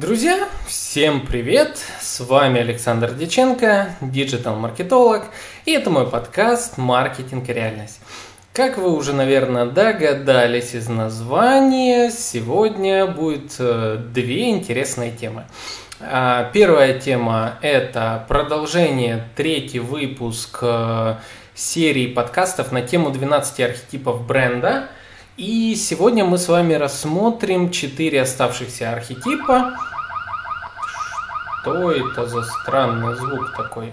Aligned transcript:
Друзья, 0.00 0.48
всем 0.68 1.26
привет! 1.26 1.76
С 2.00 2.20
вами 2.20 2.60
Александр 2.60 3.14
Деченко, 3.14 3.96
диджитал-маркетолог, 4.00 5.24
и 5.64 5.72
это 5.72 5.90
мой 5.90 6.06
подкаст 6.06 6.78
«Маркетинг 6.78 7.48
и 7.48 7.52
реальность». 7.52 7.98
Как 8.52 8.78
вы 8.78 8.94
уже, 8.94 9.12
наверное, 9.12 9.66
догадались 9.66 10.76
из 10.76 10.88
названия, 10.88 12.12
сегодня 12.12 13.08
будет 13.08 13.56
э, 13.58 13.98
две 14.14 14.50
интересные 14.50 15.10
темы. 15.10 15.46
А, 16.00 16.48
первая 16.52 16.96
тема– 17.00 17.58
это 17.60 18.24
продолжение, 18.28 19.24
третий 19.34 19.80
выпуск 19.80 20.60
э, 20.62 21.16
серии 21.56 22.06
подкастов 22.06 22.70
на 22.70 22.82
тему 22.82 23.10
12 23.10 23.58
архетипов 23.58 24.24
бренда– 24.24 24.90
и 25.38 25.76
сегодня 25.76 26.24
мы 26.24 26.36
с 26.36 26.48
вами 26.48 26.74
рассмотрим 26.74 27.70
четыре 27.70 28.22
оставшихся 28.22 28.92
архетипа. 28.92 29.72
Что 31.60 31.92
это 31.92 32.26
за 32.26 32.42
странный 32.42 33.14
звук 33.14 33.54
такой? 33.56 33.92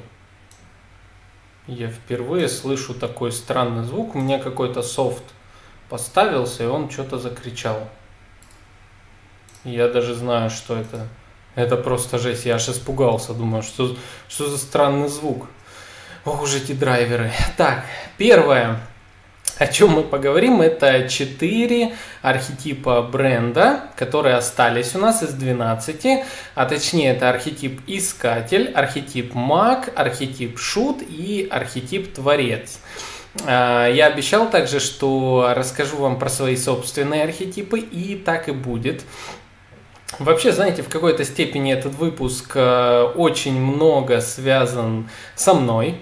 Я 1.67 1.89
впервые 1.89 2.49
слышу 2.49 2.95
такой 2.95 3.31
странный 3.31 3.83
звук. 3.83 4.15
У 4.15 4.19
меня 4.19 4.39
какой-то 4.39 4.81
софт 4.81 5.23
поставился, 5.87 6.63
и 6.63 6.67
он 6.67 6.89
что-то 6.89 7.19
закричал. 7.19 7.87
Я 9.63 9.87
даже 9.87 10.15
знаю, 10.15 10.49
что 10.49 10.75
это. 10.75 11.07
Это 11.53 11.77
просто 11.77 12.17
жесть. 12.17 12.45
Я 12.45 12.55
аж 12.55 12.69
испугался. 12.69 13.35
Думаю, 13.35 13.61
что, 13.61 13.95
что 14.27 14.49
за 14.49 14.57
странный 14.57 15.09
звук. 15.09 15.45
Ох 16.25 16.41
уж 16.41 16.55
эти 16.55 16.71
драйверы. 16.71 17.31
Так, 17.55 17.85
первое 18.17 18.79
о 19.59 19.67
чем 19.67 19.91
мы 19.91 20.03
поговорим, 20.03 20.61
это 20.61 21.07
четыре 21.07 21.95
архетипа 22.21 23.01
бренда, 23.01 23.85
которые 23.95 24.35
остались 24.35 24.95
у 24.95 24.99
нас 24.99 25.23
из 25.23 25.33
12, 25.33 26.23
а 26.55 26.65
точнее 26.65 27.11
это 27.11 27.29
архетип 27.29 27.81
искатель, 27.87 28.71
архетип 28.71 29.33
маг, 29.33 29.91
архетип 29.95 30.59
шут 30.59 31.01
и 31.01 31.47
архетип 31.49 32.13
творец. 32.13 32.79
А, 33.45 33.87
я 33.87 34.07
обещал 34.07 34.49
также, 34.49 34.79
что 34.79 35.53
расскажу 35.55 35.97
вам 35.97 36.19
про 36.19 36.29
свои 36.29 36.55
собственные 36.57 37.23
архетипы, 37.23 37.79
и 37.79 38.15
так 38.15 38.49
и 38.49 38.51
будет. 38.51 39.03
Вообще, 40.19 40.51
знаете, 40.51 40.81
в 40.81 40.87
какой-то 40.89 41.25
степени 41.25 41.73
этот 41.73 41.95
выпуск 41.95 42.51
э, 42.55 43.01
очень 43.15 43.59
много 43.59 44.21
связан 44.21 45.09
со 45.35 45.53
мной, 45.53 45.97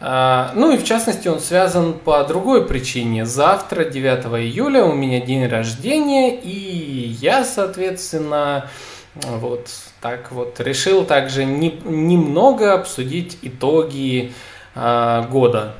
ну 0.00 0.72
и 0.72 0.76
в 0.76 0.84
частности 0.84 1.28
он 1.28 1.40
связан 1.40 1.94
по 1.94 2.22
другой 2.24 2.66
причине. 2.66 3.24
Завтра, 3.24 3.84
9 3.84 4.24
июля, 4.42 4.84
у 4.84 4.92
меня 4.92 5.20
день 5.20 5.46
рождения, 5.46 6.38
и 6.38 7.16
я, 7.20 7.44
соответственно, 7.44 8.68
вот 9.14 9.68
так 10.00 10.32
вот 10.32 10.60
решил 10.60 11.04
также 11.04 11.44
не, 11.44 11.70
немного 11.84 12.74
обсудить 12.74 13.38
итоги 13.42 14.32
э, 14.74 15.24
года, 15.30 15.74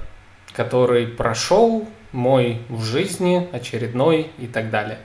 который 0.54 1.06
прошел 1.06 1.86
мой 2.12 2.62
в 2.68 2.84
жизни, 2.84 3.48
очередной 3.52 4.30
и 4.38 4.46
так 4.46 4.70
далее. 4.70 4.98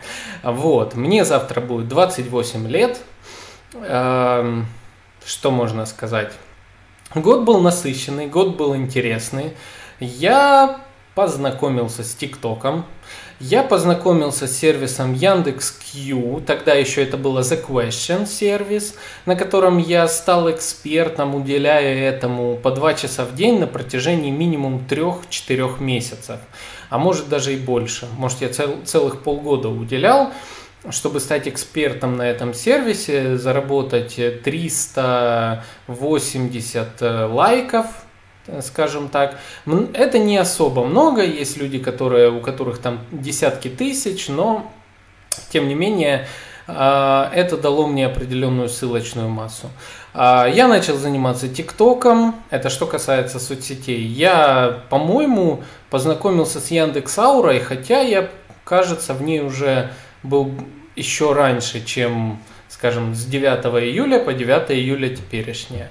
Вот, 0.43 0.93
мне 0.93 1.25
завтра 1.25 1.59
будет 1.59 1.87
28 1.87 2.67
лет. 2.67 2.99
Э, 3.73 4.61
что 5.25 5.51
можно 5.51 5.85
сказать? 5.85 6.31
Год 7.15 7.41
был 7.41 7.59
насыщенный, 7.59 8.27
год 8.27 8.55
был 8.55 8.75
интересный. 8.75 9.53
Я 9.99 10.79
познакомился 11.15 12.03
с 12.03 12.13
ТикТоком, 12.13 12.85
я 13.39 13.63
познакомился 13.63 14.45
с 14.45 14.55
сервисом 14.55 15.13
Яндекс.Кью, 15.13 16.43
тогда 16.45 16.75
еще 16.75 17.01
это 17.01 17.17
было 17.17 17.39
The 17.39 17.65
Question 17.67 18.27
сервис, 18.27 18.93
на 19.25 19.35
котором 19.35 19.79
я 19.79 20.07
стал 20.07 20.51
экспертом, 20.51 21.33
уделяя 21.33 21.95
этому 22.11 22.55
по 22.57 22.69
два 22.69 22.93
часа 22.93 23.25
в 23.25 23.33
день 23.33 23.59
на 23.59 23.65
протяжении 23.65 24.29
минимум 24.29 24.85
трех-четырех 24.85 25.79
месяцев, 25.79 26.37
а 26.91 26.99
может 26.99 27.27
даже 27.27 27.55
и 27.55 27.57
больше, 27.57 28.07
может 28.17 28.41
я 28.41 28.49
цел, 28.49 28.75
целых 28.85 29.23
полгода 29.23 29.67
уделял 29.69 30.31
чтобы 30.89 31.19
стать 31.19 31.47
экспертом 31.47 32.15
на 32.15 32.23
этом 32.23 32.53
сервисе, 32.53 33.37
заработать 33.37 34.15
380 34.15 37.01
э, 37.01 37.25
лайков, 37.25 37.85
э, 38.47 38.61
скажем 38.61 39.09
так. 39.09 39.37
Это 39.93 40.19
не 40.19 40.37
особо 40.37 40.85
много, 40.85 41.21
есть 41.23 41.57
люди, 41.57 41.79
которые, 41.79 42.31
у 42.31 42.39
которых 42.39 42.77
там 42.79 42.99
десятки 43.11 43.67
тысяч, 43.67 44.29
но 44.29 44.71
тем 45.49 45.67
не 45.67 45.75
менее 45.75 46.27
э, 46.67 47.29
это 47.33 47.57
дало 47.57 47.87
мне 47.87 48.05
определенную 48.05 48.69
ссылочную 48.69 49.27
массу. 49.27 49.69
А, 50.13 50.47
я 50.47 50.67
начал 50.67 50.97
заниматься 50.97 51.47
ТикТоком, 51.47 52.35
это 52.49 52.69
что 52.69 52.87
касается 52.87 53.39
соцсетей. 53.39 54.01
Я, 54.01 54.83
по-моему, 54.89 55.63
познакомился 55.89 56.59
с 56.59 56.71
Яндекс 56.71 57.17
Аурой, 57.19 57.59
хотя 57.59 58.01
я, 58.01 58.29
кажется, 58.63 59.13
в 59.13 59.21
ней 59.21 59.41
уже 59.41 59.91
был 60.23 60.53
еще 60.95 61.33
раньше, 61.33 61.83
чем, 61.83 62.39
скажем, 62.67 63.15
с 63.15 63.25
9 63.25 63.65
июля 63.83 64.19
по 64.19 64.33
9 64.33 64.71
июля 64.71 65.15
теперешнее. 65.15 65.89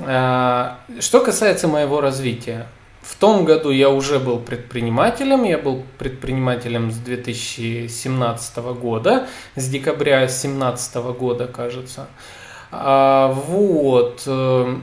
А, 0.00 0.80
что 1.00 1.20
касается 1.20 1.68
моего 1.68 2.00
развития, 2.00 2.66
в 3.04 3.16
том 3.16 3.44
году 3.44 3.70
я 3.70 3.90
уже 3.90 4.18
был 4.18 4.38
предпринимателем, 4.38 5.44
я 5.44 5.58
был 5.58 5.84
предпринимателем 5.98 6.90
с 6.90 6.96
2017 6.96 8.56
года, 8.80 9.28
с 9.56 9.68
декабря 9.68 10.20
2017 10.20 10.96
года, 11.18 11.46
кажется. 11.46 12.08
А, 12.70 13.28
вот. 13.28 14.22
Э, 14.26 14.76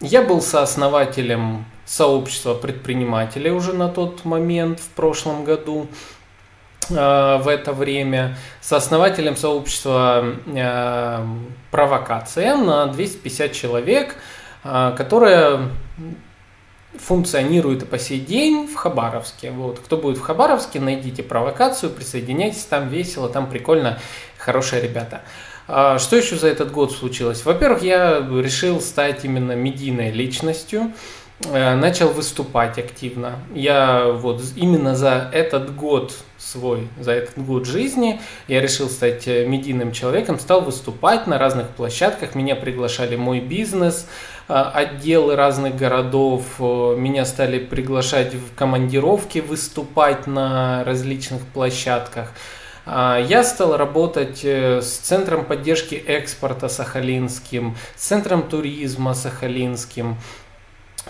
я 0.00 0.22
был 0.22 0.40
сооснователем 0.40 1.66
сообщества 1.84 2.54
предпринимателей 2.54 3.50
уже 3.50 3.72
на 3.72 3.88
тот 3.88 4.24
момент, 4.24 4.78
в 4.78 4.88
прошлом 4.90 5.44
году. 5.44 5.88
Э, 6.90 7.38
в 7.38 7.48
это 7.48 7.72
время 7.72 8.36
сооснователем 8.60 9.36
сообщества 9.36 10.36
э, 10.46 11.26
«Провокация» 11.70 12.56
на 12.56 12.86
250 12.86 13.52
человек, 13.52 14.16
э, 14.64 14.94
которое 14.96 15.70
функционирует 16.98 17.82
и 17.82 17.86
по 17.86 17.98
сей 17.98 18.18
день 18.18 18.66
в 18.66 18.74
Хабаровске. 18.74 19.50
Вот. 19.50 19.78
Кто 19.80 19.98
будет 19.98 20.18
в 20.18 20.22
Хабаровске, 20.22 20.80
найдите 20.80 21.22
провокацию, 21.22 21.92
присоединяйтесь, 21.92 22.64
там 22.64 22.88
весело, 22.88 23.28
там 23.28 23.48
прикольно, 23.48 23.98
хорошие 24.38 24.82
ребята. 24.82 25.20
Что 25.66 26.16
еще 26.16 26.36
за 26.36 26.48
этот 26.48 26.72
год 26.72 26.92
случилось? 26.92 27.44
Во-первых, 27.44 27.82
я 27.82 28.20
решил 28.20 28.80
стать 28.80 29.26
именно 29.26 29.52
медийной 29.52 30.10
личностью. 30.10 30.92
Э, 31.44 31.76
начал 31.76 32.08
выступать 32.08 32.78
активно. 32.78 33.36
Я 33.54 34.08
вот 34.08 34.42
именно 34.56 34.96
за 34.96 35.30
этот 35.32 35.74
год 35.76 36.12
свой, 36.36 36.88
за 36.98 37.12
этот 37.12 37.44
год 37.44 37.64
жизни 37.64 38.20
я 38.48 38.60
решил 38.60 38.88
стать 38.88 39.28
э, 39.28 39.46
медийным 39.46 39.92
человеком, 39.92 40.40
стал 40.40 40.62
выступать 40.62 41.28
на 41.28 41.38
разных 41.38 41.68
площадках, 41.68 42.34
меня 42.34 42.56
приглашали 42.56 43.14
мой 43.14 43.38
бизнес, 43.38 44.08
э, 44.48 44.52
отделы 44.52 45.36
разных 45.36 45.76
городов, 45.76 46.42
меня 46.58 47.24
стали 47.24 47.60
приглашать 47.60 48.34
в 48.34 48.56
командировки 48.56 49.38
выступать 49.38 50.26
на 50.26 50.82
различных 50.82 51.42
площадках. 51.46 52.32
Я 52.86 53.44
стал 53.44 53.76
работать 53.76 54.42
с 54.42 54.86
Центром 55.02 55.44
поддержки 55.44 55.94
экспорта 55.94 56.70
Сахалинским, 56.70 57.76
с 57.94 58.06
Центром 58.06 58.48
туризма 58.48 59.12
Сахалинским, 59.12 60.16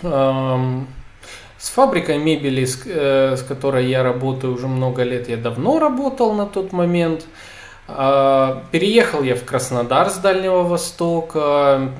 с 0.01 1.69
фабрикой 1.69 2.17
мебели, 2.17 2.63
с, 2.63 2.81
э, 2.85 3.35
с 3.35 3.43
которой 3.43 3.87
я 3.87 4.01
работаю 4.01 4.53
уже 4.53 4.67
много 4.67 5.03
лет, 5.03 5.27
я 5.27 5.37
давно 5.37 5.77
работал 5.79 6.33
на 6.33 6.45
тот 6.45 6.71
момент. 6.71 7.25
А, 7.91 8.63
переехал 8.71 9.23
я 9.23 9.35
в 9.35 9.43
Краснодар 9.43 10.09
с 10.09 10.17
Дальнего 10.17 10.61
Востока, 10.63 11.91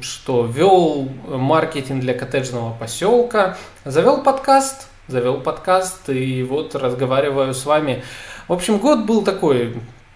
что 0.00 0.46
вел 0.46 1.08
маркетинг 1.26 2.00
для 2.00 2.14
коттеджного 2.14 2.72
поселка, 2.72 3.56
завел 3.84 4.22
подкаст, 4.22 4.88
завел 5.08 5.40
подкаст 5.40 6.08
и 6.08 6.42
вот 6.44 6.74
разговариваю 6.74 7.52
с 7.52 7.66
вами. 7.66 8.02
В 8.46 8.52
общем, 8.52 8.78
год 8.78 9.06
был 9.06 9.22
такой 9.22 9.74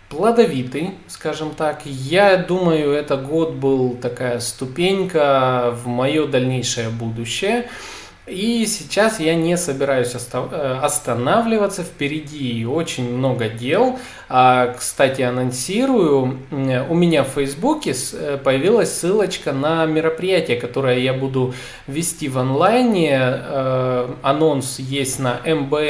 плодовитый, 0.09 0.95
скажем 1.07 1.51
так. 1.55 1.83
Я 1.85 2.37
думаю, 2.37 2.93
этот 2.93 3.27
год 3.27 3.55
был 3.55 3.97
такая 3.97 4.41
ступенька 4.41 5.75
в 5.85 5.87
мое 5.87 6.27
дальнейшее 6.27 6.89
будущее. 6.89 7.69
И 8.31 8.67
сейчас 8.67 9.21
я 9.21 9.35
не 9.35 9.57
собираюсь 9.57 10.15
э, 10.15 10.79
останавливаться, 10.83 11.83
впереди 11.83 12.67
очень 12.67 13.11
много 13.17 13.49
дел. 13.49 13.99
А, 14.29 14.75
кстати, 14.75 15.23
анонсирую, 15.23 16.39
у 16.51 16.95
меня 16.95 17.25
в 17.25 17.29
Фейсбуке 17.29 17.95
э, 18.13 18.39
появилась 18.43 18.93
ссылочка 18.93 19.53
на 19.53 19.87
мероприятие, 19.87 20.61
которое 20.61 20.99
я 20.99 21.15
буду 21.15 21.55
вести 21.87 22.29
в 22.29 22.39
онлайне. 22.39 23.19
Э, 23.19 24.11
анонс 24.23 24.79
есть 24.79 25.19
на 25.19 25.41
mbmmos.ru 25.45 25.89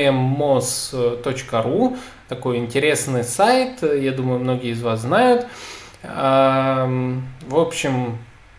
такой 2.28 2.58
интересный 2.58 3.24
сайт, 3.24 3.82
я 3.82 4.12
думаю, 4.12 4.38
многие 4.38 4.70
из 4.72 4.82
вас 4.82 5.00
знают. 5.00 5.46
А, 6.04 6.88
общем, 7.50 8.18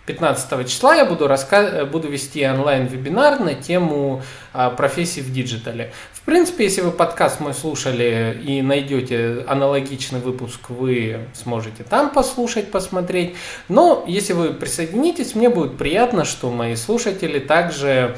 15 0.10 0.68
числа 0.68 0.96
я 0.96 1.06
буду, 1.06 1.28
раска... 1.28 1.86
буду 1.86 2.08
вести 2.08 2.44
онлайн-вебинар 2.44 3.40
на 3.40 3.54
тему 3.54 4.24
а, 4.54 4.72
профессий 4.72 5.22
в 5.22 5.32
диджитале. 5.32 5.94
В 6.14 6.22
принципе, 6.22 6.64
если 6.64 6.82
вы 6.82 6.90
подкаст 6.90 7.40
мой 7.40 7.54
слушали 7.54 8.42
и 8.44 8.64
найдете 8.64 9.46
аналогичный 9.48 10.20
выпуск, 10.20 10.72
вы 10.72 11.20
сможете 11.36 11.84
там 11.84 12.10
послушать, 12.10 12.72
посмотреть. 12.72 13.36
Но 13.68 14.04
если 14.08 14.34
вы 14.34 14.52
присоединитесь, 14.52 15.36
мне 15.36 15.48
будет 15.48 15.78
приятно, 15.78 16.26
что 16.26 16.50
мои 16.50 16.76
слушатели 16.76 17.38
также 17.38 18.18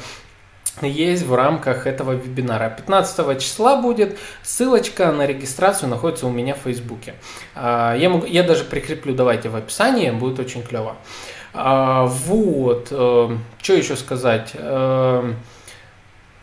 есть 0.80 1.24
в 1.24 1.34
рамках 1.34 1.86
этого 1.86 2.12
вебинара. 2.12 2.70
15 2.70 3.38
числа 3.38 3.76
будет. 3.76 4.18
Ссылочка 4.42 5.12
на 5.12 5.26
регистрацию 5.26 5.90
находится 5.90 6.26
у 6.26 6.30
меня 6.30 6.54
в 6.54 6.60
Фейсбуке. 6.64 7.16
А, 7.54 7.94
я, 7.94 8.08
могу, 8.08 8.24
я 8.24 8.44
даже 8.44 8.64
прикреплю, 8.64 9.14
давайте, 9.14 9.50
в 9.50 9.56
описании, 9.56 10.10
будет 10.10 10.38
очень 10.38 10.62
клево. 10.62 10.96
А, 11.54 12.06
вот, 12.06 12.88
э, 12.90 13.36
что 13.60 13.72
еще 13.74 13.96
сказать? 13.96 14.52
Э, 14.54 15.32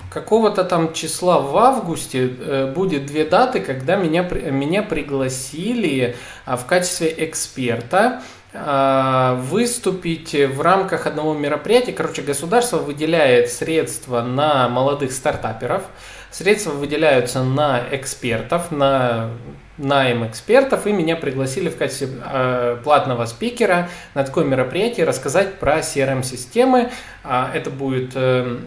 какого-то 0.10 0.64
там 0.64 0.94
числа 0.94 1.40
в 1.40 1.58
августе 1.58 2.28
э, 2.28 2.72
будет 2.74 3.06
две 3.06 3.26
даты, 3.26 3.60
когда 3.60 3.96
меня, 3.96 4.24
меня 4.24 4.84
пригласили 4.84 6.16
а, 6.46 6.58
в 6.58 6.66
качестве 6.66 7.14
эксперта 7.18 8.22
а, 8.54 9.36
выступить 9.36 10.34
в 10.34 10.62
рамках 10.62 11.06
одного 11.08 11.34
мероприятия. 11.34 11.92
Короче, 11.92 12.22
государство 12.22 12.78
выделяет 12.78 13.52
средства 13.52 14.22
на 14.22 14.70
молодых 14.70 15.12
стартаперов, 15.12 15.84
средства 16.32 16.72
выделяются 16.72 17.44
на 17.44 17.84
экспертов, 17.92 18.72
на 18.72 19.32
найм 19.80 20.28
экспертов, 20.28 20.86
и 20.86 20.92
меня 20.92 21.16
пригласили 21.16 21.70
в 21.70 21.78
качестве 21.78 22.10
э, 22.24 22.78
платного 22.84 23.26
спикера 23.26 23.90
на 24.14 24.24
такое 24.24 24.46
мероприятие 24.46 25.06
рассказать 25.06 25.56
про 25.56 25.80
CRM-системы. 25.80 26.92
Э, 27.24 27.46
это 27.54 27.70
будет 27.70 28.12
э, 28.16 28.58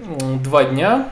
два 0.42 0.64
дня, 0.64 1.08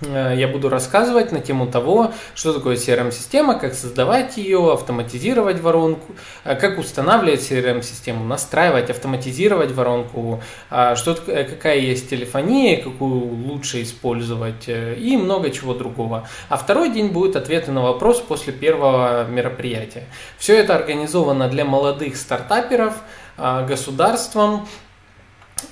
я 0.00 0.48
буду 0.48 0.68
рассказывать 0.68 1.32
на 1.32 1.40
тему 1.40 1.66
того, 1.66 2.12
что 2.34 2.52
такое 2.52 2.76
CRM-система, 2.76 3.58
как 3.58 3.74
создавать 3.74 4.36
ее, 4.36 4.72
автоматизировать 4.72 5.60
воронку, 5.60 6.14
э, 6.44 6.54
как 6.56 6.78
устанавливать 6.78 7.40
CRM-систему, 7.40 8.24
настраивать, 8.24 8.90
автоматизировать 8.90 9.72
воронку, 9.72 10.42
э, 10.70 10.94
что, 10.96 11.14
какая 11.14 11.78
есть 11.78 12.10
телефония, 12.10 12.82
какую 12.82 13.46
лучше 13.46 13.82
использовать 13.82 14.68
и 14.68 15.16
много 15.16 15.50
чего 15.50 15.74
другого. 15.74 16.28
А 16.48 16.56
второй 16.56 16.90
день 16.90 17.08
будет 17.08 17.36
ответы 17.36 17.72
на 17.72 17.82
вопрос 17.82 18.20
после 18.20 18.52
первого 18.52 19.26
мероприятия. 19.28 20.04
Все 20.38 20.56
это 20.58 20.74
организовано 20.74 21.48
для 21.48 21.64
молодых 21.64 22.16
стартаперов 22.16 22.94
государством 23.36 24.66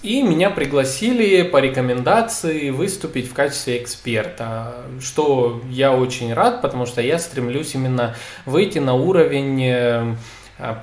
и 0.05 0.23
меня 0.23 0.51
пригласили 0.51 1.43
по 1.43 1.57
рекомендации 1.59 2.71
выступить 2.71 3.27
в 3.29 3.33
качестве 3.33 3.83
эксперта, 3.83 4.75
что 5.01 5.63
я 5.71 5.93
очень 5.93 6.35
рад, 6.35 6.61
потому 6.61 6.85
что 6.85 7.01
я 7.01 7.19
стремлюсь 7.19 7.75
именно 7.75 8.15
выйти 8.45 8.79
на 8.79 8.95
уровень 8.95 9.63
э, 9.65 10.15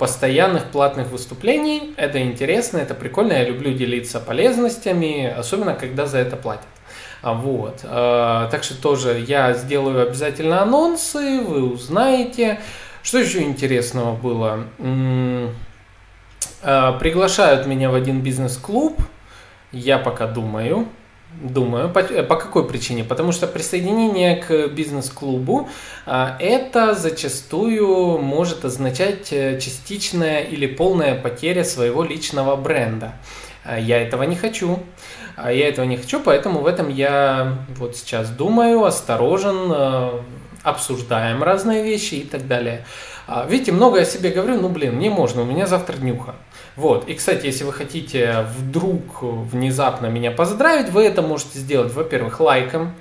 постоянных 0.00 0.64
платных 0.66 1.08
выступлений. 1.10 1.94
Это 1.96 2.20
интересно, 2.20 2.78
это 2.78 2.94
прикольно, 2.94 3.32
я 3.32 3.44
люблю 3.44 3.72
делиться 3.72 4.18
полезностями, 4.18 5.26
особенно 5.26 5.74
когда 5.74 6.06
за 6.06 6.18
это 6.18 6.36
платят. 6.36 6.66
А 7.22 7.34
Вот. 7.34 7.80
Э, 7.84 8.48
так 8.50 8.64
что 8.64 8.80
тоже 8.80 9.24
я 9.26 9.52
сделаю 9.54 10.02
обязательно 10.02 10.62
анонсы, 10.62 11.40
вы 11.40 11.72
узнаете. 11.72 12.60
Что 13.04 13.18
еще 13.18 13.42
интересного 13.42 14.16
было? 14.16 14.64
Э, 16.62 16.92
приглашают 16.98 17.66
меня 17.66 17.90
в 17.90 17.94
один 17.94 18.20
бизнес-клуб. 18.20 19.00
Я 19.72 19.98
пока 19.98 20.26
думаю. 20.26 20.86
Думаю. 21.40 21.88
По, 21.90 22.00
э, 22.00 22.22
по 22.22 22.36
какой 22.36 22.68
причине? 22.68 23.04
Потому 23.04 23.32
что 23.32 23.46
присоединение 23.46 24.36
к 24.36 24.68
бизнес-клубу 24.68 25.68
э, 26.06 26.28
это 26.38 26.94
зачастую 26.94 28.18
может 28.18 28.64
означать 28.64 29.28
частичная 29.28 30.42
или 30.42 30.66
полная 30.66 31.20
потеря 31.20 31.64
своего 31.64 32.04
личного 32.04 32.54
бренда. 32.56 33.12
Я 33.78 34.00
этого 34.00 34.24
не 34.24 34.36
хочу. 34.36 34.80
Я 35.38 35.68
этого 35.68 35.86
не 35.86 35.96
хочу, 35.96 36.20
поэтому 36.20 36.60
в 36.60 36.66
этом 36.66 36.90
я 36.90 37.58
вот 37.76 37.96
сейчас 37.96 38.28
думаю, 38.28 38.84
осторожен, 38.84 39.72
обсуждаем 40.62 41.42
разные 41.42 41.82
вещи 41.82 42.16
и 42.16 42.24
так 42.24 42.46
далее. 42.46 42.84
Видите, 43.48 43.72
много 43.72 44.00
о 44.00 44.04
себе 44.04 44.30
говорю, 44.30 44.60
ну 44.60 44.68
блин, 44.68 44.96
мне 44.96 45.08
можно, 45.10 45.42
у 45.42 45.44
меня 45.46 45.66
завтра 45.66 45.96
днюха. 45.96 46.34
Вот. 46.76 47.08
И, 47.08 47.14
кстати, 47.14 47.46
если 47.46 47.64
вы 47.64 47.72
хотите 47.72 48.46
вдруг 48.56 49.22
внезапно 49.22 50.06
меня 50.06 50.30
поздравить, 50.30 50.90
вы 50.90 51.04
это 51.04 51.22
можете 51.22 51.58
сделать, 51.58 51.92
во-первых, 51.92 52.40
лайком, 52.40 52.94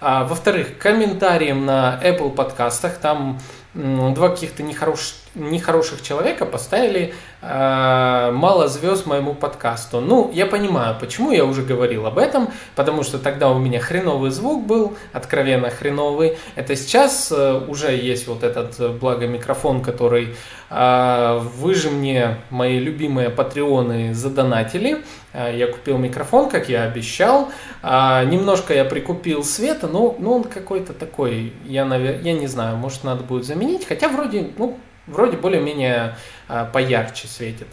а, 0.00 0.24
во-вторых, 0.24 0.78
комментарием 0.78 1.66
на 1.66 2.00
Apple 2.02 2.30
подкастах. 2.30 2.98
Там 2.98 3.40
два 3.74 4.30
каких-то 4.30 4.62
нехороших 4.62 5.14
нехороших 5.38 6.02
человека 6.02 6.44
поставили 6.46 7.14
э, 7.40 8.30
мало 8.32 8.68
звезд 8.68 9.06
моему 9.06 9.34
подкасту. 9.34 10.00
Ну, 10.00 10.30
я 10.32 10.46
понимаю, 10.46 10.96
почему 10.98 11.30
я 11.30 11.44
уже 11.44 11.62
говорил 11.62 12.06
об 12.06 12.18
этом, 12.18 12.48
потому 12.74 13.02
что 13.02 13.18
тогда 13.18 13.50
у 13.50 13.58
меня 13.58 13.80
хреновый 13.80 14.30
звук 14.30 14.66
был, 14.66 14.96
откровенно 15.12 15.70
хреновый. 15.70 16.36
Это 16.56 16.76
сейчас 16.76 17.32
э, 17.32 17.60
уже 17.68 17.92
есть 17.92 18.26
вот 18.26 18.42
этот 18.42 18.78
э, 18.80 18.88
благо 18.88 19.26
микрофон, 19.26 19.82
который 19.82 20.34
э, 20.70 21.40
вы 21.56 21.74
же 21.74 21.90
мне, 21.90 22.38
мои 22.50 22.78
любимые 22.78 23.30
патреоны, 23.30 24.14
задонатили. 24.14 25.04
Э, 25.38 25.56
я 25.56 25.68
купил 25.68 25.98
микрофон, 25.98 26.50
как 26.50 26.68
я 26.68 26.82
обещал. 26.82 27.50
Э, 27.82 28.24
немножко 28.24 28.74
я 28.74 28.84
прикупил 28.84 29.44
света, 29.44 29.86
но, 29.86 30.16
но 30.18 30.34
он 30.34 30.44
какой-то 30.44 30.92
такой, 30.92 31.52
я, 31.64 31.84
навер... 31.84 32.20
я 32.22 32.32
не 32.32 32.48
знаю, 32.48 32.76
может 32.76 33.04
надо 33.04 33.22
будет 33.22 33.44
заменить. 33.44 33.86
Хотя 33.86 34.08
вроде, 34.08 34.50
ну, 34.58 34.76
вроде 35.06 35.36
более-менее 35.36 36.16
а, 36.48 36.64
поярче 36.64 37.28
светит. 37.28 37.68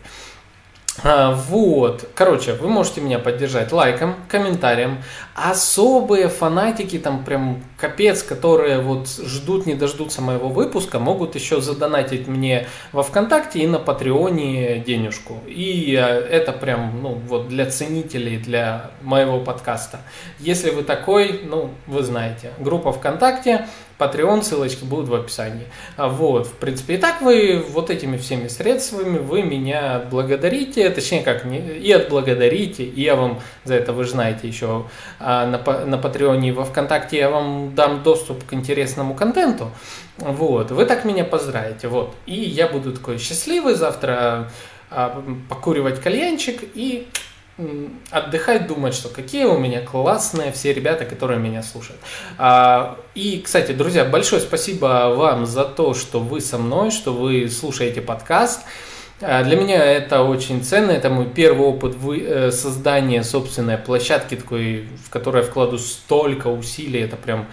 А, 1.04 1.34
вот, 1.34 2.10
короче, 2.16 2.54
вы 2.54 2.70
можете 2.70 3.02
меня 3.02 3.20
поддержать 3.20 3.72
лайком, 3.74 4.16
комментарием. 4.30 5.04
Особые 5.36 6.30
фанатики, 6.30 6.98
там 6.98 7.26
прям 7.26 7.64
капец, 7.78 8.24
которые 8.24 8.80
вот 8.80 9.10
ждут, 9.10 9.66
не 9.66 9.76
дождутся 9.76 10.22
моего 10.22 10.48
выпуска, 10.48 10.98
могут 11.00 11.36
еще 11.36 11.60
задонатить 11.60 12.28
мне 12.28 12.68
во 12.94 13.04
ВКонтакте 13.04 13.60
и 13.60 13.68
на 13.68 13.80
Патреоне 13.80 14.80
денежку. 14.80 15.40
И 15.48 15.96
а, 15.96 16.08
это 16.08 16.54
прям, 16.54 17.02
ну, 17.02 17.20
вот 17.28 17.50
для 17.50 17.70
ценителей, 17.70 18.38
для 18.38 18.92
моего 19.02 19.40
подкаста. 19.40 20.00
Если 20.40 20.70
вы 20.70 20.84
такой, 20.84 21.42
ну, 21.44 21.72
вы 21.88 22.04
знаете, 22.04 22.52
группа 22.58 22.94
ВКонтакте, 22.94 23.68
Patreon, 23.98 24.44
ссылочки 24.44 24.84
будут 24.84 25.08
в 25.08 25.16
описании. 25.16 25.68
А 25.96 26.08
вот, 26.08 26.48
в 26.48 26.54
принципе, 26.54 26.96
и 26.96 26.98
так 26.98 27.22
вы 27.22 27.64
вот 27.70 27.90
этими 27.90 28.18
всеми 28.18 28.48
средствами 28.48 29.18
вы 29.18 29.44
меня 29.44 30.04
благодарите, 30.12 30.90
точнее 30.90 31.22
как, 31.22 31.46
не, 31.46 31.60
и 31.60 31.92
отблагодарите, 31.92 32.84
и 32.84 33.02
я 33.02 33.16
вам 33.16 33.40
за 33.64 33.76
это, 33.76 33.94
вы 33.94 34.06
знаете, 34.06 34.48
еще 34.48 34.86
а, 35.20 35.46
на, 35.46 35.86
на 35.86 35.98
Патреоне 35.98 36.50
и 36.50 36.52
во 36.52 36.66
Вконтакте 36.66 37.18
я 37.18 37.30
вам 37.30 37.74
дам 37.76 38.04
доступ 38.04 38.46
к 38.46 38.54
интересному 38.54 39.16
контенту. 39.16 39.72
Вот, 40.18 40.72
вы 40.72 40.86
так 40.86 41.06
меня 41.06 41.24
поздравите, 41.24 41.88
вот. 41.88 42.16
И 42.26 42.36
я 42.36 42.68
буду 42.68 42.92
такой 42.92 43.18
счастливый 43.18 43.76
завтра 43.76 44.52
а, 44.90 45.24
покуривать 45.50 46.02
кальянчик 46.02 46.64
и 46.74 47.08
отдыхать, 48.12 48.68
думать, 48.68 48.94
что 48.94 49.10
какие 49.10 49.46
у 49.46 49.58
меня 49.58 49.82
классные 49.82 50.52
все 50.52 50.74
ребята, 50.74 51.06
которые 51.06 51.40
меня 51.40 51.64
слушают. 51.64 52.00
А, 52.38 53.00
и, 53.14 53.42
кстати, 53.44 53.72
друзья, 53.72 54.04
большое 54.04 54.42
спасибо 54.42 55.14
вам 55.16 55.46
за 55.46 55.64
то, 55.64 55.94
что 55.94 56.20
вы 56.20 56.42
со 56.42 56.58
мной, 56.58 56.92
что 56.92 57.14
вы 57.14 57.50
слушаете 57.50 58.02
подкаст. 58.02 58.62
А, 59.22 59.44
для 59.44 59.56
меня 59.56 59.84
это 59.84 60.24
очень 60.24 60.64
ценно, 60.64 60.92
это 60.92 61.10
мой 61.10 61.28
первый 61.28 61.68
опыт 61.68 61.96
э, 62.06 62.52
создания 62.52 63.24
собственной 63.24 63.78
площадки, 63.78 64.36
такой, 64.36 64.90
в 65.06 65.10
которой 65.10 65.44
я 65.44 65.50
вкладу 65.50 65.78
столько 65.78 66.48
усилий, 66.48 67.00
это 67.00 67.16
прям 67.16 67.48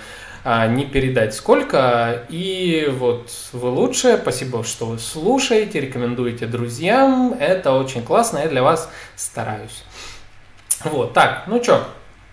а, 0.44 0.66
не 0.66 0.84
передать 0.84 1.34
сколько. 1.34 2.26
И 2.28 2.88
вот 2.90 3.30
вы 3.52 3.68
лучшие, 3.68 4.16
спасибо, 4.16 4.64
что 4.64 4.86
вы 4.86 4.98
слушаете, 4.98 5.78
рекомендуете 5.78 6.46
друзьям, 6.46 7.36
это 7.38 7.72
очень 7.72 8.02
классно, 8.02 8.38
я 8.38 8.48
для 8.48 8.64
вас 8.64 8.90
стараюсь. 9.14 9.84
Вот, 10.84 11.12
так, 11.12 11.44
ну 11.46 11.62
что, 11.62 11.84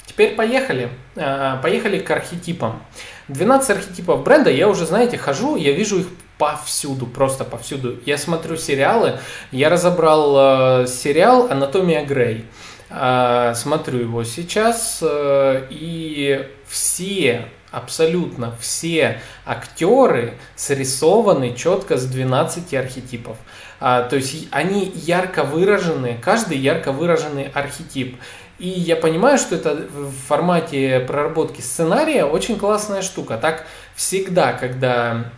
теперь 0.06 0.36
поехали. 0.36 0.90
А, 1.16 1.58
поехали 1.62 2.00
к 2.00 2.10
архетипам. 2.12 2.82
12 3.28 3.70
архетипов 3.70 4.24
бренда, 4.24 4.50
я 4.50 4.68
уже, 4.68 4.86
знаете, 4.86 5.18
хожу, 5.18 5.56
я 5.56 5.72
вижу 5.72 6.00
их 6.00 6.08
повсюду, 6.40 7.06
просто 7.06 7.44
повсюду. 7.44 8.00
Я 8.06 8.18
смотрю 8.18 8.56
сериалы, 8.56 9.20
я 9.52 9.70
разобрал 9.70 10.84
э, 10.84 10.88
сериал 10.88 11.52
«Анатомия 11.52 12.04
Грей». 12.04 12.46
Э, 12.90 13.54
смотрю 13.56 14.00
его 14.00 14.24
сейчас, 14.24 15.00
э, 15.02 15.68
и 15.70 16.48
все 16.66 17.46
абсолютно 17.72 18.56
все 18.60 19.22
актеры 19.46 20.36
срисованы 20.56 21.54
четко 21.56 21.98
с 21.98 22.06
12 22.06 22.74
архетипов. 22.74 23.38
То 23.80 24.10
есть 24.12 24.48
они 24.50 24.92
ярко 24.96 25.44
выражены, 25.44 26.18
каждый 26.20 26.58
ярко 26.58 26.92
выраженный 26.92 27.52
архетип. 27.54 28.18
И 28.60 28.68
я 28.68 28.98
понимаю, 28.98 29.38
что 29.38 29.56
это 29.56 29.88
в 29.90 30.12
формате 30.28 31.00
проработки 31.08 31.62
сценария 31.62 32.26
очень 32.26 32.60
классная 32.60 33.02
штука. 33.02 33.38
Так 33.38 33.66
всегда, 33.96 34.52
когда 34.52 35.32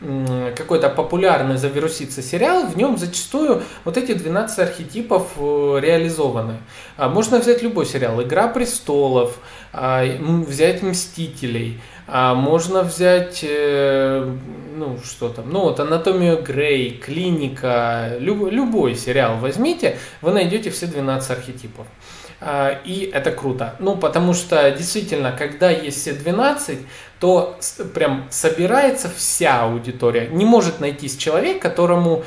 какой-то 0.58 0.90
популярный 0.90 1.58
завирусится 1.58 2.24
сериал, 2.24 2.66
в 2.66 2.75
нем 2.75 2.98
зачастую 2.98 3.62
вот 3.86 3.98
эти 3.98 4.13
12 4.13 4.60
архетипов 4.60 5.28
э, 5.38 5.80
реализованы. 5.82 6.58
А 6.98 7.10
можно 7.10 7.38
взять 7.38 7.62
любой 7.62 7.86
сериал. 7.86 8.22
«Игра 8.24 8.48
престолов», 8.48 9.38
а, 9.72 10.04
взять 10.48 10.82
«Мстителей», 10.82 11.80
а 12.08 12.34
можно 12.34 12.84
взять, 12.84 13.40
э, 13.42 14.36
ну 14.75 14.98
что 15.04 15.30
там, 15.30 15.50
ну 15.50 15.62
вот 15.62 15.80
«Анатомию 15.80 16.42
Грей», 16.42 16.98
«Клиника», 16.98 18.16
любой 18.20 18.96
сериал 18.96 19.38
возьмите, 19.38 19.98
вы 20.22 20.34
найдете 20.34 20.72
все 20.72 20.88
12 20.88 21.32
архетипов. 21.32 21.88
А, 22.43 22.79
и 22.83 23.10
это 23.13 23.31
круто. 23.31 23.75
Ну, 23.79 23.95
потому 23.95 24.33
что 24.33 24.71
действительно, 24.71 25.31
когда 25.31 25.69
есть 25.69 26.01
все 26.01 26.13
12, 26.13 26.79
то 27.19 27.57
прям 27.93 28.25
собирается 28.31 29.10
вся 29.15 29.62
аудитория. 29.62 30.27
Не 30.27 30.45
может 30.45 30.79
найтись 30.79 31.17
человек, 31.17 31.62
которому, 31.62 32.24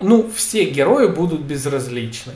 ну, 0.00 0.30
все 0.34 0.64
герои 0.64 1.06
будут 1.08 1.42
безразличны. 1.42 2.32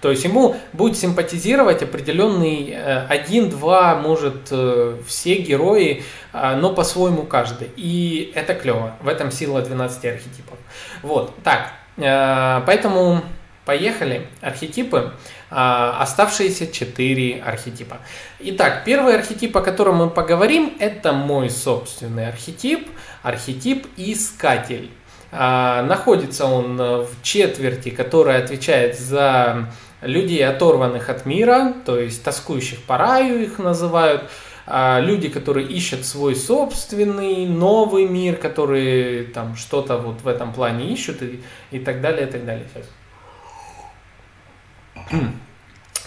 То 0.00 0.10
есть 0.10 0.24
ему 0.24 0.56
будет 0.72 0.98
симпатизировать 0.98 1.82
определенный 1.82 2.70
э, 2.70 3.06
один, 3.06 3.48
два, 3.48 3.94
может, 3.94 4.48
э, 4.50 4.98
все 5.06 5.36
герои, 5.36 6.02
а, 6.32 6.56
но 6.56 6.74
по-своему 6.74 7.22
каждый. 7.22 7.70
И 7.76 8.32
это 8.34 8.54
клево. 8.54 8.96
В 9.00 9.08
этом 9.08 9.30
сила 9.30 9.62
12 9.62 10.04
архетипов. 10.04 10.58
Вот, 11.02 11.32
так. 11.44 11.72
Э, 11.96 12.60
поэтому 12.66 13.22
поехали. 13.64 14.26
Архетипы. 14.40 15.12
А, 15.50 15.98
оставшиеся 16.00 16.66
четыре 16.72 17.42
архетипа. 17.42 17.98
Итак, 18.40 18.82
первый 18.84 19.14
архетип, 19.14 19.56
о 19.56 19.60
котором 19.60 19.96
мы 19.96 20.10
поговорим, 20.10 20.74
это 20.78 21.12
мой 21.12 21.50
собственный 21.50 22.28
архетип, 22.28 22.88
архетип 23.22 23.86
Искатель. 23.96 24.90
А, 25.30 25.82
находится 25.82 26.46
он 26.46 26.76
в 26.76 27.08
четверти, 27.22 27.90
которая 27.90 28.42
отвечает 28.42 28.98
за 28.98 29.68
людей, 30.00 30.46
оторванных 30.46 31.08
от 31.08 31.26
мира, 31.26 31.74
то 31.84 31.98
есть 31.98 32.22
тоскующих 32.22 32.82
по 32.82 32.98
раю 32.98 33.42
их 33.42 33.58
называют, 33.58 34.30
а, 34.66 35.00
люди, 35.00 35.28
которые 35.28 35.66
ищут 35.66 36.06
свой 36.06 36.34
собственный 36.34 37.46
новый 37.46 38.06
мир, 38.06 38.36
которые 38.36 39.24
там 39.24 39.56
что-то 39.56 39.98
вот 39.98 40.22
в 40.22 40.28
этом 40.28 40.52
плане 40.52 40.92
ищут 40.92 41.22
и, 41.22 41.42
и 41.70 41.78
так 41.78 42.00
далее, 42.00 42.26
и 42.26 42.30
так 42.30 42.44
далее. 42.46 42.66
Сейчас. 42.72 42.86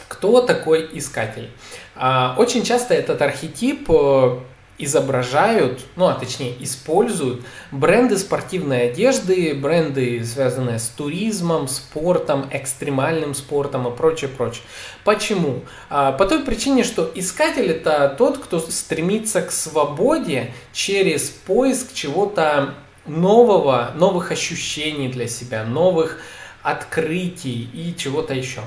Кто 0.07 0.41
такой 0.41 0.89
искатель? 0.93 1.49
А, 1.95 2.35
очень 2.37 2.63
часто 2.63 2.93
этот 2.93 3.21
архетип 3.21 3.89
э, 3.89 4.39
изображают, 4.77 5.81
ну 5.95 6.05
а 6.07 6.13
точнее 6.13 6.55
используют 6.63 7.43
бренды 7.71 8.17
спортивной 8.17 8.89
одежды, 8.89 9.53
бренды, 9.53 10.23
связанные 10.23 10.79
с 10.79 10.87
туризмом, 10.87 11.67
спортом, 11.67 12.47
экстремальным 12.51 13.33
спортом 13.33 13.87
и 13.87 13.95
прочее, 13.95 14.29
прочее. 14.29 14.63
Почему? 15.03 15.61
А, 15.89 16.11
по 16.11 16.25
той 16.25 16.43
причине, 16.43 16.83
что 16.83 17.11
искатель 17.15 17.71
это 17.71 18.13
тот, 18.17 18.37
кто 18.37 18.59
стремится 18.59 19.41
к 19.41 19.51
свободе 19.51 20.53
через 20.73 21.29
поиск 21.29 21.93
чего-то 21.93 22.75
нового, 23.07 23.91
новых 23.95 24.31
ощущений 24.31 25.07
для 25.07 25.27
себя, 25.27 25.63
новых 25.63 26.19
открытий 26.67 27.69
и 27.73 27.95
чего-то 27.97 28.33
еще. 28.33 28.61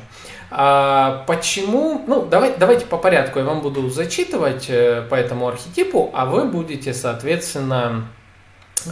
А 0.50 1.24
почему? 1.26 2.02
Ну, 2.06 2.24
давай, 2.24 2.54
давайте 2.58 2.86
по 2.86 2.96
порядку. 2.96 3.38
Я 3.38 3.44
вам 3.44 3.60
буду 3.60 3.88
зачитывать 3.90 4.66
э, 4.68 5.02
по 5.08 5.14
этому 5.14 5.46
архетипу, 5.46 6.10
а 6.14 6.24
вы 6.24 6.46
будете, 6.46 6.94
соответственно, 6.94 8.08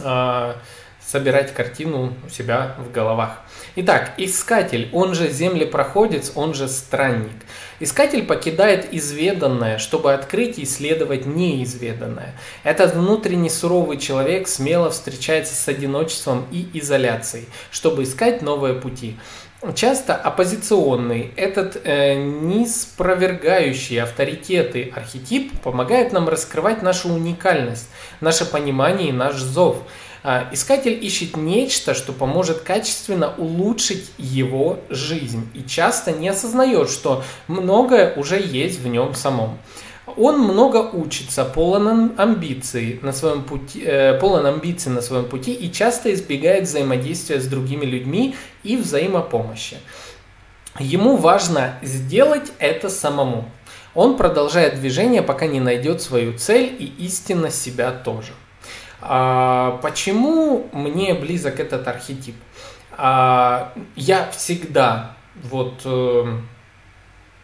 а, 0.03 0.57
собирать 1.01 1.53
картину 1.53 2.13
у 2.25 2.29
себя 2.29 2.75
в 2.77 2.91
головах. 2.91 3.39
Итак, 3.81 4.11
искатель, 4.17 4.89
он 4.91 5.15
же 5.15 5.29
землепроходец, 5.29 6.33
он 6.35 6.53
же 6.53 6.67
странник. 6.67 7.31
Искатель 7.79 8.25
покидает 8.25 8.93
изведанное, 8.93 9.77
чтобы 9.77 10.13
открыть 10.13 10.59
и 10.59 10.63
исследовать 10.63 11.25
неизведанное. 11.25 12.35
Этот 12.65 12.93
внутренний 12.93 13.49
суровый 13.49 13.97
человек 13.97 14.49
смело 14.49 14.89
встречается 14.89 15.55
с 15.55 15.65
одиночеством 15.69 16.45
и 16.51 16.67
изоляцией, 16.73 17.47
чтобы 17.71 18.03
искать 18.03 18.41
новые 18.41 18.73
пути 18.73 19.15
часто 19.75 20.15
оппозиционный, 20.15 21.33
этот 21.35 21.81
э, 21.83 22.15
ниспровергающий 22.15 24.01
авторитеты 24.01 24.91
архетип 24.95 25.59
помогает 25.61 26.13
нам 26.13 26.29
раскрывать 26.29 26.81
нашу 26.81 27.09
уникальность, 27.09 27.89
наше 28.21 28.45
понимание 28.45 29.09
и 29.09 29.13
наш 29.13 29.35
зов. 29.35 29.83
Э, 30.29 30.45
искатель 30.51 31.03
ищет 31.03 31.35
нечто, 31.35 31.95
что 31.95 32.13
поможет 32.13 32.59
качественно 32.59 33.33
улучшить 33.35 34.11
его 34.19 34.77
жизнь 34.87 35.49
и 35.55 35.63
часто 35.63 36.11
не 36.11 36.29
осознает, 36.29 36.91
что 36.91 37.23
многое 37.47 38.13
уже 38.13 38.39
есть 38.39 38.79
в 38.79 38.87
нем 38.87 39.15
самом. 39.15 39.57
Он 40.17 40.39
много 40.39 40.87
учится, 40.93 41.45
полон 41.45 42.13
амбиций 42.15 42.99
на 43.01 43.11
своем 43.11 43.41
пути, 43.41 43.81
э, 43.83 44.19
полон 44.19 44.45
амбиций 44.45 44.91
на 44.91 45.01
своем 45.01 45.25
пути 45.25 45.51
и 45.51 45.71
часто 45.71 46.13
избегает 46.13 46.65
взаимодействия 46.65 47.39
с 47.39 47.47
другими 47.47 47.85
людьми 47.85 48.35
и 48.63 48.77
взаимопомощи. 48.77 49.77
Ему 50.77 51.17
важно 51.17 51.79
сделать 51.81 52.51
это 52.59 52.91
самому. 52.91 53.45
Он 53.95 54.15
продолжает 54.15 54.79
движение, 54.79 55.23
пока 55.23 55.47
не 55.47 55.59
найдет 55.59 56.03
свою 56.03 56.37
цель 56.37 56.75
и 56.77 56.85
истинно 56.99 57.49
себя 57.49 57.91
тоже. 57.91 58.33
А, 59.01 59.79
почему 59.81 60.67
мне 60.71 61.13
близок 61.13 61.59
этот 61.59 61.87
архетип? 61.87 62.35
А, 62.97 63.73
я 63.95 64.29
всегда 64.31 65.15
вот 65.43 65.81
э, 65.85 66.25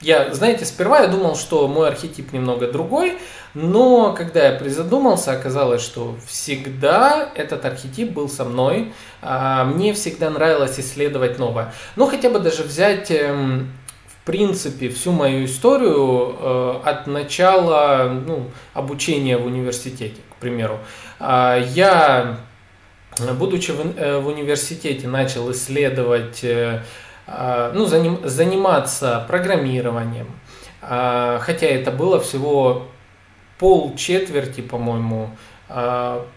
я, 0.01 0.33
знаете, 0.33 0.65
сперва 0.65 0.99
я 0.99 1.07
думал, 1.07 1.35
что 1.35 1.67
мой 1.67 1.87
архетип 1.87 2.33
немного 2.33 2.69
другой, 2.69 3.17
но 3.53 4.13
когда 4.13 4.49
я 4.49 4.59
призадумался, 4.59 5.31
оказалось, 5.31 5.81
что 5.81 6.17
всегда 6.27 7.29
этот 7.33 7.63
архетип 7.63 8.11
был 8.11 8.27
со 8.27 8.43
мной. 8.43 8.93
А, 9.21 9.63
мне 9.63 9.93
всегда 9.93 10.29
нравилось 10.29 10.79
исследовать 10.79 11.39
новое. 11.39 11.73
Ну, 11.95 12.07
хотя 12.07 12.29
бы 12.29 12.39
даже 12.39 12.63
взять 12.63 13.09
эм, 13.11 13.71
в 14.07 14.25
принципе, 14.25 14.89
всю 14.89 15.11
мою 15.11 15.45
историю 15.45 16.35
э, 16.39 16.79
от 16.83 17.07
начала 17.07 18.09
ну, 18.09 18.51
обучения 18.73 19.37
в 19.37 19.45
университете, 19.45 20.19
к 20.31 20.35
примеру. 20.41 20.79
А, 21.27 21.57
я, 21.57 22.37
будучи 23.39 23.71
в, 23.71 23.97
э, 23.97 24.19
в 24.19 24.27
университете, 24.27 25.07
начал 25.07 25.51
исследовать 25.51 26.43
э, 26.43 26.83
а, 27.25 27.71
ну, 27.73 27.85
заним, 27.85 28.19
заниматься 28.23 29.25
программированием. 29.27 30.27
А, 30.83 31.39
хотя 31.41 31.65
это 31.65 31.89
было 31.89 32.19
всего 32.19 32.85
пол 33.57 33.95
четверти, 33.95 34.61
по-моему, 34.61 35.31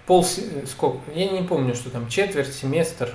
пол, 0.07 0.25
сколько, 0.25 1.00
я 1.14 1.28
не 1.28 1.42
помню, 1.42 1.75
что 1.75 1.90
там, 1.90 2.09
четверть, 2.09 2.54
семестр, 2.54 3.11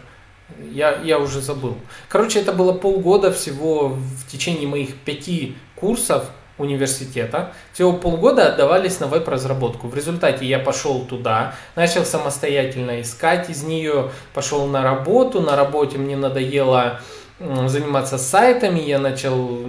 я, 0.72 1.02
я 1.02 1.18
уже 1.18 1.42
забыл. 1.42 1.76
Короче, 2.08 2.40
это 2.40 2.54
было 2.54 2.74
полгода 2.74 3.32
всего 3.32 3.88
в 3.88 4.28
течение 4.32 4.68
моих 4.68 4.96
пяти 5.00 5.56
курсов 5.76 6.30
университета. 6.58 7.54
Всего 7.74 7.94
полгода 7.94 8.48
отдавались 8.48 9.00
на 9.00 9.08
веб-разработку. 9.08 9.88
В 9.88 9.96
результате 9.96 10.46
я 10.46 10.60
пошел 10.60 11.02
туда, 11.02 11.56
начал 11.76 12.06
самостоятельно 12.06 13.02
искать 13.02 13.50
из 13.50 13.64
нее, 13.64 14.12
пошел 14.34 14.66
на 14.68 14.84
работу. 14.84 15.42
На 15.42 15.56
работе 15.56 15.98
мне 15.98 16.16
надоело 16.16 17.00
заниматься 17.40 18.18
сайтами, 18.18 18.80
я 18.80 19.00
начал 19.00 19.60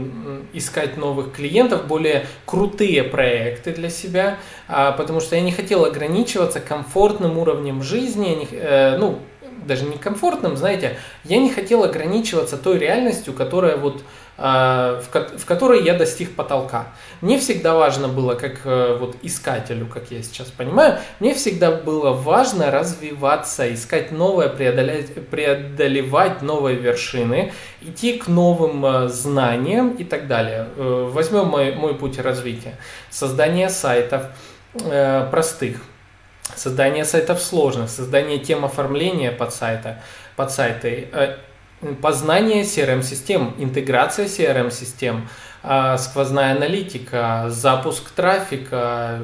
искать 0.52 0.96
новых 0.96 1.32
клиентов, 1.32 1.86
более 1.86 2.26
крутые 2.44 3.02
проекты 3.02 3.72
для 3.72 3.90
себя, 3.90 4.36
а, 4.68 4.92
потому 4.92 5.20
что 5.20 5.34
я 5.34 5.42
не 5.42 5.50
хотел 5.50 5.84
ограничиваться 5.84 6.60
комфортным 6.60 7.38
уровнем 7.38 7.82
жизни, 7.82 8.46
э, 8.52 8.96
ну, 8.98 9.18
даже 9.66 9.84
не 9.84 9.96
комфортным, 9.96 10.56
знаете, 10.56 10.98
я 11.24 11.38
не 11.38 11.50
хотел 11.50 11.84
ограничиваться 11.84 12.56
той 12.56 12.78
реальностью, 12.78 13.32
которая 13.32 13.76
вот 13.76 14.02
а, 14.36 15.00
в 15.00 15.44
которой 15.44 15.84
я 15.84 15.94
достиг 15.94 16.34
потолка. 16.34 16.88
Мне 17.20 17.38
всегда 17.38 17.74
важно 17.74 18.08
было, 18.08 18.34
как 18.34 18.62
э, 18.64 18.96
вот 18.98 19.16
искателю, 19.22 19.86
как 19.86 20.10
я 20.10 20.24
сейчас 20.24 20.48
понимаю, 20.48 20.98
мне 21.20 21.34
всегда 21.34 21.70
было 21.70 22.10
важно 22.10 22.72
развиваться, 22.72 23.72
искать 23.72 24.10
новое, 24.10 24.48
преодолеть, 24.48 25.14
преодолевать 25.28 26.42
новые 26.42 26.76
вершины, 26.76 27.52
идти 27.80 28.18
к 28.18 28.26
новым 28.26 28.84
э, 28.84 29.08
знаниям 29.08 29.90
и 29.90 30.02
так 30.02 30.26
далее. 30.26 30.66
Э, 30.76 31.08
возьмем 31.12 31.46
мой, 31.46 31.72
мой 31.76 31.94
путь 31.94 32.18
развития. 32.18 32.74
Создание 33.10 33.68
сайтов, 33.68 34.24
э, 34.80 35.28
простых. 35.30 35.80
Создание 36.56 37.04
сайтов 37.04 37.40
сложных, 37.40 37.88
создание 37.88 38.38
тем 38.38 38.64
оформления 38.64 39.30
под, 39.30 39.54
сайта, 39.54 40.02
под 40.34 40.50
сайты, 40.50 41.08
э, 41.12 41.36
познание 42.00 42.62
CRM-систем, 42.62 43.54
интеграция 43.58 44.26
CRM-систем, 44.26 45.28
э, 45.62 45.96
сквозная 45.98 46.54
аналитика, 46.56 47.46
запуск 47.48 48.10
трафика, 48.10 49.20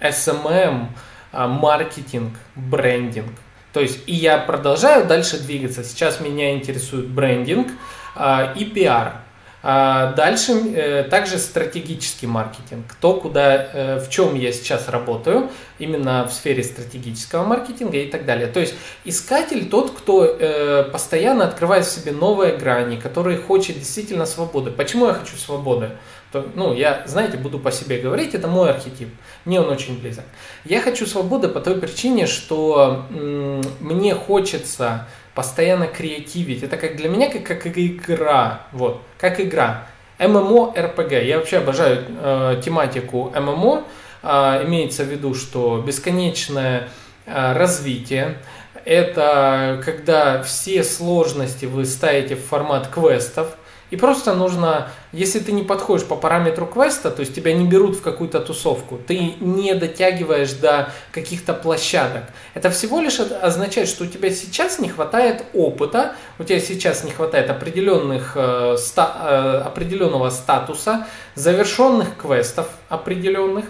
SMM, 0.00 0.88
э, 1.32 1.46
маркетинг, 1.46 2.34
брендинг. 2.54 3.32
То 3.72 3.80
есть 3.80 4.00
и 4.06 4.14
я 4.14 4.38
продолжаю 4.38 5.06
дальше 5.06 5.38
двигаться. 5.38 5.82
Сейчас 5.82 6.20
меня 6.20 6.54
интересует 6.54 7.08
брендинг 7.08 7.68
э, 8.16 8.54
и 8.56 8.64
пиар. 8.64 9.23
А 9.66 10.12
дальше 10.12 10.52
э, 10.52 11.04
также 11.04 11.38
стратегический 11.38 12.26
маркетинг. 12.26 12.84
То, 13.00 13.14
куда, 13.14 13.54
э, 13.72 13.98
в 13.98 14.10
чем 14.10 14.34
я 14.34 14.52
сейчас 14.52 14.90
работаю, 14.90 15.48
именно 15.78 16.28
в 16.28 16.34
сфере 16.34 16.62
стратегического 16.62 17.44
маркетинга 17.44 17.96
и 17.96 18.06
так 18.10 18.26
далее. 18.26 18.46
То 18.46 18.60
есть 18.60 18.74
искатель 19.06 19.70
тот, 19.70 19.92
кто 19.92 20.26
э, 20.26 20.84
постоянно 20.92 21.44
открывает 21.46 21.86
в 21.86 21.90
себе 21.90 22.12
новые 22.12 22.58
грани, 22.58 22.96
который 22.96 23.38
хочет 23.38 23.78
действительно 23.78 24.26
свободы. 24.26 24.70
Почему 24.70 25.06
я 25.06 25.14
хочу 25.14 25.38
свободы? 25.38 25.92
Ну, 26.54 26.74
я, 26.74 27.02
знаете, 27.06 27.38
буду 27.38 27.58
по 27.58 27.72
себе 27.72 27.96
говорить, 27.98 28.34
это 28.34 28.48
мой 28.48 28.68
архетип. 28.68 29.08
Мне 29.46 29.62
он 29.62 29.70
очень 29.70 29.98
близок. 29.98 30.24
Я 30.66 30.82
хочу 30.82 31.06
свободы 31.06 31.48
по 31.48 31.60
той 31.60 31.76
причине, 31.80 32.26
что 32.26 33.06
мне 33.80 34.14
хочется 34.14 35.06
постоянно 35.34 35.86
креативить. 35.86 36.62
Это 36.62 36.76
как 36.76 36.96
для 36.96 37.08
меня 37.08 37.30
как, 37.30 37.44
как 37.44 37.66
игра. 37.76 38.62
Вот, 38.72 39.02
как 39.18 39.40
игра. 39.40 39.86
ММО, 40.18 40.74
РПГ. 40.76 41.12
Я 41.12 41.38
вообще 41.38 41.58
обожаю 41.58 42.04
э, 42.08 42.60
тематику 42.64 43.32
ММО. 43.34 43.84
Э, 44.22 44.64
имеется 44.64 45.04
в 45.04 45.08
виду, 45.08 45.34
что 45.34 45.82
бесконечное 45.84 46.88
э, 47.26 47.52
развитие. 47.52 48.38
Это 48.84 49.82
когда 49.84 50.42
все 50.42 50.84
сложности 50.84 51.64
вы 51.64 51.84
ставите 51.84 52.36
в 52.36 52.44
формат 52.44 52.88
квестов. 52.88 53.56
И 53.90 53.96
просто 53.96 54.34
нужно, 54.34 54.88
если 55.12 55.38
ты 55.38 55.52
не 55.52 55.62
подходишь 55.62 56.06
по 56.06 56.16
параметру 56.16 56.66
квеста, 56.66 57.10
то 57.10 57.20
есть 57.20 57.34
тебя 57.34 57.52
не 57.52 57.66
берут 57.66 57.96
в 57.96 58.02
какую-то 58.02 58.40
тусовку, 58.40 58.98
ты 58.98 59.34
не 59.40 59.74
дотягиваешь 59.74 60.52
до 60.54 60.92
каких-то 61.12 61.54
площадок. 61.54 62.24
Это 62.54 62.70
всего 62.70 63.00
лишь 63.00 63.20
означает, 63.20 63.88
что 63.88 64.04
у 64.04 64.06
тебя 64.06 64.30
сейчас 64.30 64.78
не 64.78 64.88
хватает 64.88 65.44
опыта, 65.52 66.14
у 66.38 66.44
тебя 66.44 66.60
сейчас 66.60 67.04
не 67.04 67.10
хватает 67.10 67.50
определенных, 67.50 68.32
э, 68.36 68.76
ста, 68.78 69.16
э, 69.20 69.66
определенного 69.66 70.30
статуса, 70.30 71.06
завершенных 71.34 72.16
квестов 72.16 72.68
определенных 72.88 73.66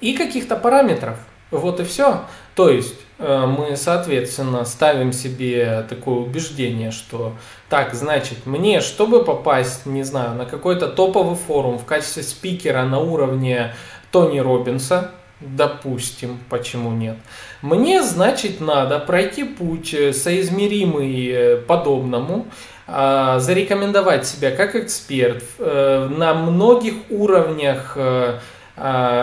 и 0.00 0.12
каких-то 0.12 0.56
параметров. 0.56 1.16
Вот 1.50 1.80
и 1.80 1.84
все. 1.84 2.24
То 2.54 2.68
есть 2.68 3.05
мы, 3.18 3.76
соответственно, 3.76 4.64
ставим 4.64 5.12
себе 5.12 5.86
такое 5.88 6.16
убеждение, 6.16 6.90
что 6.90 7.32
так, 7.68 7.94
значит, 7.94 8.44
мне, 8.44 8.80
чтобы 8.80 9.24
попасть, 9.24 9.86
не 9.86 10.02
знаю, 10.02 10.34
на 10.34 10.44
какой-то 10.44 10.88
топовый 10.88 11.36
форум 11.36 11.78
в 11.78 11.84
качестве 11.84 12.22
спикера 12.22 12.82
на 12.82 13.00
уровне 13.00 13.74
Тони 14.12 14.38
Робинса, 14.38 15.12
допустим, 15.40 16.38
почему 16.48 16.92
нет, 16.92 17.16
мне, 17.62 18.02
значит, 18.02 18.60
надо 18.60 18.98
пройти 18.98 19.44
путь 19.44 19.92
э, 19.92 20.12
соизмеримый 20.12 21.28
э, 21.28 21.56
подобному, 21.56 22.46
а, 22.88 23.40
зарекомендовать 23.40 24.28
себя 24.28 24.52
как 24.52 24.76
эксперт 24.76 25.42
на 25.58 26.34
многих 26.34 26.94
уровнях 27.10 27.94
а, 27.96 28.38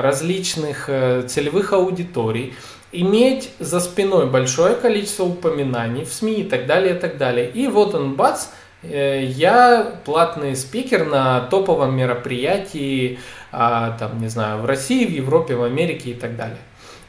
различных 0.02 0.88
целевых 0.88 1.72
аудиторий, 1.72 2.56
иметь 2.94 3.50
за 3.60 3.80
спиной 3.80 4.28
большое 4.28 4.76
количество 4.76 5.24
упоминаний 5.26 6.06
в 6.06 6.14
СМИ 6.14 6.42
и 6.42 6.44
так 6.44 6.66
далее, 6.68 6.96
и 6.96 7.00
так 7.00 7.18
далее. 7.18 7.50
И 7.50 7.68
вот 7.68 7.96
он, 7.96 8.16
бац, 8.16 8.48
э, 8.84 9.24
я 9.24 10.00
платный 10.06 10.56
спикер 10.56 11.06
на 11.06 11.42
топовом 11.42 11.96
мероприятии, 11.98 13.20
а, 13.52 13.98
там, 14.00 14.20
не 14.22 14.30
знаю, 14.30 14.62
в 14.62 14.66
России, 14.66 15.06
в 15.06 15.12
Европе, 15.12 15.56
в 15.56 15.64
Америке 15.64 16.12
и 16.12 16.14
так 16.14 16.36
далее. 16.36 16.58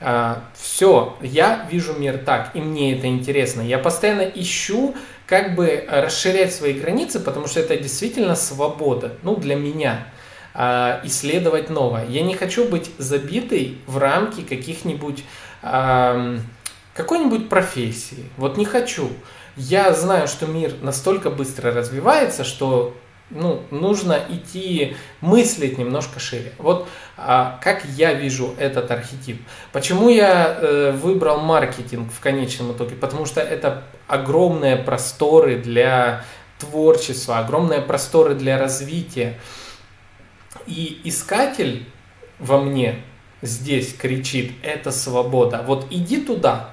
А, 0.01 0.43
Все, 0.55 1.17
я 1.23 1.67
вижу 1.71 1.95
мир 1.95 2.19
так, 2.19 2.51
и 2.55 2.61
мне 2.61 2.97
это 2.97 3.07
интересно. 3.07 3.63
Я 3.63 3.79
постоянно 3.79 4.23
ищу, 4.23 4.95
как 5.27 5.55
бы 5.55 5.87
расширять 5.89 6.53
свои 6.53 6.75
границы, 6.75 7.21
потому 7.21 7.47
что 7.47 7.61
это 7.61 7.77
действительно 7.77 8.35
свобода, 8.35 9.15
ну, 9.23 9.37
для 9.37 9.57
меня 9.57 10.07
а, 10.53 11.01
исследовать 11.05 11.71
новое. 11.71 12.07
Я 12.07 12.23
не 12.23 12.35
хочу 12.35 12.69
быть 12.69 12.91
забитой 12.99 13.79
в 13.87 13.99
рамки 13.99 14.43
каких-нибудь 14.43 15.25
какой-нибудь 15.65 17.49
профессии. 17.49 18.31
Вот 18.37 18.57
не 18.57 18.65
хочу. 18.65 19.11
Я 19.57 19.93
знаю, 19.93 20.29
что 20.29 20.47
мир 20.47 20.75
настолько 20.83 21.31
быстро 21.31 21.73
развивается, 21.73 22.45
что 22.45 22.95
ну, 23.31 23.63
нужно 23.71 24.21
идти 24.29 24.97
мыслить 25.21 25.79
немножко 25.79 26.21
шире. 26.21 26.53
Вот 26.59 26.89
а, 27.17 27.59
как 27.63 27.85
я 27.85 28.13
вижу 28.13 28.55
этот 28.59 28.91
архетип. 28.91 29.41
Почему 29.73 30.09
я 30.09 30.59
э, 30.61 30.93
выбрал 30.93 31.41
маркетинг 31.41 32.13
в 32.13 32.21
конечном 32.21 32.73
итоге? 32.73 32.97
Потому 32.97 33.25
что 33.25 33.41
это 33.41 33.85
огромные 34.07 34.77
просторы 34.77 35.57
для 35.57 36.25
творчества, 36.59 37.39
огромные 37.39 37.81
просторы 37.81 38.35
для 38.35 38.59
развития. 38.59 39.39
И 40.67 41.01
искатель 41.05 41.87
во 42.39 42.61
мне 42.61 43.03
здесь 43.45 43.95
кричит, 43.95 44.53
это 44.63 44.91
свобода. 44.91 45.65
Вот 45.67 45.87
иди 45.91 46.21
туда. 46.21 46.71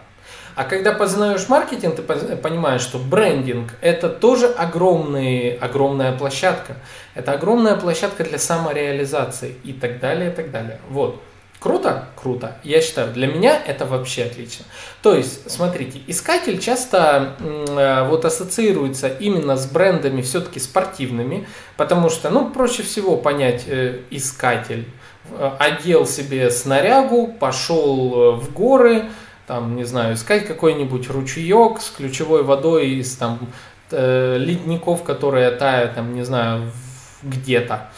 А 0.56 0.66
когда 0.66 0.92
познаешь 0.92 1.48
маркетинг, 1.48 1.96
ты 1.96 2.04
понимаешь, 2.04 2.82
что 2.82 2.98
брендинг 2.98 3.74
это 3.82 4.10
тоже 4.10 4.48
огромный, 4.48 5.56
огромная 5.56 6.12
площадка. 6.12 6.76
Это 7.16 7.34
огромная 7.34 7.76
площадка 7.76 8.24
для 8.24 8.38
самореализации 8.38 9.56
и 9.64 9.74
так 9.74 10.00
далее, 10.00 10.32
и 10.32 10.34
так 10.34 10.52
далее. 10.52 10.80
Вот. 10.90 11.22
Круто? 11.62 12.08
Круто. 12.16 12.58
Я 12.64 12.82
считаю, 12.82 13.14
для 13.14 13.28
меня 13.28 13.62
это 13.64 13.86
вообще 13.86 14.24
отлично. 14.24 14.66
То 15.04 15.14
есть, 15.14 15.50
смотрите, 15.50 16.02
искатель 16.08 16.60
часто 16.60 17.36
э, 17.40 18.08
вот 18.08 18.26
ассоциируется 18.26 19.08
именно 19.08 19.56
с 19.56 19.68
брендами 19.68 20.24
все-таки 20.24 20.60
спортивными, 20.60 21.48
потому 21.78 22.10
что, 22.10 22.32
ну, 22.32 22.50
проще 22.50 22.82
всего 22.82 23.16
понять 23.16 23.66
э, 23.68 24.00
искатель 24.10 24.88
одел 25.60 26.06
себе 26.06 26.50
снарягу, 26.50 27.28
пошел 27.28 28.14
э, 28.14 28.32
в 28.38 28.54
горы, 28.54 29.06
там, 29.48 29.76
не 29.76 29.84
знаю, 29.84 30.16
искать 30.16 30.48
какой-нибудь 30.48 31.10
ручеек 31.10 31.82
с 31.82 31.90
ключевой 31.90 32.44
водой 32.44 32.92
из 32.92 33.16
там 33.16 33.40
э, 33.92 34.38
ледников, 34.38 35.04
которые 35.04 35.52
тают, 35.52 35.96
там, 35.96 36.14
не 36.14 36.24
знаю, 36.24 36.72
где-то 37.24 37.90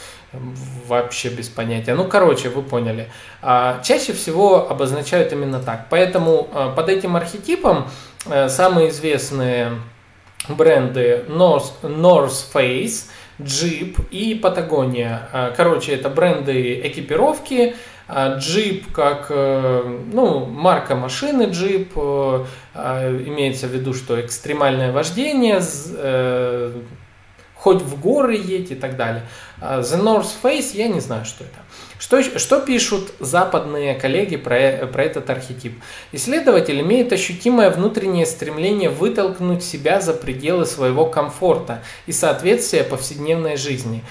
вообще 0.87 1.29
без 1.29 1.47
понятия. 1.47 1.93
Ну, 1.93 2.05
короче, 2.05 2.49
вы 2.49 2.63
поняли. 2.63 3.07
А, 3.43 3.79
чаще 3.83 4.13
всего 4.13 4.67
обозначают 4.67 5.31
именно 5.31 5.59
так. 5.59 5.87
Поэтому 5.91 6.49
под 6.75 6.89
этим 6.89 7.15
архетипом 7.15 7.87
самые 8.47 8.89
известные 8.89 9.73
бренды 10.49 11.25
North, 11.29 11.73
North 11.83 12.51
Face– 12.51 13.09
Jeep 13.39 14.07
и 14.11 14.39
Patagonia. 14.39 15.27
А, 15.31 15.53
короче, 15.55 15.93
это 15.93 16.09
бренды 16.09 16.81
экипировки. 16.87 17.75
А, 18.07 18.37
Jeep 18.37 18.91
как 18.91 19.27
э, 19.29 19.99
ну, 20.11 20.45
марка 20.45 20.95
машины 20.95 21.43
Jeep, 21.43 21.89
э, 21.95 22.45
а, 22.73 23.09
имеется 23.09 23.67
в 23.67 23.71
виду, 23.71 23.93
что 23.93 24.19
экстремальное 24.19 24.91
вождение, 24.91 25.61
э, 25.61 26.81
хоть 27.55 27.81
в 27.81 27.99
горы 27.99 28.35
едь 28.35 28.71
и 28.71 28.75
так 28.75 28.97
далее. 28.97 29.23
The 29.61 30.01
North 30.03 30.31
Face, 30.43 30.71
я 30.73 30.89
не 30.89 30.99
знаю, 30.99 31.23
что 31.23 31.45
это. 31.45 31.59
Что, 32.03 32.21
что 32.21 32.59
пишут 32.59 33.13
западные 33.21 33.95
коллеги 33.95 34.35
про, 34.35 34.87
про 34.91 35.03
этот 35.05 35.29
архетип? 35.29 35.81
Исследователь 36.11 36.81
имеет 36.81 37.13
ощутимое 37.13 37.69
внутреннее 37.69 38.25
стремление 38.25 38.89
вытолкнуть 38.89 39.63
себя 39.63 40.01
за 40.01 40.13
пределы 40.13 40.65
своего 40.65 41.05
комфорта 41.05 41.81
и 42.05 42.11
соответствия 42.11 42.83
повседневной 42.83 43.55
жизни 43.55 44.03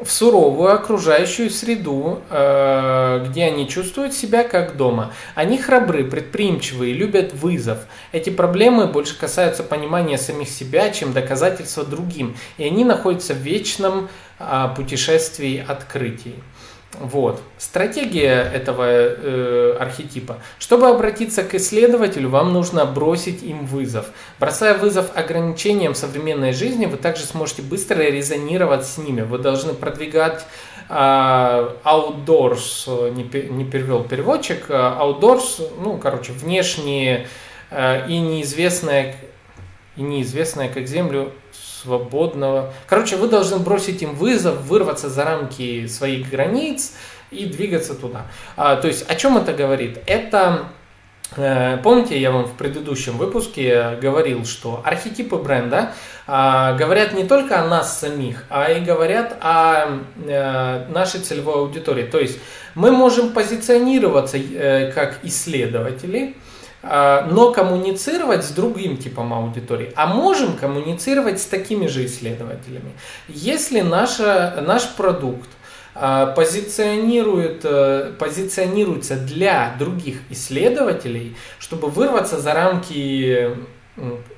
в 0.00 0.10
суровую 0.10 0.72
окружающую 0.74 1.48
среду, 1.48 2.20
э, 2.30 3.24
где 3.28 3.44
они 3.44 3.68
чувствуют 3.68 4.12
себя 4.12 4.42
как 4.42 4.76
дома. 4.76 5.12
Они 5.36 5.56
храбры, 5.56 6.04
предприимчивые, 6.04 6.94
любят 6.94 7.32
вызов. 7.32 7.78
Эти 8.10 8.30
проблемы 8.30 8.88
больше 8.88 9.16
касаются 9.16 9.62
понимания 9.62 10.18
самих 10.18 10.48
себя, 10.48 10.90
чем 10.90 11.12
доказательства 11.12 11.84
другим, 11.84 12.36
и 12.58 12.64
они 12.64 12.84
находятся 12.84 13.34
в 13.34 13.38
вечном 13.38 14.08
э, 14.40 14.68
путешествии 14.76 15.64
открытий. 15.66 16.34
Вот. 17.00 17.40
Стратегия 17.58 18.42
этого 18.42 18.84
э, 18.86 19.76
архетипа. 19.78 20.38
Чтобы 20.58 20.88
обратиться 20.88 21.42
к 21.42 21.54
исследователю, 21.54 22.30
вам 22.30 22.52
нужно 22.52 22.84
бросить 22.84 23.42
им 23.42 23.66
вызов. 23.66 24.06
Бросая 24.38 24.74
вызов 24.74 25.10
ограничениям 25.14 25.94
современной 25.94 26.52
жизни, 26.52 26.86
вы 26.86 26.96
также 26.96 27.24
сможете 27.24 27.62
быстро 27.62 28.02
резонировать 28.02 28.86
с 28.86 28.98
ними. 28.98 29.22
Вы 29.22 29.38
должны 29.38 29.74
продвигать 29.74 30.44
э, 30.88 30.92
outdoors, 30.92 33.12
не, 33.12 33.24
не 33.50 33.64
перевел 33.64 34.04
переводчик, 34.04 34.66
а 34.68 34.98
outdoors, 35.02 35.68
ну, 35.82 35.98
короче, 35.98 36.32
внешние 36.32 37.26
э, 37.70 38.08
и 38.08 38.18
неизвестное, 38.18 39.16
и 39.96 40.02
неизвестное 40.02 40.68
как 40.68 40.86
землю 40.86 41.32
свободного. 41.82 42.72
Короче, 42.86 43.16
вы 43.16 43.28
должны 43.28 43.58
бросить 43.58 44.02
им 44.02 44.14
вызов, 44.14 44.62
вырваться 44.62 45.08
за 45.08 45.24
рамки 45.24 45.86
своих 45.86 46.30
границ 46.30 46.94
и 47.30 47.46
двигаться 47.46 47.94
туда. 47.94 48.26
А, 48.56 48.76
то 48.76 48.88
есть, 48.88 49.08
о 49.08 49.14
чем 49.14 49.36
это 49.36 49.52
говорит? 49.52 49.98
Это 50.06 50.68
э, 51.36 51.78
Помните, 51.82 52.20
я 52.20 52.30
вам 52.30 52.44
в 52.44 52.52
предыдущем 52.52 53.18
выпуске 53.18 53.96
говорил, 54.00 54.44
что 54.44 54.80
архетипы 54.84 55.36
бренда 55.36 55.92
а, 56.26 56.74
говорят 56.74 57.12
не 57.12 57.24
только 57.24 57.60
о 57.60 57.66
нас 57.66 58.00
самих, 58.00 58.44
а 58.48 58.70
и 58.70 58.80
говорят 58.80 59.36
о 59.40 60.00
э, 60.24 60.86
нашей 60.88 61.20
целевой 61.20 61.54
аудитории. 61.56 62.04
То 62.04 62.18
есть 62.18 62.38
мы 62.74 62.90
можем 62.90 63.32
позиционироваться 63.32 64.38
э, 64.38 64.92
как 64.92 65.18
исследователи, 65.24 66.36
но 67.30 67.52
коммуницировать 67.52 68.44
с 68.44 68.50
другим 68.50 68.96
типом 68.96 69.32
аудитории. 69.32 69.92
А 69.96 70.06
можем 70.06 70.56
коммуницировать 70.56 71.40
с 71.40 71.46
такими 71.46 71.86
же 71.86 72.06
исследователями. 72.06 72.92
Если 73.28 73.80
наша, 73.80 74.62
наш 74.66 74.88
продукт 74.94 75.48
а, 75.98 76.26
позиционирует, 76.26 77.64
э, 77.64 78.12
позиционируется 78.18 79.16
для 79.16 79.74
других 79.78 80.18
исследователей, 80.28 81.34
чтобы 81.58 81.88
вырваться 81.88 82.38
за 82.38 82.52
рамки 82.52 83.56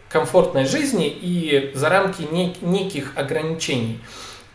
комфортной 0.08 0.66
жизни 0.66 1.08
и 1.08 1.72
за 1.74 1.88
рамки 1.88 2.22
неких 2.62 3.12
ограничений 3.16 4.00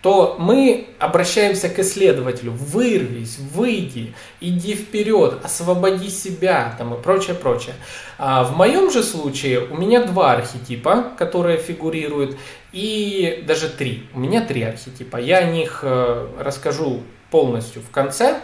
то 0.03 0.35
мы 0.37 0.87
обращаемся 0.99 1.69
к 1.69 1.79
исследователю, 1.79 2.51
вырвись, 2.51 3.39
выйди, 3.39 4.13
иди 4.41 4.75
вперед, 4.75 5.39
освободи 5.41 6.09
себя 6.09 6.75
там, 6.77 6.93
и 6.93 7.01
прочее, 7.01 7.35
прочее. 7.35 7.73
А 8.17 8.43
в 8.43 8.53
моем 8.57 8.91
же 8.91 9.01
случае 9.01 9.61
у 9.61 9.77
меня 9.77 10.03
два 10.05 10.33
архетипа, 10.33 11.13
которые 11.17 11.57
фигурируют, 11.57 12.37
и 12.73 13.45
даже 13.47 13.69
три. 13.69 14.03
У 14.13 14.19
меня 14.19 14.45
три 14.45 14.63
архетипа. 14.63 15.15
Я 15.17 15.37
о 15.37 15.51
них 15.51 15.79
э, 15.83 16.27
расскажу 16.37 17.01
полностью 17.31 17.81
в 17.81 17.89
конце. 17.89 18.41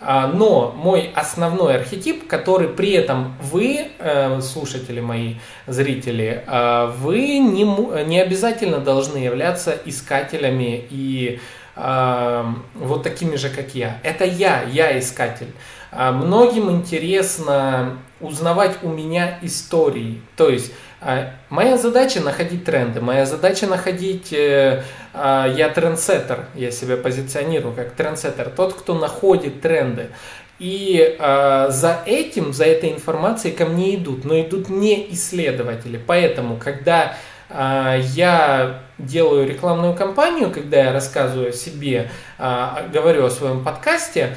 А, 0.00 0.28
но 0.28 0.72
мой 0.76 1.10
основной 1.14 1.76
архетип, 1.76 2.26
который 2.26 2.68
при 2.68 2.92
этом 2.92 3.36
вы, 3.40 3.88
э, 3.98 4.40
слушатели 4.40 5.00
мои, 5.00 5.34
зрители, 5.66 6.42
а, 6.46 6.86
вы 6.86 7.38
не, 7.38 7.64
не 8.04 8.20
обязательно 8.20 8.78
должны 8.78 9.18
являться 9.18 9.76
искателями 9.84 10.86
и 10.90 11.38
а, 11.76 12.54
вот 12.74 13.02
такими 13.02 13.36
же, 13.36 13.50
как 13.50 13.74
я. 13.74 13.98
Это 14.02 14.24
я, 14.24 14.62
я 14.62 14.98
искатель. 14.98 15.52
Многим 15.92 16.70
интересно 16.70 17.98
узнавать 18.20 18.78
у 18.82 18.88
меня 18.88 19.38
истории. 19.42 20.20
То 20.36 20.48
есть 20.48 20.72
а, 21.00 21.32
моя 21.48 21.78
задача 21.78 22.20
находить 22.20 22.64
тренды, 22.64 23.00
моя 23.00 23.24
задача 23.24 23.66
находить, 23.66 24.32
э, 24.32 24.82
а, 25.14 25.46
я 25.48 25.70
трендсеттер, 25.70 26.46
я 26.54 26.70
себя 26.70 26.96
позиционирую 26.96 27.74
как 27.74 27.92
трендсеттер, 27.92 28.50
тот, 28.50 28.74
кто 28.74 28.94
находит 28.94 29.62
тренды. 29.62 30.10
И 30.58 31.16
за 31.18 32.02
этим, 32.04 32.52
за 32.52 32.66
этой 32.66 32.92
информацией 32.92 33.54
ко 33.54 33.64
мне 33.64 33.94
идут, 33.94 34.26
но 34.26 34.38
идут 34.38 34.68
не 34.68 35.10
исследователи. 35.14 35.98
Поэтому, 36.06 36.58
когда 36.58 37.14
я 37.48 38.82
делаю 38.98 39.48
рекламную 39.48 39.94
кампанию, 39.94 40.50
когда 40.50 40.84
я 40.84 40.92
рассказываю 40.92 41.48
о 41.48 41.52
себе, 41.52 42.10
говорю 42.92 43.24
о 43.24 43.30
своем 43.30 43.64
подкасте, 43.64 44.36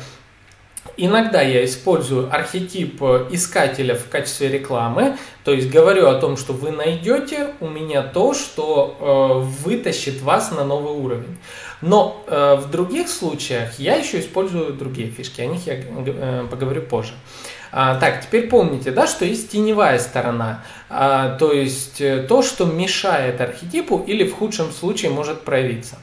Иногда 0.96 1.42
я 1.42 1.66
использую 1.66 2.34
архетип 2.34 3.02
искателя 3.32 3.96
в 3.96 4.10
качестве 4.10 4.50
рекламы, 4.50 5.18
то 5.44 5.52
есть 5.52 5.70
говорю 5.70 6.08
о 6.08 6.16
том, 6.16 6.38
что 6.38 6.54
вы 6.54 6.72
найдете 6.72 7.56
у 7.60 7.68
меня 7.68 8.04
то, 8.04 8.34
что 8.34 8.98
э, 9.00 9.64
вытащит 9.64 10.22
вас 10.22 10.52
на 10.52 10.64
новый 10.64 10.94
уровень. 10.94 11.38
Но 11.82 12.24
э, 12.28 12.56
в 12.56 12.70
других 12.70 13.10
случаях 13.10 13.80
я 13.80 13.96
еще 13.96 14.20
использую 14.20 14.74
другие 14.74 15.10
фишки, 15.10 15.42
о 15.42 15.48
них 15.48 15.66
я 15.66 15.76
э, 15.76 16.48
поговорю 16.50 16.84
позже. 16.84 17.14
А, 17.76 18.00
так, 18.00 18.22
теперь 18.22 18.48
помните, 18.50 18.92
да, 18.92 19.08
что 19.08 19.26
есть 19.26 19.50
теневая 19.50 19.98
сторона, 19.98 20.64
а, 20.90 21.36
то 21.38 21.52
есть 21.52 22.00
э, 22.02 22.24
то, 22.30 22.44
что 22.44 22.66
мешает 22.66 23.42
архетипу 23.42 24.04
или 24.06 24.28
в 24.28 24.36
худшем 24.36 24.72
случае 24.72 25.10
может 25.10 25.42
проявиться. 25.42 25.98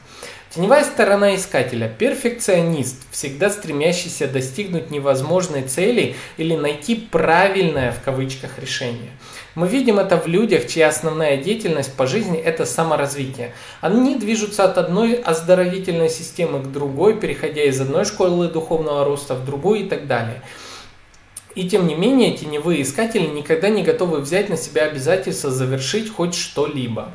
Теневая 0.53 0.83
сторона 0.83 1.33
искателя– 1.33 1.87
перфекционист, 1.97 2.97
всегда 3.11 3.49
стремящийся 3.49 4.27
достигнуть 4.27 4.91
невозможной 4.91 5.61
цели 5.61 6.17
или 6.35 6.57
найти 6.57 6.95
правильное 6.95 7.93
в 7.93 8.03
кавычках 8.03 8.59
решение. 8.59 9.11
Мы 9.55 9.69
видим 9.69 9.97
это 9.97 10.17
в 10.17 10.27
людях, 10.27 10.67
чья 10.67 10.89
основная 10.89 11.37
деятельность 11.37 11.93
по 11.93 12.05
жизни– 12.05 12.37
это 12.43 12.65
саморазвитие. 12.65 13.53
Они 13.79 14.15
движутся 14.15 14.65
от 14.65 14.77
одной 14.77 15.13
оздоровительной 15.13 16.09
системы 16.09 16.59
к 16.59 16.69
другой, 16.69 17.17
переходя 17.17 17.63
из 17.63 17.79
одной 17.79 18.03
школы 18.03 18.49
духовного 18.49 19.05
роста 19.05 19.35
в 19.35 19.45
другую 19.45 19.85
и 19.85 19.87
так 19.87 20.05
далее. 20.05 20.41
И 21.55 21.69
тем 21.69 21.87
не 21.87 21.95
менее, 21.95 22.35
теневые 22.35 22.81
искатели 22.81 23.25
никогда 23.25 23.69
не 23.69 23.83
готовы 23.83 24.19
взять 24.19 24.49
на 24.49 24.57
себя 24.57 24.83
обязательство 24.83 25.49
завершить 25.49 26.11
хоть 26.11 26.35
что-либо. 26.35 27.13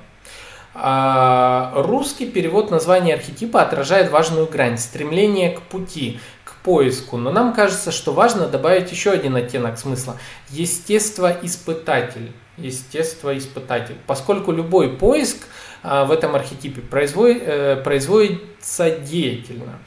А, 0.78 1.72
русский 1.74 2.26
перевод 2.26 2.70
названия 2.70 3.14
архетипа 3.14 3.62
отражает 3.62 4.10
важную 4.10 4.46
грань– 4.46 4.76
стремление 4.78 5.52
к 5.52 5.62
пути, 5.62 6.20
к 6.44 6.54
поиску. 6.56 7.16
Но 7.16 7.32
нам 7.32 7.54
кажется, 7.54 7.90
что 7.90 8.12
важно 8.12 8.46
добавить 8.46 8.92
еще 8.92 9.10
один 9.10 9.36
оттенок 9.36 9.78
смысла– 9.78 10.18
естествоиспытатель. 10.50 12.30
Естествоиспытатель. 12.58 13.96
Поскольку 14.06 14.52
любой 14.52 14.90
поиск 14.90 15.46
а, 15.82 16.04
в 16.04 16.12
этом 16.12 16.36
архетипе 16.36 16.82
э, 16.82 17.76
производится 17.82 18.90
деятельно. 18.90 19.78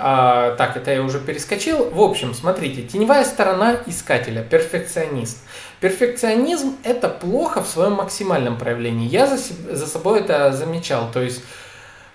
А, 0.00 0.54
так, 0.54 0.76
это 0.76 0.92
я 0.92 1.02
уже 1.02 1.18
перескочил. 1.18 1.90
В 1.90 2.00
общем, 2.00 2.32
смотрите, 2.32 2.82
теневая 2.82 3.24
сторона 3.24 3.78
искателя, 3.86 4.42
перфекционист. 4.42 5.38
Перфекционизм– 5.80 6.76
это 6.84 7.08
плохо 7.08 7.64
в 7.64 7.68
своем 7.68 7.94
максимальном 7.94 8.56
проявлении. 8.56 9.08
Я 9.08 9.26
за, 9.26 9.38
за 9.74 9.86
собой 9.88 10.20
это 10.20 10.52
замечал. 10.52 11.10
То 11.12 11.20
есть, 11.20 11.42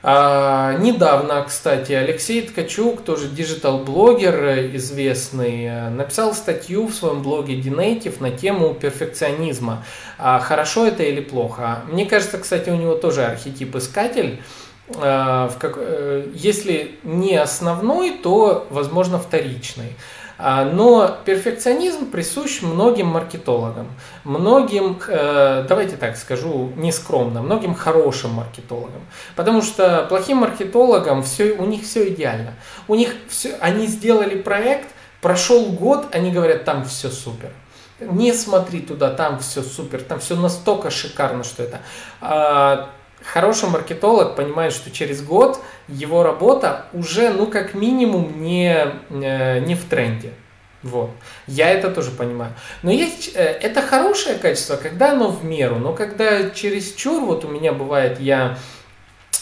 а, 0.02 0.78
недавно, 0.78 1.44
кстати, 1.44 1.92
Алексей 1.92 2.44
Ткачук, 2.44 3.04
тоже 3.04 3.28
digital-блогер 3.28 4.76
известный, 4.78 5.90
написал 5.90 6.34
статью 6.34 6.88
в 6.88 6.94
своем 6.94 7.22
блоге 7.22 7.60
Dnative 7.60 8.16
на 8.22 8.32
тему 8.32 8.74
перфекционизма. 8.76 9.84
А, 10.18 10.40
хорошо 10.40 10.88
это 10.88 11.04
или 11.04 11.20
плохо? 11.20 11.82
Мне 11.92 12.06
кажется, 12.06 12.38
кстати, 12.38 12.70
у 12.70 12.76
него 12.76 12.96
тоже 12.96 13.26
архетип 13.26 13.76
искатель– 13.76 14.42
Э, 14.52 14.63
в 14.96 15.54
как, 15.60 15.76
э, 15.78 16.28
если 16.34 17.00
не 17.04 17.36
основной, 17.36 18.12
то, 18.12 18.68
возможно, 18.70 19.20
вторичный. 19.20 19.96
А, 20.38 20.66
но 20.66 21.16
перфекционизм 21.26 22.10
присущ 22.10 22.64
многим 22.64 23.08
маркетологам, 23.08 23.88
многим, 24.24 25.00
э, 25.08 25.66
давайте 25.70 25.96
так 25.96 26.18
скажу, 26.18 26.72
нескромно, 26.76 27.42
многим 27.42 27.76
хорошим 27.76 28.32
маркетологам. 28.32 29.02
Потому 29.36 29.62
что 29.62 30.06
плохим 30.10 30.38
маркетологам 30.38 31.24
все, 31.24 31.54
у 31.54 31.66
них 31.66 31.84
все 31.84 32.10
идеально. 32.10 32.56
У 32.88 32.96
них 32.96 33.16
все, 33.30 33.56
они 33.62 33.86
сделали 33.88 34.36
проект, 34.36 34.90
прошел 35.22 35.68
год, 35.68 36.08
они 36.12 36.32
говорят, 36.32 36.66
там 36.66 36.84
все 36.84 37.10
супер. 37.10 37.52
Не 38.00 38.34
смотри 38.34 38.82
туда, 38.82 39.12
там 39.12 39.40
все 39.40 39.62
супер, 39.62 40.02
там 40.02 40.20
все 40.20 40.36
настолько 40.36 40.90
шикарно, 40.90 41.44
что 41.44 41.64
это 41.64 41.80
а, 42.20 42.90
хороший 43.24 43.70
маркетолог 43.70 44.36
понимает, 44.36 44.74
что 44.74 44.92
через 44.92 45.22
год 45.22 45.60
его 45.88 46.24
работа 46.24 46.86
уже, 46.94 47.30
ну, 47.30 47.48
как 47.48 47.74
минимум, 47.74 48.42
не, 48.42 48.76
э, 49.10 49.60
не 49.60 49.76
в 49.76 49.86
тренде. 49.86 50.34
Вот. 50.82 51.12
Я 51.48 51.70
это 51.70 51.90
тоже 51.90 52.12
понимаю. 52.12 52.54
Но 52.82 52.92
есть, 52.92 53.32
э, 53.36 53.40
это 53.40 53.82
хорошее 53.82 54.38
качество, 54.38 54.76
когда 54.76 55.14
оно 55.14 55.30
в 55.30 55.46
меру, 55.46 55.78
но 55.78 55.94
когда 55.94 56.50
через 56.50 56.94
чур, 56.94 57.24
вот 57.24 57.46
у 57.46 57.48
меня 57.48 57.72
бывает, 57.72 58.20
я 58.20 58.58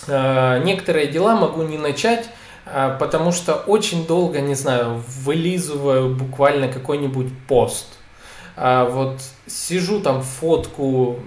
э, 0.08 0.62
некоторые 0.64 1.08
дела 1.08 1.36
могу 1.36 1.64
не 1.64 1.78
начать, 1.78 2.30
потому 3.00 3.32
что 3.32 3.56
очень 3.56 4.06
долго, 4.06 4.40
не 4.40 4.54
знаю, 4.54 5.04
вылизываю 5.08 6.14
буквально 6.16 6.68
какой-нибудь 6.68 7.28
пост. 7.48 7.88
Вот 8.56 9.20
сижу 9.48 10.00
там 10.00 10.22
фотку 10.22 11.20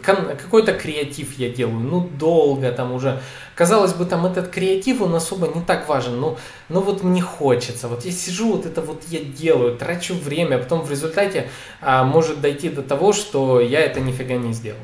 какой-то 0.00 0.72
креатив 0.72 1.38
я 1.38 1.50
делаю, 1.50 1.78
ну 1.78 2.00
долго 2.18 2.70
там 2.72 2.92
уже. 2.92 3.20
Казалось 3.54 3.94
бы, 3.94 4.04
там 4.04 4.26
этот 4.26 4.48
креатив, 4.48 5.00
он 5.02 5.14
особо 5.14 5.48
не 5.48 5.62
так 5.62 5.88
важен, 5.88 6.20
но, 6.20 6.38
но 6.68 6.80
вот 6.80 7.02
мне 7.02 7.22
хочется. 7.22 7.88
Вот 7.88 8.04
я 8.04 8.12
сижу, 8.12 8.52
вот 8.52 8.66
это 8.66 8.82
вот 8.82 9.02
я 9.08 9.20
делаю, 9.20 9.76
трачу 9.76 10.14
время, 10.14 10.56
а 10.56 10.58
потом 10.58 10.82
в 10.82 10.90
результате 10.90 11.48
а, 11.80 12.04
может 12.04 12.40
дойти 12.40 12.68
до 12.68 12.82
того, 12.82 13.12
что 13.12 13.60
я 13.60 13.80
это 13.80 14.00
нифига 14.00 14.34
не 14.34 14.52
сделал. 14.52 14.80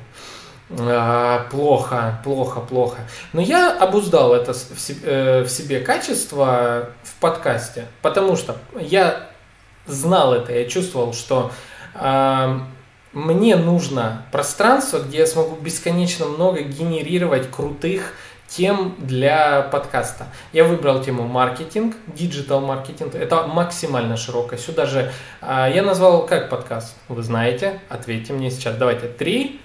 А, 0.78 1.46
плохо, 1.50 2.20
плохо, 2.24 2.60
плохо. 2.60 3.00
Но 3.32 3.40
я 3.40 3.76
обуздал 3.76 4.34
это 4.34 4.54
в 4.54 4.80
себе, 4.80 5.00
э, 5.04 5.42
в 5.42 5.48
себе 5.48 5.80
качество 5.80 6.88
в 7.02 7.20
подкасте, 7.20 7.86
потому 8.00 8.36
что 8.36 8.56
я 8.80 9.28
знал 9.86 10.32
это, 10.32 10.52
я 10.54 10.66
чувствовал, 10.66 11.12
что 11.12 11.50
мне 13.12 13.56
нужно 13.56 14.24
пространство, 14.32 14.98
где 14.98 15.18
я 15.18 15.26
смогу 15.26 15.56
бесконечно 15.56 16.26
много 16.26 16.62
генерировать 16.62 17.50
крутых 17.50 18.14
тем 18.48 18.94
для 18.98 19.62
подкаста. 19.62 20.26
Я 20.52 20.64
выбрал 20.64 21.02
тему 21.02 21.26
маркетинг, 21.26 21.96
digital 22.06 22.60
маркетинг. 22.60 23.14
Это 23.14 23.46
максимально 23.46 24.16
широкое. 24.16 24.58
Сюда 24.58 24.86
же 24.86 25.10
э, 25.40 25.72
я 25.74 25.82
назвал 25.82 26.26
как 26.26 26.50
подкаст. 26.50 26.96
Вы 27.08 27.22
знаете? 27.22 27.80
Ответьте 27.88 28.34
мне 28.34 28.50
сейчас. 28.50 28.76
Давайте. 28.76 29.08
Три, 29.08 29.60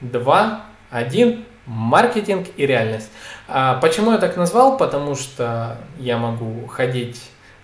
два, 0.00 0.62
один. 0.90 1.44
Маркетинг 1.66 2.48
и 2.56 2.66
реальность. 2.66 3.10
А 3.46 3.74
почему 3.76 4.10
я 4.10 4.18
так 4.18 4.36
назвал? 4.36 4.76
Потому 4.76 5.14
что 5.14 5.78
я 6.00 6.18
могу 6.18 6.66
ходить 6.66 7.22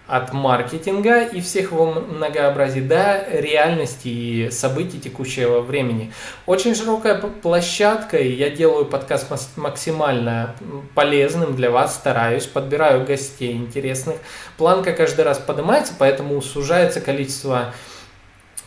от 0.09 0.33
маркетинга 0.33 1.23
и 1.23 1.40
всех 1.42 1.71
его 1.71 1.92
многообразий 1.92 2.81
до 2.81 3.27
реальности 3.31 4.09
и 4.09 4.51
событий 4.51 4.99
текущего 4.99 5.61
времени. 5.61 6.12
Очень 6.47 6.75
широкая 6.75 7.14
площадка, 7.16 8.16
и 8.16 8.33
я 8.33 8.49
делаю 8.49 8.87
подкаст 8.87 9.31
максимально 9.57 10.55
полезным 10.94 11.55
для 11.55 11.71
вас, 11.71 11.94
стараюсь, 11.94 12.47
подбираю 12.47 13.05
гостей 13.05 13.53
интересных. 13.53 14.16
Планка 14.57 14.92
каждый 14.92 15.27
раз 15.27 15.38
поднимается, 15.38 15.92
поэтому 15.99 16.40
сужается 16.40 17.03
количество 17.03 17.75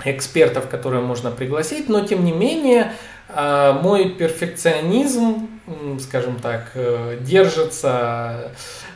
экспертов, 0.06 0.68
которые 0.70 1.02
можно 1.02 1.32
пригласить, 1.32 1.90
но 1.90 2.06
тем 2.06 2.24
не 2.24 2.32
менее 2.32 2.94
а, 3.30 3.74
мой 3.74 4.10
перфекционизм, 4.10 5.48
скажем 6.00 6.40
так, 6.40 6.72
э, 6.74 7.18
держится 7.22 8.52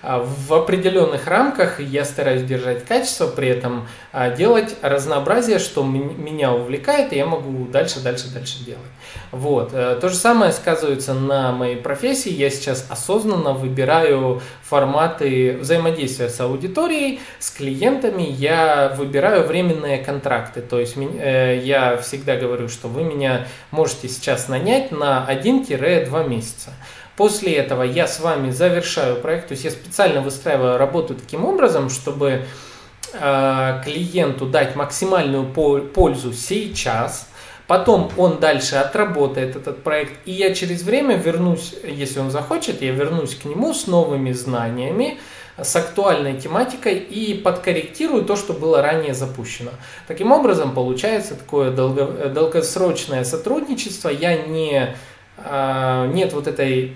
в 0.06 0.54
определенных 0.54 1.28
рамках 1.28 1.80
я 1.80 2.06
стараюсь 2.06 2.44
держать 2.44 2.86
качество, 2.86 3.28
при 3.28 3.48
этом 3.48 3.88
а, 4.12 4.30
делать 4.30 4.76
разнообразие, 4.82 5.60
что 5.60 5.84
меня 5.84 6.54
увлекает, 6.54 7.12
и 7.14 7.18
я 7.18 7.26
могу 7.26 7.66
дальше, 7.66 8.00
дальше, 8.02 8.28
дальше 8.30 8.64
делать. 8.64 8.82
Вот. 9.32 9.72
Э, 9.74 9.98
то 10.00 10.10
же 10.10 10.16
самое 10.16 10.52
сказывается 10.52 11.14
на 11.14 11.52
моей 11.52 11.76
профессии. 11.76 12.32
Я 12.32 12.50
сейчас 12.50 12.86
осознанно 12.90 13.54
выбираю 13.54 14.42
форматы 14.64 15.58
взаимодействия 15.60 16.30
с 16.30 16.40
аудиторией, 16.40 17.20
с 17.40 17.52
клиентами. 17.52 18.24
Я 18.24 18.94
выбираю 18.98 19.46
временные 19.46 19.98
контракты. 19.98 20.62
То 20.62 20.80
есть 20.80 20.96
э, 20.98 21.60
я 21.64 21.98
всегда 21.98 22.36
говорю, 22.38 22.70
что 22.70 22.88
вы 22.88 23.04
меня 23.04 23.48
можете 23.72 24.08
сейчас 24.08 24.48
нанять 24.48 24.92
на 24.92 25.26
1-2 25.30 26.30
месяца. 26.30 26.72
После 27.18 27.54
этого 27.54 27.84
я 27.84 28.08
с 28.08 28.20
вами 28.20 28.52
завершаю 28.52 29.22
проект, 29.22 29.48
то 29.48 29.54
есть 29.54 29.64
я 29.64 29.72
специально 29.72 30.22
выстраиваю 30.22 30.78
работу 30.78 31.16
таким 31.16 31.46
образом, 31.46 31.90
чтобы 31.90 32.46
э, 33.14 33.82
клиенту 33.86 34.46
дать 34.46 34.76
максимальную 34.76 35.46
пользу 35.46 36.34
сейчас, 36.34 37.30
потом 37.68 38.12
он 38.18 38.40
дальше 38.40 38.76
отработает 38.76 39.56
этот 39.56 39.82
проект, 39.82 40.14
и 40.26 40.32
я 40.34 40.54
через 40.54 40.84
время 40.84 41.16
вернусь, 41.16 41.74
если 41.84 42.20
он 42.20 42.32
захочет, 42.32 42.82
я 42.82 42.92
вернусь 42.92 43.36
к 43.36 43.46
нему 43.46 43.74
с 43.74 43.88
новыми 43.88 44.34
знаниями, 44.34 45.18
с 45.58 45.74
актуальной 45.74 46.36
тематикой 46.36 46.96
и 46.98 47.34
подкорректирую 47.34 48.26
то, 48.26 48.36
что 48.36 48.52
было 48.52 48.82
ранее 48.82 49.14
запущено. 49.14 49.72
Таким 50.06 50.34
образом, 50.34 50.74
получается 50.74 51.36
такое 51.36 51.72
долго, 51.72 52.28
долгосрочное 52.28 53.24
сотрудничество. 53.24 54.10
Я 54.10 54.36
не 54.36 54.94
нет 55.38 56.34
вот 56.34 56.48
этой 56.48 56.94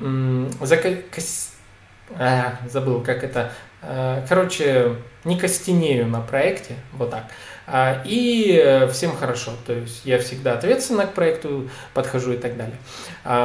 а, 2.17 2.57
забыл, 2.67 3.01
как 3.01 3.23
это, 3.23 3.51
а, 3.81 4.25
короче, 4.27 4.95
не 5.25 5.37
костенею 5.37 6.07
на 6.07 6.21
проекте, 6.21 6.75
вот 6.93 7.11
так. 7.11 7.25
А, 7.67 8.01
и 8.03 8.87
всем 8.91 9.15
хорошо, 9.15 9.51
то 9.65 9.73
есть 9.73 10.05
я 10.05 10.19
всегда 10.19 10.53
ответственно 10.53 11.05
к 11.05 11.13
проекту 11.13 11.69
подхожу 11.93 12.33
и 12.33 12.37
так 12.37 12.57
далее. 12.57 12.77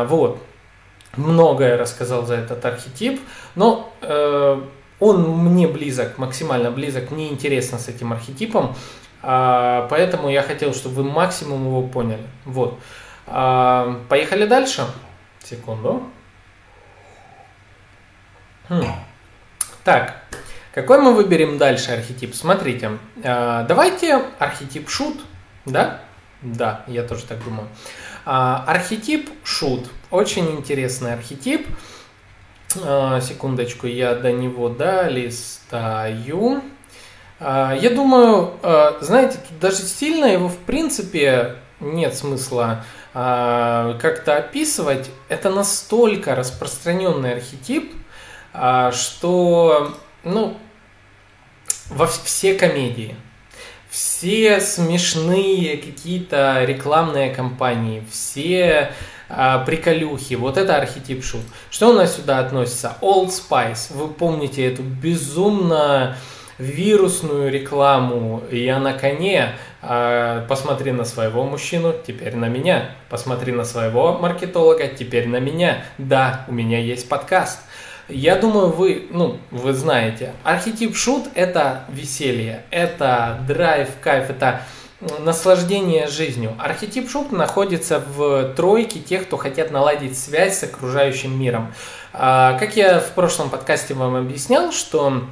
Вот, 0.06 0.42
многое 1.16 1.76
рассказал 1.76 2.24
за 2.24 2.36
этот 2.36 2.64
архетип, 2.64 3.20
но 3.54 3.92
э, 4.00 4.62
он 4.98 5.28
мне 5.28 5.68
близок, 5.68 6.16
максимально 6.16 6.70
близок, 6.70 7.10
мне 7.10 7.28
интересно 7.28 7.78
с 7.78 7.88
этим 7.88 8.12
архетипом, 8.12 8.74
поэтому 9.20 10.30
я 10.30 10.42
хотел, 10.42 10.72
чтобы 10.72 10.96
вы 10.96 11.04
максимум 11.04 11.66
его 11.66 11.82
поняли. 11.82 12.26
Вот. 12.44 12.78
А, 13.26 14.00
поехали 14.08 14.46
дальше. 14.46 14.86
Секунду. 15.42 16.04
Хм. 18.68 18.84
Так, 19.84 20.22
какой 20.72 21.00
мы 21.00 21.12
выберем 21.14 21.58
дальше 21.58 21.92
архетип? 21.92 22.34
Смотрите, 22.34 22.98
а, 23.22 23.64
давайте 23.64 24.22
архетип 24.38 24.88
шут, 24.88 25.20
да? 25.64 26.00
Да, 26.42 26.84
я 26.86 27.02
тоже 27.02 27.24
так 27.24 27.42
думаю. 27.44 27.68
А, 28.24 28.64
архетип 28.66 29.30
шут. 29.42 29.88
Очень 30.10 30.50
интересный 30.52 31.12
архетип. 31.14 31.66
Секундочку, 32.76 33.86
я 33.86 34.16
до 34.16 34.32
него 34.32 34.68
долистаю. 34.68 36.60
Я 37.38 37.90
думаю, 37.94 38.54
знаете, 39.00 39.38
тут 39.48 39.60
даже 39.60 39.76
сильно 39.76 40.24
его 40.24 40.48
в 40.48 40.56
принципе 40.58 41.56
нет 41.78 42.16
смысла 42.16 42.84
как-то 43.14 44.36
описывать, 44.36 45.08
это 45.28 45.48
настолько 45.48 46.34
распространенный 46.34 47.34
архетип, 47.34 47.94
а, 48.52 48.90
что, 48.90 49.96
ну, 50.24 50.58
во 51.90 52.08
все 52.08 52.54
комедии, 52.54 53.14
все 53.88 54.60
смешные 54.60 55.76
какие-то 55.76 56.64
рекламные 56.64 57.32
кампании, 57.32 58.04
все 58.10 58.92
а, 59.28 59.60
приколюхи, 59.60 60.34
вот 60.34 60.56
это 60.56 60.76
архетип 60.76 61.24
шут. 61.24 61.42
Что 61.70 61.90
у 61.90 61.92
нас 61.92 62.16
сюда 62.16 62.40
относится? 62.40 62.96
Old 63.00 63.28
Spice. 63.30 63.92
Вы 63.96 64.08
помните 64.08 64.66
эту 64.66 64.82
безумно 64.82 66.16
вирусную 66.58 67.50
рекламу 67.50 68.42
«Я 68.50 68.78
на 68.78 68.92
коне», 68.92 69.54
а, 69.82 70.46
посмотри 70.48 70.92
на 70.92 71.04
своего 71.04 71.44
мужчину, 71.44 71.94
теперь 72.06 72.36
на 72.36 72.46
меня. 72.46 72.90
Посмотри 73.10 73.52
на 73.52 73.64
своего 73.64 74.18
маркетолога, 74.18 74.88
теперь 74.88 75.28
на 75.28 75.40
меня. 75.40 75.84
Да, 75.98 76.44
у 76.48 76.52
меня 76.52 76.78
есть 76.78 77.08
подкаст. 77.08 77.60
Я 78.08 78.36
думаю, 78.36 78.68
вы, 78.68 79.06
ну, 79.10 79.38
вы 79.50 79.72
знаете, 79.72 80.32
архетип 80.42 80.94
шут– 80.94 81.24
это 81.34 81.84
веселье, 81.88 82.62
это 82.70 83.38
драйв, 83.46 83.88
кайф, 84.02 84.28
это 84.28 84.60
наслаждение 85.20 86.06
жизнью. 86.06 86.54
Архетип 86.58 87.10
шут 87.10 87.32
находится 87.32 88.00
в 88.00 88.54
тройке 88.54 89.00
тех, 89.00 89.26
кто 89.26 89.36
хотят 89.36 89.70
наладить 89.70 90.18
связь 90.18 90.58
с 90.58 90.62
окружающим 90.64 91.38
миром. 91.38 91.72
А, 92.12 92.58
как 92.58 92.76
я 92.76 93.00
в 93.00 93.10
прошлом 93.12 93.50
подкасте 93.50 93.94
вам 93.94 94.16
объяснял, 94.16 94.70
что 94.70 95.24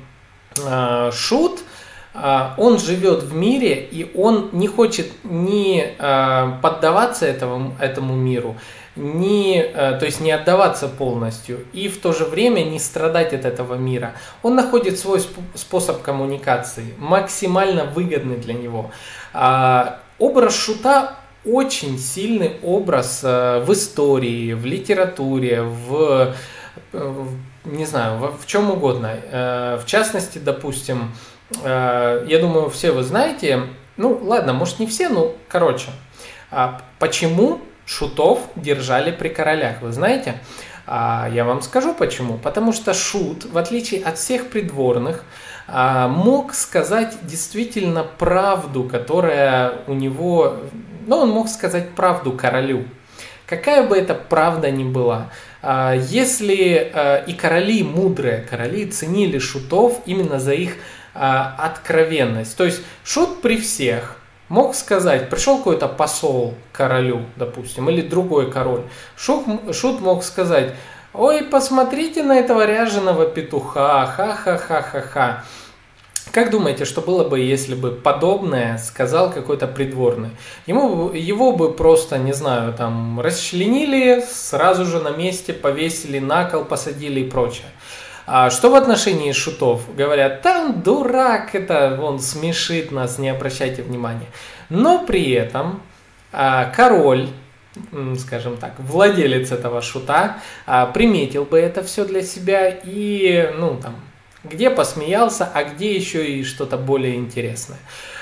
шут– 1.12 1.60
а, 2.14 2.54
он 2.58 2.78
живет 2.78 3.22
в 3.22 3.34
мире, 3.34 3.86
и 3.90 4.10
он 4.14 4.50
не 4.52 4.68
хочет 4.68 5.10
ни 5.24 5.82
а, 5.98 6.58
поддаваться 6.60 7.26
этому, 7.26 7.74
этому 7.80 8.14
миру, 8.14 8.56
а, 8.96 9.98
то 9.98 10.04
есть 10.04 10.20
не 10.20 10.30
отдаваться 10.30 10.88
полностью, 10.88 11.64
и 11.72 11.88
в 11.88 12.00
то 12.00 12.12
же 12.12 12.24
время 12.26 12.60
не 12.64 12.78
страдать 12.78 13.32
от 13.32 13.46
этого 13.46 13.76
мира. 13.76 14.12
Он 14.42 14.54
находит 14.54 14.98
свой 14.98 15.22
способ 15.54 16.02
коммуникации, 16.02 16.94
максимально 16.98 17.84
выгодный 17.84 18.36
для 18.36 18.54
него. 18.54 18.90
Образ 20.18 20.54
шута 20.54 21.14
очень 21.46 21.98
сильный 21.98 22.58
образ 22.62 23.22
в 23.22 23.66
истории, 23.70 24.52
в 24.52 24.66
литературе, 24.66 25.62
в, 25.62 26.34
не 27.64 27.86
знаю, 27.86 28.18
в, 28.18 28.46
чем 28.46 28.70
угодно. 28.70 29.16
В 29.30 29.84
частности, 29.86 30.38
допустим, 30.38 31.12
Э, 31.62 32.24
я 32.26 32.38
думаю, 32.38 32.70
все 32.70 32.92
вы 32.92 33.02
знаете, 33.02 33.64
ну 33.96 34.18
ладно, 34.22 34.52
может 34.52 34.78
не 34.78 34.86
все, 34.86 35.08
ну 35.08 35.34
короче, 35.48 35.90
а 36.50 36.80
почему 36.98 37.60
шутов 37.84 38.40
держали 38.56 39.10
при 39.10 39.28
королях, 39.28 39.82
вы 39.82 39.92
знаете? 39.92 40.40
А, 40.84 41.28
я 41.32 41.44
вам 41.44 41.62
скажу 41.62 41.94
почему. 41.94 42.38
Потому 42.38 42.72
что 42.72 42.92
шут, 42.92 43.44
в 43.44 43.56
отличие 43.56 44.02
от 44.02 44.18
всех 44.18 44.48
придворных, 44.48 45.24
а, 45.68 46.08
мог 46.08 46.54
сказать 46.54 47.16
действительно 47.22 48.04
правду, 48.04 48.84
которая 48.84 49.74
у 49.86 49.94
него... 49.94 50.56
Ну, 51.06 51.18
он 51.18 51.30
мог 51.30 51.48
сказать 51.48 51.90
правду 51.90 52.32
королю. 52.32 52.84
какая 53.46 53.86
бы 53.86 53.96
это 53.96 54.14
правда 54.14 54.70
ни 54.70 54.84
была. 54.84 55.30
А, 55.62 55.94
если 55.94 56.90
э, 56.92 57.24
и 57.26 57.34
короли 57.34 57.84
мудрые, 57.84 58.42
короли 58.42 58.86
ценили 58.86 59.38
шутов 59.38 60.00
именно 60.06 60.40
за 60.40 60.54
их 60.54 60.76
а, 61.14 61.54
откровенность. 61.58 62.56
То 62.56 62.64
есть 62.64 62.82
шут 63.04 63.42
при 63.42 63.56
всех 63.58 64.16
мог 64.48 64.74
сказать, 64.74 65.30
пришел 65.30 65.58
какой-то 65.58 65.88
посол 65.88 66.54
королю, 66.72 67.22
допустим, 67.36 67.88
или 67.88 68.02
другой 68.02 68.50
король. 68.50 68.82
Шут, 69.16 69.44
шут 69.74 70.00
мог 70.00 70.24
сказать, 70.24 70.74
ой, 71.14 71.44
посмотрите 71.44 72.22
на 72.22 72.38
этого 72.38 72.66
ряженого 72.66 73.26
петуха, 73.26 74.06
ха-ха-ха-ха-ха. 74.06 75.44
Как 76.30 76.50
думаете, 76.50 76.84
что 76.84 77.00
было 77.00 77.28
бы, 77.28 77.40
если 77.40 77.74
бы 77.74 77.90
подобное 77.90 78.78
сказал 78.78 79.32
какой-то 79.32 79.66
придворный? 79.66 80.30
Ему, 80.66 81.10
его 81.12 81.52
бы 81.52 81.72
просто, 81.72 82.18
не 82.18 82.32
знаю, 82.32 82.72
там, 82.72 83.20
расчленили, 83.20 84.24
сразу 84.30 84.84
же 84.84 85.00
на 85.00 85.10
месте 85.10 85.52
повесили 85.52 86.20
на 86.20 86.44
кол, 86.44 86.64
посадили 86.64 87.20
и 87.20 87.28
прочее. 87.28 87.66
А 88.26 88.50
что 88.50 88.70
в 88.70 88.76
отношении 88.76 89.32
шутов? 89.32 89.82
Говорят, 89.96 90.42
там 90.42 90.80
дурак, 90.82 91.54
это 91.54 91.98
он 92.00 92.20
смешит 92.20 92.92
нас, 92.92 93.18
не 93.18 93.28
обращайте 93.28 93.82
внимания. 93.82 94.28
Но 94.70 95.04
при 95.04 95.32
этом 95.32 95.82
а, 96.32 96.66
король, 96.66 97.28
скажем 98.18 98.56
так, 98.56 98.74
владелец 98.78 99.50
этого 99.50 99.82
шута, 99.82 100.38
а, 100.66 100.86
приметил 100.86 101.44
бы 101.44 101.58
это 101.58 101.82
все 101.82 102.04
для 102.04 102.22
себя 102.22 102.68
и, 102.68 103.52
ну, 103.58 103.76
там, 103.82 103.96
где 104.44 104.70
посмеялся, 104.70 105.48
а 105.52 105.64
где 105.64 105.94
еще 105.94 106.26
и 106.26 106.44
что-то 106.44 106.76
более 106.76 107.16
интересное. 107.16 107.78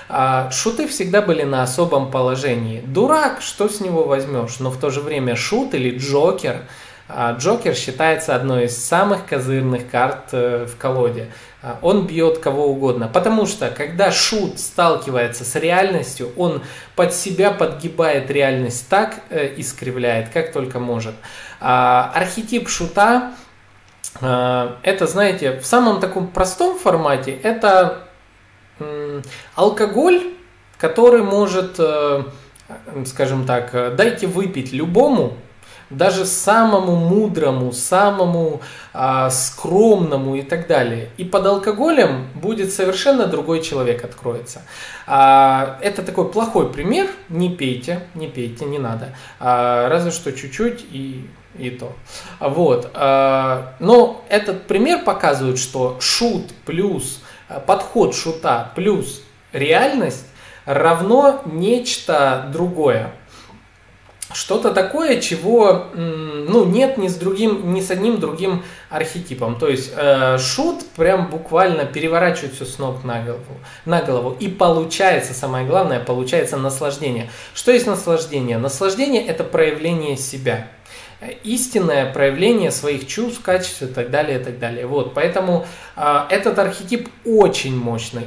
А, 0.08 0.50
шуты 0.50 0.88
всегда 0.88 1.22
были 1.22 1.44
на 1.44 1.62
особом 1.62 2.10
положении. 2.10 2.80
Дурак, 2.80 3.40
что 3.40 3.68
с 3.68 3.80
него 3.80 4.04
возьмешь? 4.04 4.58
Но 4.58 4.70
в 4.70 4.78
то 4.78 4.90
же 4.90 5.00
время 5.00 5.36
шут 5.36 5.74
или 5.74 5.96
джокер. 5.96 6.62
А, 7.08 7.32
джокер 7.32 7.74
считается 7.74 8.34
одной 8.34 8.64
из 8.64 8.76
самых 8.76 9.26
козырных 9.26 9.88
карт 9.88 10.30
э, 10.32 10.66
в 10.66 10.76
колоде. 10.76 11.28
А, 11.62 11.78
он 11.80 12.06
бьет 12.06 12.38
кого 12.38 12.66
угодно. 12.66 13.08
Потому 13.08 13.46
что, 13.46 13.70
когда 13.70 14.10
шут 14.10 14.58
сталкивается 14.58 15.44
с 15.44 15.54
реальностью, 15.54 16.32
он 16.36 16.62
под 16.96 17.14
себя 17.14 17.52
подгибает 17.52 18.30
реальность 18.30 18.88
так, 18.88 19.20
э, 19.30 19.54
искривляет, 19.56 20.30
как 20.30 20.52
только 20.52 20.80
может. 20.80 21.14
Архетип 21.60 22.68
шута 22.68 23.34
это, 24.16 25.06
знаете, 25.06 25.60
в 25.60 25.66
самом 25.66 26.00
таком 26.00 26.28
простом 26.28 26.78
формате 26.78 27.38
это 27.42 28.08
алкоголь, 29.54 30.34
который 30.78 31.22
может, 31.22 31.76
э, 31.78 32.24
скажем 33.06 33.44
так, 33.44 33.74
э, 33.74 33.94
дайте 33.94 34.26
выпить 34.26 34.72
любому, 34.72 35.36
даже 35.90 36.24
самому 36.24 36.94
мудрому, 36.94 37.72
самому 37.72 38.62
а, 38.92 39.28
скромному 39.28 40.36
и 40.36 40.42
так 40.42 40.68
далее. 40.68 41.10
И 41.16 41.24
под 41.24 41.46
алкоголем 41.46 42.28
будет 42.34 42.72
совершенно 42.72 43.26
другой 43.26 43.60
человек 43.60 44.04
откроется. 44.04 44.62
А, 45.08 45.78
это 45.82 46.02
такой 46.02 46.30
плохой 46.30 46.72
пример. 46.72 47.08
Не 47.28 47.50
пейте, 47.50 48.02
не 48.14 48.28
пейте, 48.28 48.66
не 48.66 48.78
надо. 48.78 49.16
А, 49.40 49.88
разве 49.88 50.12
что 50.12 50.32
чуть-чуть 50.32 50.86
и 50.92 51.28
и 51.58 51.70
то. 51.70 51.92
Вот. 52.38 52.90
А, 52.94 53.74
но 53.78 54.24
этот 54.28 54.66
пример 54.66 55.04
показывает, 55.04 55.58
что 55.58 55.96
шут 56.00 56.52
плюс 56.64 57.20
а, 57.48 57.60
подход 57.60 58.14
шута 58.14 58.72
плюс 58.74 59.22
реальность 59.52 60.26
равно 60.64 61.42
нечто 61.46 62.48
другое. 62.52 63.12
Что-то 64.32 64.72
такое, 64.72 65.20
чего 65.20 65.86
ну, 65.92 66.64
нет 66.64 66.96
ни 66.98 67.08
с, 67.08 67.16
другим, 67.16 67.74
ни 67.74 67.80
с 67.80 67.90
одним 67.90 68.20
другим 68.20 68.62
архетипом. 68.88 69.58
То 69.58 69.68
есть 69.68 69.90
э, 69.96 70.38
шут 70.38 70.86
прям 70.94 71.30
буквально 71.30 71.84
переворачивает 71.84 72.54
все 72.54 72.64
с 72.64 72.78
ног 72.78 73.02
на 73.02 73.24
голову, 73.24 73.58
на 73.84 74.02
голову. 74.02 74.36
И 74.38 74.46
получается, 74.46 75.34
самое 75.34 75.66
главное, 75.66 75.98
получается 75.98 76.56
наслаждение. 76.56 77.28
Что 77.54 77.72
есть 77.72 77.88
наслаждение? 77.88 78.56
Наслаждение– 78.58 79.26
это 79.26 79.42
проявление 79.42 80.16
себя 80.16 80.68
истинное 81.44 82.12
проявление 82.12 82.70
своих 82.70 83.06
чувств, 83.06 83.42
качеств 83.42 83.82
и 83.82 83.86
так 83.86 84.10
далее, 84.10 84.40
и 84.40 84.42
так 84.42 84.58
далее. 84.58 84.86
Вот, 84.86 85.14
поэтому 85.14 85.66
э, 85.96 86.20
этот 86.30 86.58
архетип 86.58 87.08
очень 87.24 87.76
мощный. 87.76 88.26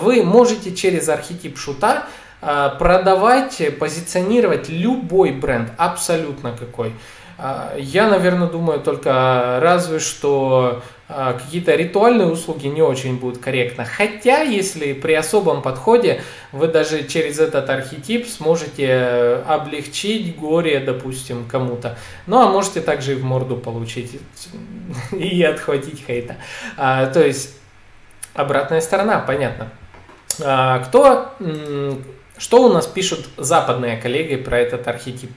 Вы 0.00 0.24
можете 0.24 0.74
через 0.74 1.08
архетип 1.08 1.58
шута 1.58 2.06
э, 2.40 2.70
продавать, 2.78 3.60
позиционировать 3.78 4.68
любой 4.68 5.32
бренд, 5.32 5.70
абсолютно 5.76 6.52
какой. 6.56 6.92
Э, 7.38 7.76
я, 7.78 8.08
наверное, 8.08 8.48
думаю 8.48 8.80
только 8.80 9.58
разве 9.62 10.00
что 10.00 10.82
а, 11.10 11.32
какие-то 11.32 11.74
ритуальные 11.74 12.26
услуги 12.28 12.66
не 12.66 12.82
очень 12.82 13.18
будут 13.18 13.38
корректно. 13.38 13.86
Хотя, 13.86 14.42
если 14.42 14.92
при 14.92 15.14
особом 15.14 15.62
подходе 15.62 16.20
вы 16.52 16.68
даже 16.68 17.04
через 17.04 17.38
этот 17.38 17.70
архетип 17.70 18.26
сможете 18.28 19.42
облегчить 19.46 20.36
горе, 20.36 20.80
допустим, 20.80 21.46
кому-то. 21.46 21.96
Ну, 22.26 22.42
а 22.42 22.48
можете 22.50 22.82
также 22.82 23.12
и 23.12 23.14
в 23.14 23.24
морду 23.24 23.56
получить 23.56 24.20
и 25.12 25.42
отхватить 25.42 26.04
хейта. 26.06 26.36
А, 26.76 27.06
то 27.06 27.24
есть, 27.24 27.56
обратная 28.34 28.82
сторона, 28.82 29.18
понятно. 29.20 29.70
А, 30.44 30.80
кто 30.80 31.32
что 32.38 32.62
у 32.62 32.72
нас 32.72 32.86
пишут 32.86 33.26
западные 33.36 33.96
коллеги 33.96 34.36
про 34.36 34.58
этот 34.58 34.86
архетип? 34.86 35.30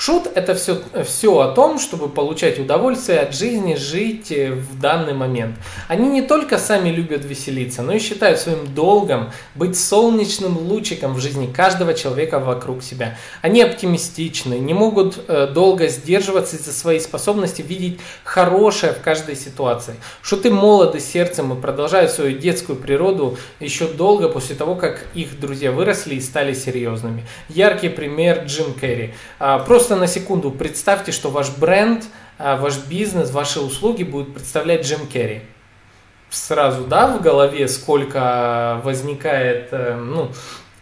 Шут– 0.00 0.28
это 0.36 0.54
все, 0.54 0.80
все 1.04 1.40
о 1.40 1.48
том, 1.48 1.80
чтобы 1.80 2.08
получать 2.08 2.60
удовольствие 2.60 3.18
от 3.18 3.34
жизни, 3.34 3.74
жить 3.74 4.30
э, 4.30 4.52
в 4.52 4.78
данный 4.80 5.12
момент. 5.12 5.56
Они 5.88 6.08
не 6.08 6.22
только 6.22 6.56
сами 6.58 6.90
любят 6.90 7.24
веселиться, 7.24 7.82
но 7.82 7.94
и 7.94 7.98
считают 7.98 8.38
своим 8.38 8.72
долгом 8.72 9.32
быть 9.56 9.76
солнечным 9.76 10.56
лучиком 10.56 11.14
в 11.14 11.20
жизни 11.20 11.52
каждого 11.52 11.94
человека 11.94 12.38
вокруг 12.38 12.84
себя. 12.84 13.18
Они 13.42 13.60
оптимистичны, 13.60 14.54
не 14.60 14.72
могут 14.72 15.18
э, 15.26 15.48
долго 15.48 15.88
сдерживаться 15.88 16.54
из-за 16.54 16.72
своей 16.72 17.00
способности 17.00 17.62
видеть 17.62 17.98
хорошее 18.22 18.92
в 18.92 19.00
каждой 19.02 19.34
ситуации. 19.34 19.96
Шуты 20.22 20.52
молоды 20.52 21.00
сердцем 21.00 21.52
и 21.52 21.60
продолжают 21.60 22.12
свою 22.12 22.38
детскую 22.38 22.78
природу 22.78 23.36
еще 23.58 23.88
долго 23.88 24.28
после 24.28 24.54
того, 24.54 24.76
как 24.76 25.06
их 25.14 25.40
друзья 25.40 25.72
выросли 25.72 26.14
и 26.14 26.20
стали 26.20 26.54
серьезными. 26.54 27.26
Яркий 27.48 27.88
пример 27.88 28.44
Джим 28.46 28.74
Керри. 28.74 29.12
А, 29.40 29.58
просто 29.58 29.87
Просто 29.88 30.02
на 30.02 30.06
секунду 30.06 30.50
представьте, 30.50 31.12
что 31.12 31.30
ваш 31.30 31.48
бренд, 31.48 32.04
а, 32.36 32.58
ваш 32.58 32.76
бизнес, 32.76 33.30
ваши 33.30 33.58
услуги 33.58 34.02
будут 34.02 34.34
представлять 34.34 34.84
Джим 34.84 35.06
Керри. 35.06 35.40
Сразу, 36.28 36.84
да, 36.84 37.06
в 37.06 37.22
голове 37.22 37.66
сколько 37.68 38.82
возникает, 38.84 39.68
э, 39.70 39.96
ну, 39.96 40.30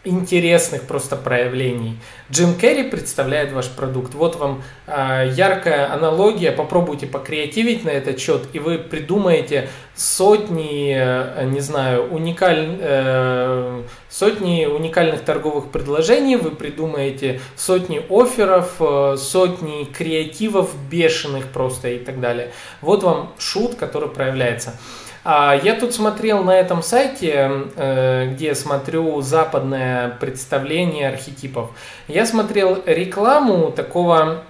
интересных 0.07 0.83
просто 0.83 1.17
проявлений. 1.17 1.99
Джим 2.31 2.55
Керри 2.55 2.85
представляет 2.85 3.53
ваш 3.53 3.69
продукт. 3.69 4.15
Вот 4.15 4.37
вам 4.37 4.63
э, 4.87 5.31
яркая 5.35 5.93
аналогия. 5.93 6.53
Попробуйте 6.53 7.07
покреативить 7.07 7.85
на 7.85 7.91
этот 7.91 8.19
счет, 8.19 8.43
и 8.53 8.59
вы 8.59 8.79
придумаете 8.79 9.69
сотни, 9.95 10.95
э, 10.97 11.45
не 11.47 11.61
знаю, 11.61 12.09
уникаль, 12.13 12.79
э, 12.81 13.83
сотни 14.09 14.67
уникальных 14.67 15.23
торговых 15.23 15.71
предложений, 15.71 16.37
вы 16.37 16.51
придумаете 16.51 17.41
сотни 17.57 18.01
офферов, 18.09 18.77
э, 18.81 19.17
сотни 19.19 19.85
креативов 19.85 20.71
бешеных 20.91 21.47
просто 21.47 21.89
и 21.89 21.99
так 21.99 22.21
далее. 22.21 22.53
Вот 22.81 23.03
вам 23.03 23.33
шут, 23.39 23.75
который 23.75 24.09
проявляется. 24.09 24.79
А, 25.29 25.57
я 25.61 25.75
тут 25.75 25.93
смотрел 25.93 26.45
на 26.45 26.57
этом 26.57 26.85
сайте, 26.85 27.51
э, 27.75 28.31
где 28.31 28.55
смотрю 28.55 29.21
западное 29.23 30.11
представление 30.21 31.09
архетипов. 31.09 31.71
Я 32.07 32.27
смотрел 32.27 32.81
рекламу 32.87 33.73
такого 33.73 34.45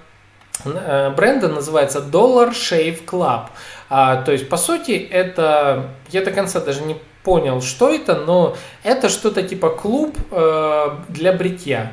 э, 0.66 1.10
бренда, 1.16 1.48
называется 1.48 2.00
Dollar 2.00 2.50
Shave 2.50 3.06
Club. 3.06 3.46
А, 3.88 4.20
то 4.20 4.32
есть, 4.32 4.50
по 4.50 4.58
сути, 4.58 4.90
это, 5.10 5.92
я 6.10 6.22
до 6.22 6.30
конца 6.30 6.60
даже 6.60 6.82
не 6.82 6.98
понял, 7.24 7.62
что 7.62 7.88
это, 7.88 8.16
но 8.16 8.54
это 8.82 9.08
что-то 9.08 9.42
типа 9.42 9.70
клуб 9.70 10.14
э, 10.30 10.90
для 11.08 11.32
бритья. 11.32 11.92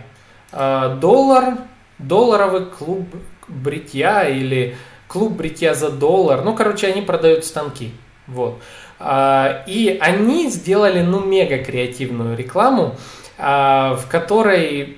Доллар, 0.51 1.57
долларовый 1.99 2.65
клуб 2.65 3.07
бритья 3.47 4.27
или 4.27 4.75
клуб 5.07 5.31
бритья 5.31 5.73
за 5.73 5.89
доллар. 5.89 6.43
Ну, 6.43 6.53
короче, 6.53 6.87
они 6.87 7.01
продают 7.01 7.45
станки. 7.45 7.93
Вот. 8.27 8.61
А, 8.99 9.63
и 9.67 9.97
они 9.99 10.49
сделали, 10.49 11.01
ну, 11.01 11.19
мега 11.19 11.57
креативную 11.57 12.37
рекламу, 12.37 12.95
а, 13.37 13.95
в 13.95 14.07
которой 14.07 14.97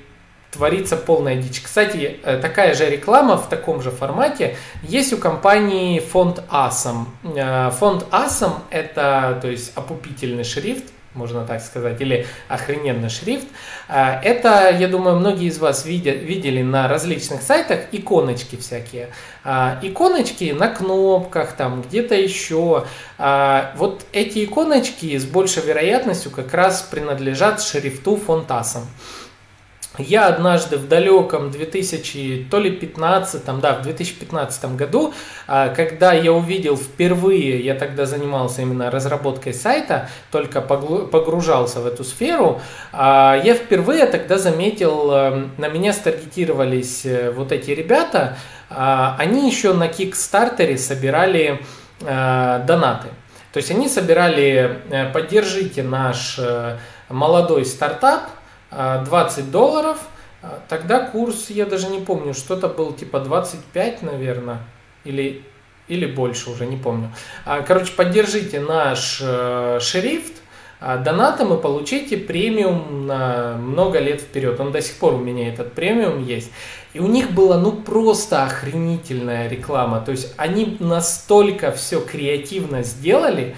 творится 0.51 0.95
полная 0.95 1.35
дичь. 1.35 1.61
Кстати, 1.61 2.17
э, 2.23 2.37
такая 2.37 2.75
же 2.75 2.89
реклама 2.89 3.35
в 3.35 3.49
таком 3.49 3.81
же 3.81 3.91
формате 3.91 4.55
есть 4.83 5.11
у 5.11 5.17
компании 5.17 5.99
фонд 5.99 6.43
ASM. 6.49 7.07
А, 7.37 7.71
фонд 7.71 8.05
ASM 8.11 8.53
это, 8.69 9.37
то 9.41 9.49
есть, 9.49 9.73
опупительный 9.75 10.45
шрифт, 10.45 10.85
можно 11.15 11.45
так 11.45 11.61
сказать, 11.61 11.99
или 12.01 12.27
охрененный 12.47 13.09
шрифт. 13.09 13.47
А, 13.87 14.19
это, 14.21 14.69
я 14.77 14.87
думаю, 14.87 15.17
многие 15.17 15.47
из 15.47 15.57
вас 15.57 15.85
видят, 15.85 16.17
видели 16.17 16.61
на 16.61 16.87
различных 16.87 17.41
сайтах 17.41 17.79
иконочки 17.91 18.55
всякие. 18.55 19.09
А, 19.43 19.79
иконочки 19.81 20.55
на 20.57 20.67
кнопках, 20.67 21.53
там 21.53 21.81
где-то 21.81 22.15
еще. 22.15 22.85
А, 23.17 23.73
вот 23.77 24.05
эти 24.11 24.45
иконочки 24.45 25.17
с 25.17 25.25
большей 25.25 25.63
вероятностью 25.63 26.31
как 26.31 26.53
раз 26.53 26.81
принадлежат 26.81 27.61
шрифту 27.61 28.17
фонтасом. 28.17 28.83
Я 29.97 30.27
однажды 30.27 30.77
в 30.77 30.87
далеком 30.87 31.51
2000, 31.51 32.47
то 32.51 32.59
ли 32.59 32.71
15, 32.71 33.43
да, 33.61 33.73
в 33.75 33.83
2015 33.83 34.75
году, 34.75 35.13
а, 35.47 35.69
когда 35.69 36.13
я 36.13 36.33
увидел 36.33 36.75
впервые, 36.75 37.59
я 37.63 37.75
тогда 37.75 38.05
занимался 38.05 38.61
именно 38.61 38.91
разработкой 38.91 39.53
сайта, 39.53 40.09
только 40.31 40.61
погружался 40.61 41.79
в 41.79 41.87
эту 41.87 42.03
сферу, 42.03 42.61
а, 42.91 43.39
я 43.43 43.53
впервые 43.53 44.05
тогда 44.05 44.37
заметил, 44.37 45.11
э, 45.11 45.47
на 45.57 45.67
меня 45.67 45.93
старгетировались 45.93 47.05
э, 47.05 47.31
вот 47.31 47.51
эти 47.51 47.71
ребята, 47.71 48.37
а, 48.69 49.15
они 49.17 49.47
еще 49.49 49.73
на 49.73 49.87
Кикстартере 49.87 50.77
собирали 50.77 51.61
э, 52.01 52.63
донаты. 52.67 53.07
То 53.53 53.57
есть 53.57 53.71
они 53.71 53.87
собирали 53.87 54.81
«Поддержите 55.13 55.81
наш 55.81 56.37
молодой 57.07 57.63
стартап», 57.63 58.23
20 58.75 59.39
а, 59.39 59.41
долларов, 59.51 59.97
а, 60.41 60.59
тогда 60.67 60.99
курс, 60.99 61.49
я 61.49 61.65
даже 61.65 61.87
не 61.87 61.99
помню, 61.99 62.33
что-то 62.33 62.67
был 62.67 62.93
типа 62.93 63.19
25, 63.19 64.01
наверное, 64.01 64.59
или, 65.05 65.43
или 65.87 66.05
больше, 66.05 66.49
уже 66.49 66.65
не 66.65 66.77
помню. 66.77 67.11
А, 67.45 67.61
короче, 67.61 67.93
поддержите 67.93 68.59
наш 68.59 69.19
э, 69.21 69.79
шрифт, 69.81 70.33
донатом 70.81 71.53
и 71.53 71.61
получите 71.61 72.17
премиум 72.17 73.07
на 73.07 73.55
много 73.57 73.97
лет 73.99 74.21
вперед. 74.21 74.59
Он 74.59 74.71
до 74.73 74.81
сих 74.81 74.97
пор 74.97 75.13
у 75.13 75.17
меня 75.17 75.47
этот 75.47 75.73
премиум 75.73 76.21
есть. 76.21 76.51
И 76.93 76.99
у 76.99 77.07
них 77.07 77.31
была 77.31 77.57
ну 77.57 77.71
просто 77.71 78.43
охренительная 78.43 79.47
реклама. 79.47 80.01
То 80.01 80.11
есть 80.11 80.33
они 80.37 80.77
настолько 80.79 81.71
все 81.71 82.01
креативно 82.01 82.83
сделали, 82.83 83.55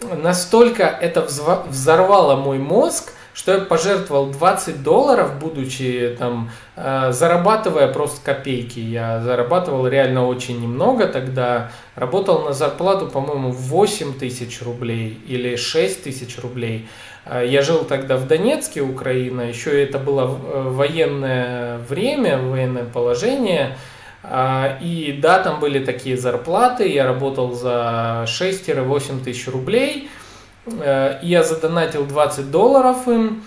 настолько 0.00 0.84
это 0.84 1.22
взорвало 1.68 2.36
мой 2.36 2.58
мозг, 2.58 3.12
что 3.34 3.52
я 3.52 3.58
пожертвовал 3.58 4.26
20 4.26 4.82
долларов, 4.82 5.38
будучи 5.38 6.14
там, 6.18 6.50
э, 6.76 7.12
зарабатывая 7.12 7.88
просто 7.88 8.20
копейки. 8.24 8.78
Я 8.78 9.20
зарабатывал 9.20 9.86
реально 9.86 10.26
очень 10.26 10.60
немного 10.60 11.06
тогда. 11.06 11.70
Работал 11.94 12.42
на 12.42 12.52
зарплату, 12.52 13.06
по-моему, 13.06 13.50
8 13.50 14.18
тысяч 14.18 14.60
рублей 14.62 15.18
или 15.26 15.56
6 15.56 16.04
тысяч 16.04 16.38
рублей. 16.38 16.88
Э, 17.24 17.44
я 17.46 17.62
жил 17.62 17.84
тогда 17.84 18.16
в 18.16 18.26
Донецке, 18.26 18.82
Украина. 18.82 19.42
Еще 19.42 19.82
это 19.82 19.98
было 19.98 20.24
э, 20.24 20.68
военное 20.68 21.78
время, 21.78 22.38
военное 22.38 22.84
положение. 22.84 23.78
Э, 24.22 24.76
и 24.82 25.18
да, 25.22 25.38
там 25.38 25.58
были 25.58 25.82
такие 25.82 26.18
зарплаты. 26.18 26.86
Я 26.86 27.06
работал 27.06 27.54
за 27.54 28.26
6-8 28.26 29.24
тысяч 29.24 29.48
рублей– 29.48 30.10
я 30.66 31.42
задонатил 31.44 32.04
20 32.06 32.50
долларов 32.50 33.08
им. 33.08 33.42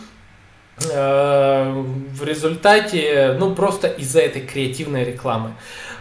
Э, 0.91 1.71
в 1.71 2.23
результате, 2.25 3.35
ну 3.39 3.55
просто 3.55 3.87
из-за 3.87 4.19
этой 4.19 4.41
креативной 4.41 5.05
рекламы. 5.05 5.53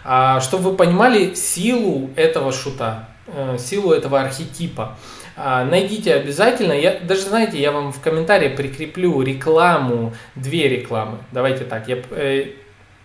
А, 0.04 0.40
чтобы 0.40 0.70
вы 0.70 0.76
понимали 0.76 1.34
силу 1.34 2.10
этого 2.16 2.52
шута, 2.52 3.08
э, 3.28 3.56
силу 3.58 3.92
этого 3.92 4.20
архетипа. 4.20 4.96
А, 5.36 5.64
найдите 5.64 6.14
обязательно. 6.14 6.72
Я, 6.72 6.98
даже 6.98 7.22
знаете, 7.22 7.60
я 7.60 7.70
вам 7.70 7.92
в 7.92 8.00
комментарии 8.00 8.48
прикреплю 8.48 9.22
рекламу, 9.22 10.12
две 10.34 10.68
рекламы. 10.68 11.18
Давайте 11.30 11.64
так, 11.64 11.88
я, 11.88 11.98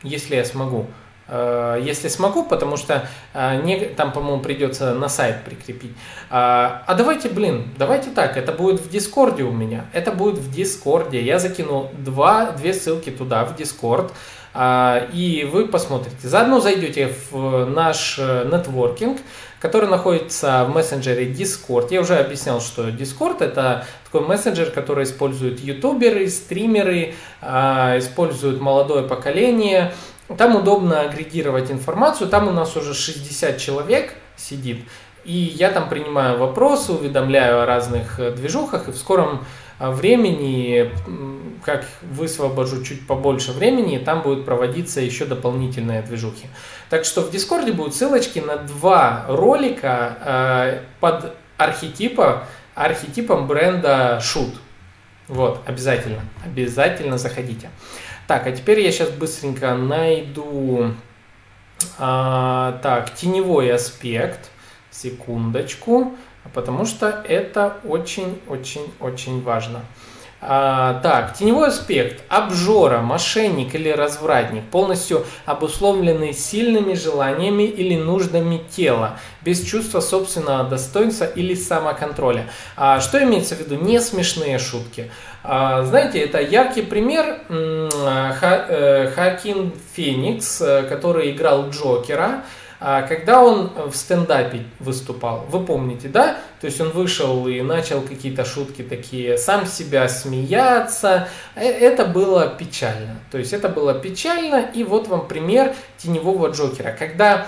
если 0.02 0.36
я 0.36 0.46
смогу. 0.46 0.88
Э, 1.30 1.80
если 1.82 2.08
смогу, 2.08 2.44
потому 2.44 2.76
что 2.76 3.08
э, 3.34 3.62
не, 3.62 3.78
там, 3.86 4.12
по-моему, 4.12 4.42
придется 4.42 4.94
на 4.94 5.10
сайт 5.10 5.44
прикрепить. 5.46 5.94
А, 6.30 6.84
а 6.88 6.96
давайте, 6.96 7.30
блин, 7.30 7.70
давайте 7.78 8.10
так, 8.10 8.36
это 8.36 8.52
будет 8.52 8.82
в 8.82 8.90
Дискорде 8.90 9.44
у 9.44 9.52
меня. 9.52 9.86
Это 9.94 10.12
будет 10.12 10.40
в 10.40 10.52
Дискорде. 10.52 11.22
Я 11.22 11.40
закину 11.40 11.90
два, 11.98 12.52
две 12.52 12.74
ссылки 12.74 13.12
туда, 13.12 13.46
в 13.46 13.56
Дискорд. 13.56 14.12
А, 14.54 15.08
и 15.14 15.44
вы 15.44 15.68
посмотрите. 15.68 16.28
Заодно 16.28 16.60
зайдете 16.60 17.14
в 17.30 17.66
наш 17.66 18.18
э, 18.18 18.50
нетворкинг, 18.52 19.20
который 19.60 19.88
находится 19.88 20.66
в 20.66 20.74
мессенджере 20.74 21.32
Discord. 21.32 21.90
Я 21.92 22.02
уже 22.02 22.16
объяснял, 22.16 22.60
что 22.60 22.90
Discord 22.90 23.44
это 23.44 23.86
такой 24.12 24.28
мессенджер, 24.28 24.72
который 24.72 25.04
используют 25.04 25.60
ютуберы, 25.60 26.28
стримеры, 26.30 27.14
а, 27.42 27.98
используют 28.00 28.60
молодое 28.60 29.04
поколение, 29.04 29.94
там 30.38 30.56
удобно 30.56 31.02
агрегировать 31.02 31.72
информацию, 31.72 32.30
там 32.30 32.48
у 32.48 32.52
нас 32.52 32.76
уже 32.76 32.94
60 32.94 33.58
человек 33.58 34.14
сидит, 34.38 34.80
и 35.26 35.34
я 35.34 35.72
там 35.72 35.90
принимаю 35.90 36.38
вопросы, 36.38 36.94
уведомляю 36.94 37.62
о 37.62 37.66
разных 37.66 38.20
э, 38.20 38.32
движухах, 38.32 38.88
и 38.88 38.92
в 38.92 38.98
скором 38.98 39.46
э, 39.80 39.90
времени, 39.90 40.92
как 41.64 41.86
высвобожу 42.02 42.84
чуть 42.84 43.06
побольше 43.06 43.52
времени, 43.52 43.98
там 43.98 44.22
будут 44.22 44.46
проводиться 44.46 45.02
еще 45.02 45.26
дополнительные 45.26 46.02
движухи. 46.02 46.48
Так 46.90 47.06
что 47.06 47.22
в 47.22 47.32
Дискорде 47.32 47.74
будут 47.74 47.96
ссылочки 47.96 48.40
на 48.40 48.58
два 48.58 49.26
ролика 49.28 50.18
э, 50.26 50.84
под 51.00 51.34
архетипа, 51.58 52.46
архетипом 52.74 53.48
бренда 53.48 54.20
Shoot. 54.22 54.56
Вот, 55.28 55.62
обязательно, 55.68 56.22
обязательно 56.44 57.18
заходите. 57.18 57.70
Так, 58.30 58.46
а 58.46 58.52
теперь 58.52 58.82
я 58.82 58.92
сейчас 58.92 59.10
быстренько 59.10 59.74
найду... 59.74 60.92
А, 61.98 62.78
так, 62.84 63.16
теневой 63.16 63.74
аспект. 63.74 64.52
Секундочку. 64.92 66.16
Потому 66.54 66.86
что 66.86 67.08
это 67.08 67.78
очень-очень-очень 67.84 69.42
важно. 69.42 69.82
А, 70.42 71.02
так, 71.02 71.34
теневой 71.34 71.68
аспект. 71.68 72.24
Обжора, 72.30 73.02
мошенник 73.02 73.76
или 73.76 73.90
развратник, 73.90 74.64
полностью 74.70 75.26
обусловленный 75.46 76.34
сильными 76.34 76.94
желаниями 76.94 77.64
или 77.64 77.98
нуждами 77.98 78.62
тела, 78.76 79.20
без 79.42 79.62
чувства 79.62 80.00
собственного 80.00 80.64
достоинства 80.64 81.26
или 81.26 81.56
самоконтроля. 81.56 82.46
А, 82.78 83.02
что 83.02 83.22
имеется 83.22 83.56
в 83.56 83.60
виду? 83.60 83.76
Не 83.76 84.00
смешные 84.00 84.60
шутки. 84.60 85.12
А, 85.44 85.84
знаете, 85.84 86.20
это 86.20 86.40
яркий 86.40 86.84
пример 86.84 87.42
Ха, 87.50 88.66
э, 88.70 89.12
Хакин 89.14 89.74
Феникс, 89.94 90.62
э, 90.62 90.84
который 90.84 91.32
играл 91.32 91.70
Джокера. 91.70 92.44
А 92.82 93.02
когда 93.02 93.44
он 93.44 93.72
в 93.90 93.94
стендапе 93.94 94.64
выступал, 94.80 95.46
вы 95.50 95.66
помните, 95.66 96.08
да? 96.08 96.38
То 96.62 96.68
есть 96.68 96.80
он 96.80 96.92
вышел 96.92 97.46
и 97.48 97.62
начал 97.62 98.02
какие-то 98.02 98.46
шутки 98.46 98.84
такие, 98.84 99.38
сам 99.38 99.66
себя 99.66 100.08
смеяться. 100.08 101.28
Э, 101.56 101.66
это 101.66 102.06
было 102.06 102.48
печально. 102.48 103.20
То 103.32 103.38
есть 103.38 103.52
это 103.52 103.68
было 103.68 103.94
печально. 103.94 104.70
И 104.74 104.84
вот 104.84 105.10
вам 105.10 105.28
пример 105.28 105.76
теневого 105.98 106.52
Джокера. 106.52 106.96
Когда 106.98 107.48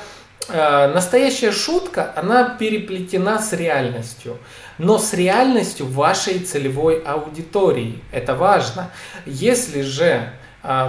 э, 0.50 0.88
настоящая 0.94 1.52
шутка, 1.52 2.12
она 2.18 2.44
переплетена 2.44 3.40
с 3.40 3.54
реальностью. 3.54 4.38
Но 4.78 4.98
с 4.98 5.14
реальностью 5.14 5.88
вашей 5.88 6.40
целевой 6.40 7.02
аудитории. 7.02 8.02
Это 8.12 8.36
важно. 8.36 8.92
Если 9.26 9.82
же 9.82 10.30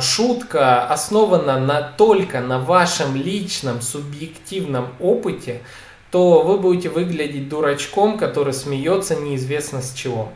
шутка 0.01 0.87
основана 0.87 1.59
на, 1.59 1.83
только 1.83 2.41
на 2.41 2.59
вашем 2.59 3.17
личном 3.17 3.81
субъективном 3.81 4.89
опыте, 5.01 5.63
то 6.11 6.43
вы 6.43 6.59
будете 6.59 6.91
выглядеть 6.91 7.49
дурачком, 7.49 8.19
который 8.19 8.53
смеется 8.53 9.17
неизвестно 9.17 9.81
с 9.81 9.95
чего. 9.95 10.29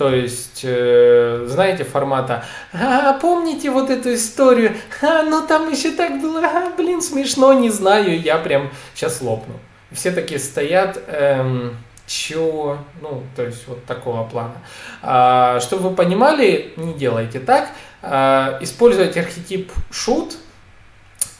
То 0.00 0.14
есть, 0.14 0.60
э, 0.62 1.44
знаете, 1.46 1.84
формата, 1.84 2.42
а, 2.72 3.12
помните 3.14 3.70
вот 3.70 3.90
эту 3.90 4.14
историю, 4.14 4.72
а, 5.02 5.24
ну 5.24 5.46
там 5.46 5.70
еще 5.70 5.90
так 5.90 6.22
было, 6.22 6.40
а, 6.40 6.70
блин, 6.74 7.02
смешно, 7.02 7.52
не 7.52 7.68
знаю, 7.68 8.18
я 8.18 8.38
прям 8.38 8.70
сейчас 8.94 9.20
лопну. 9.20 9.54
Все 9.92 10.10
такие 10.10 10.40
стоят, 10.40 10.98
эм, 11.06 11.76
чего, 12.10 12.78
ну, 13.00 13.22
то 13.36 13.44
есть 13.44 13.68
вот 13.68 13.84
такого 13.84 14.24
плана. 14.24 14.56
А, 15.00 15.60
чтобы 15.60 15.90
вы 15.90 15.94
понимали, 15.94 16.72
не 16.76 16.92
делайте 16.92 17.38
так. 17.38 17.68
А, 18.02 18.58
использовать 18.60 19.16
архетип 19.16 19.70
шут, 19.92 20.34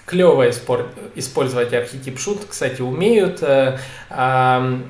клево 0.06 0.48
использовать 1.16 1.74
архетип 1.74 2.20
шут, 2.20 2.44
кстати, 2.48 2.82
умеют, 2.82 3.42
а, 3.42 3.78
а, 4.10 4.80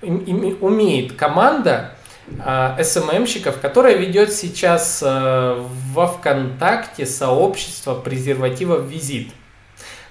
умеет 0.00 1.14
команда 1.14 1.96
а, 2.38 2.80
СММщиков, 2.80 3.60
которая 3.60 3.96
ведет 3.96 4.32
сейчас 4.32 5.02
а, 5.04 5.60
во 5.92 6.06
ВКонтакте 6.06 7.04
сообщество 7.04 7.96
презервативов 7.96 8.84
«Визит». 8.84 9.32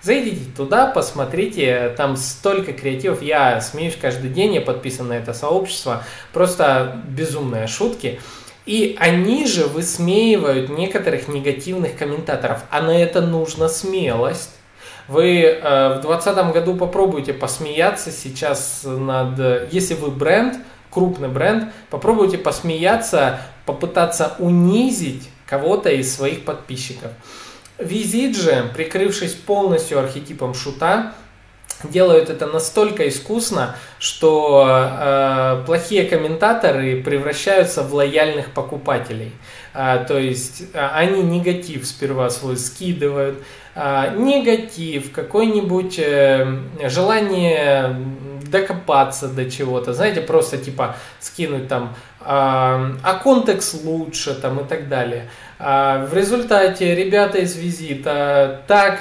Зайдите 0.06 0.46
туда, 0.56 0.86
посмотрите, 0.86 1.92
там 1.98 2.16
столько 2.16 2.74
креативов, 2.74 3.24
я 3.24 3.60
смеюсь 3.60 3.98
каждый 4.00 4.30
день, 4.30 4.54
я 4.54 4.62
подписан 4.62 5.08
на 5.08 5.14
это 5.14 5.34
сообщество, 5.34 6.04
просто 6.32 7.02
безумные 7.08 7.66
шутки. 7.66 8.20
И 8.68 8.96
они 9.00 9.48
же 9.48 9.66
высмеивают 9.66 10.70
некоторых 10.70 11.28
негативных 11.28 11.98
комментаторов, 11.98 12.66
а 12.70 12.84
на 12.84 12.96
это 12.96 13.22
нужна 13.22 13.68
смелость. 13.68 14.52
Вы 15.08 15.42
э, 15.42 15.98
в 15.98 16.02
2020 16.02 16.54
году 16.54 16.76
попробуйте 16.76 17.34
посмеяться 17.34 18.12
сейчас 18.12 18.82
над... 18.86 19.74
Если 19.74 19.96
вы 19.96 20.12
бренд, 20.12 20.58
крупный 20.92 21.30
бренд, 21.30 21.74
попробуйте 21.90 22.38
посмеяться, 22.38 23.40
попытаться 23.66 24.36
унизить 24.38 25.28
кого-то 25.48 25.90
из 25.90 26.16
своих 26.16 26.46
подписчиков. 26.46 27.10
Визит 27.78 28.38
же, 28.38 28.72
прикрывшись 28.74 29.34
полностью 29.34 30.00
архетипом 30.00 30.54
шута, 30.54 31.14
делают 31.84 32.30
это 32.30 32.48
настолько 32.48 33.08
искусно, 33.08 33.76
что 34.00 34.66
э, 34.68 35.64
плохие 35.66 36.06
комментаторы 36.06 37.04
превращаются 37.04 37.84
в 37.84 37.94
лояльных 37.94 38.52
покупателей. 38.52 39.34
А, 39.74 40.04
то 40.06 40.18
есть 40.18 40.64
а, 40.74 40.92
они 40.96 41.22
негатив 41.22 41.86
сперва 41.86 42.30
свой 42.30 42.56
скидывают, 42.56 43.44
а, 43.76 44.16
негатив, 44.16 45.12
какое-нибудь 45.12 46.00
э, 46.00 46.60
желание 46.88 47.94
докопаться 48.50 49.28
до 49.28 49.52
чего-то, 49.52 49.94
знаете, 49.94 50.22
просто 50.22 50.58
типа 50.58 50.96
скинуть 51.20 51.68
там, 51.68 51.94
а, 52.22 52.96
а 53.04 53.16
контекст 53.16 53.84
лучше 53.84 54.34
там 54.34 54.62
и 54.62 54.64
так 54.64 54.88
далее. 54.88 55.30
А, 55.58 56.06
в 56.06 56.14
результате 56.14 56.96
ребята 56.96 57.40
из 57.40 57.56
визита 57.56 58.62
так 58.68 59.00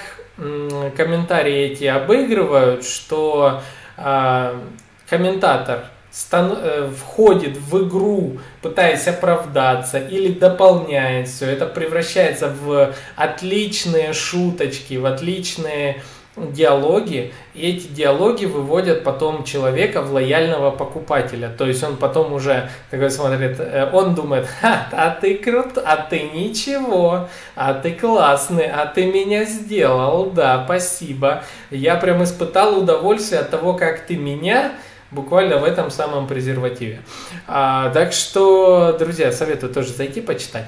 комментарии 0.97 1.71
эти 1.71 1.85
обыгрывают, 1.85 2.85
что 2.85 3.63
а, 3.97 4.61
комментатор 5.09 5.85
э, 6.33 6.91
входит 6.97 7.57
в 7.57 7.89
игру, 7.89 8.39
пытаясь 8.63 9.07
оправдаться 9.09 9.99
или 9.99 10.33
дополняет 10.33 11.29
все, 11.29 11.47
это 11.47 11.67
превращается 11.67 12.49
в 12.49 12.95
отличные 13.17 14.13
шуточки, 14.13 14.95
в 14.95 15.07
отличные 15.07 16.03
диалоги, 16.37 17.33
и 17.55 17.71
эти 17.71 17.87
диалоги 17.87 18.45
выводят 18.45 19.05
потом 19.05 19.45
человека 19.45 20.03
в 20.03 20.13
лояльного 20.13 20.71
покупателя. 20.73 21.49
То 21.49 21.67
есть 21.67 21.83
он 21.85 21.97
потом 21.97 22.33
уже, 22.33 22.69
такой 22.91 23.11
смотрит, 23.11 23.61
э, 23.61 23.89
он 23.93 24.15
думает, 24.15 24.47
Ха, 24.61 24.89
а 24.93 25.11
ты 25.11 25.37
крут, 25.37 25.79
а 25.79 25.97
ты 25.97 26.23
ничего, 26.35 27.29
а 27.55 27.75
ты 27.75 27.93
классный, 27.93 28.67
а 28.67 28.87
ты 28.87 29.07
меня 29.07 29.45
сделал, 29.45 30.31
да, 30.31 30.65
спасибо. 30.65 31.45
Я 31.71 31.97
прям 31.97 32.25
испытал 32.25 32.79
удовольствие 32.79 33.41
от 33.41 33.51
того, 33.51 33.75
как 33.75 34.07
ты 34.07 34.17
меня 34.17 34.73
буквально 35.13 35.59
в 35.59 35.65
этом 35.65 35.91
самом 35.91 36.27
презервативе. 36.27 37.03
А, 37.47 37.91
так 37.91 38.13
что, 38.13 38.97
друзья, 38.99 39.31
советую 39.31 39.73
тоже 39.73 39.93
зайти 39.93 40.21
почитать. 40.21 40.67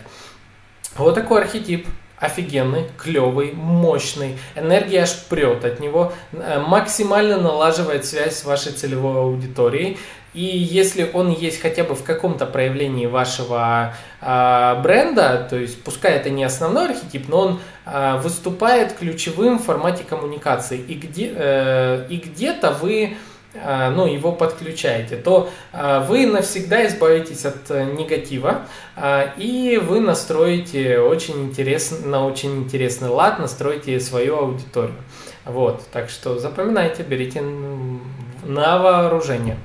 Вот 0.96 1.16
такой 1.16 1.42
архетип 1.42 1.88
офигенный, 2.18 2.86
клевый, 2.96 3.52
мощный, 3.52 4.38
энергия 4.54 5.02
аж 5.02 5.14
прет 5.28 5.64
от 5.64 5.80
него, 5.80 6.12
э, 6.32 6.58
максимально 6.66 7.38
налаживает 7.38 8.04
связь 8.04 8.38
с 8.38 8.44
вашей 8.44 8.72
целевой 8.72 9.20
аудиторией. 9.20 9.98
И 10.36 10.44
если 10.44 11.10
он 11.14 11.30
есть 11.30 11.62
хотя 11.62 11.82
бы 11.82 11.94
в 11.94 12.02
каком-то 12.02 12.44
проявлении 12.44 13.06
вашего 13.06 13.94
э, 14.20 14.80
бренда, 14.82 15.46
то 15.48 15.56
есть 15.56 15.82
пускай 15.82 16.12
это 16.12 16.28
не 16.28 16.44
основной 16.44 16.90
архетип, 16.90 17.28
но 17.28 17.40
он 17.40 17.60
э, 17.86 18.20
выступает 18.22 18.92
ключевым 18.92 19.58
в 19.58 19.64
формате 19.64 20.04
коммуникации, 20.04 20.78
и, 20.78 20.92
где, 20.92 21.32
э, 21.34 22.06
и 22.10 22.18
где-то 22.18 22.72
вы 22.72 23.16
ну, 23.64 24.06
его 24.06 24.32
подключаете, 24.32 25.16
то 25.16 25.50
а, 25.72 26.00
вы 26.00 26.26
навсегда 26.26 26.86
избавитесь 26.86 27.44
от 27.44 27.70
э, 27.70 27.84
негатива 27.84 28.62
а, 28.96 29.32
и 29.36 29.78
вы 29.78 30.00
настроите 30.00 30.98
очень 30.98 31.44
интересный, 31.44 32.06
на 32.06 32.26
очень 32.26 32.64
интересный 32.64 33.08
лад, 33.08 33.38
настроите 33.38 33.98
свою 34.00 34.38
аудиторию. 34.38 34.96
Вот, 35.44 35.86
так 35.92 36.10
что 36.10 36.38
запоминайте, 36.38 37.02
берите 37.02 37.40
на 37.40 38.78
вооружение. 38.78 39.56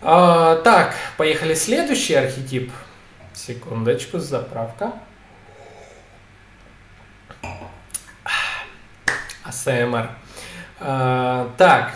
Так, 0.00 0.94
поехали 1.16 1.54
следующий 1.54 2.14
архетип. 2.14 2.70
Секундочку, 3.34 4.18
заправка. 4.18 4.92
АСМР. 9.42 10.10
Так, 10.78 11.92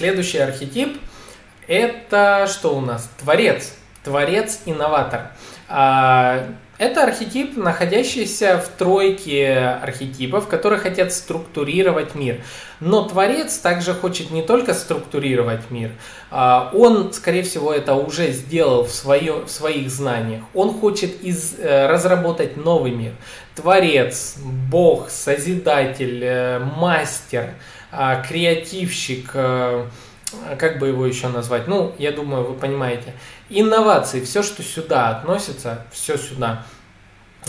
Следующий 0.00 0.38
архетип– 0.38 0.98
это 1.68 2.48
что 2.50 2.74
у 2.74 2.80
нас? 2.80 3.10
Творец. 3.22 3.74
Творец-инноватор. 4.02 5.32
А, 5.68 6.46
это 6.78 7.04
архетип, 7.04 7.58
находящийся 7.58 8.56
в 8.56 8.68
тройке 8.78 9.58
архетипов, 9.58 10.48
которые 10.48 10.78
хотят 10.78 11.12
структурировать 11.12 12.14
мир. 12.14 12.40
Но 12.80 13.02
Творец 13.02 13.58
также 13.58 13.92
хочет 13.92 14.30
не 14.30 14.40
только 14.40 14.72
структурировать 14.72 15.70
мир, 15.70 15.90
а, 16.30 16.70
он, 16.72 17.12
скорее 17.12 17.42
всего, 17.42 17.70
это 17.70 17.94
уже 17.94 18.32
сделал 18.32 18.84
в, 18.84 18.90
свое, 18.90 19.44
в 19.44 19.50
своих 19.50 19.90
знаниях. 19.90 20.44
Он 20.54 20.72
хочет 20.72 21.22
из, 21.22 21.58
э, 21.58 21.88
разработать 21.88 22.56
новый 22.56 22.92
мир. 22.92 23.12
Творец, 23.54 24.36
Бог, 24.38 25.10
Созидатель, 25.10 26.24
э, 26.24 26.58
Мастер– 26.58 27.50
креативщик, 28.26 29.30
э, 29.34 29.86
как 30.58 30.78
бы 30.78 30.88
его 30.88 31.06
еще 31.06 31.28
назвать, 31.28 31.66
ну, 31.66 31.94
я 31.98 32.12
думаю, 32.12 32.44
вы 32.44 32.54
понимаете. 32.54 33.14
Инновации, 33.48 34.20
все, 34.20 34.42
что 34.42 34.62
сюда 34.62 35.10
относится, 35.10 35.84
все 35.90 36.16
сюда. 36.16 36.64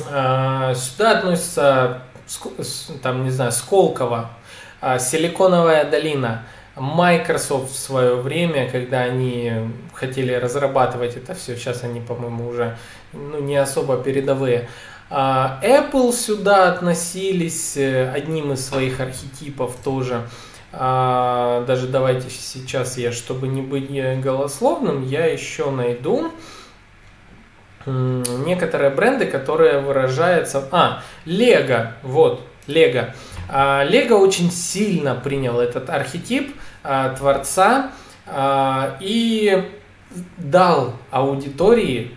А, 0.09 0.73
сюда 0.73 1.19
относится, 1.19 2.01
там, 3.03 3.23
не 3.23 3.29
знаю, 3.29 3.51
Сколково, 3.51 4.31
а, 4.79 4.97
Силиконовая 4.97 5.85
долина, 5.85 6.43
Microsoft 6.75 7.71
в 7.71 7.77
свое 7.77 8.15
время, 8.15 8.69
когда 8.69 9.01
они 9.01 9.51
хотели 9.93 10.33
разрабатывать 10.33 11.17
это 11.17 11.35
все, 11.35 11.55
сейчас 11.55 11.83
они, 11.83 11.99
по-моему, 11.99 12.47
уже 12.47 12.77
ну, 13.13 13.39
не 13.39 13.57
особо 13.57 13.97
передовые. 13.97 14.69
А, 15.13 15.59
Apple 15.61 16.13
сюда 16.13 16.71
относились 16.71 17.75
э, 17.75 18.09
одним 18.09 18.53
из 18.53 18.65
своих 18.65 19.01
архетипов 19.01 19.75
тоже. 19.83 20.21
А, 20.71 21.65
даже 21.65 21.87
давайте 21.87 22.29
сейчас 22.29 22.97
я, 22.97 23.11
чтобы 23.11 23.49
не 23.49 23.61
быть 23.61 23.91
голословным, 24.21 25.05
я 25.05 25.25
еще 25.25 25.69
найду 25.69 26.31
некоторые 27.85 28.91
бренды, 28.91 29.25
которые 29.25 29.79
выражаются... 29.79 30.65
А, 30.71 31.03
Lego, 31.25 31.91
вот, 32.03 32.47
Lego. 32.67 33.11
Lego 33.49 34.13
очень 34.13 34.49
сильно 34.49 35.15
принял 35.15 35.59
этот 35.59 35.89
архетип 35.89 36.55
а, 36.83 37.09
творца 37.09 37.91
и 39.01 39.69
дал 40.37 40.93
аудитории 41.09 42.15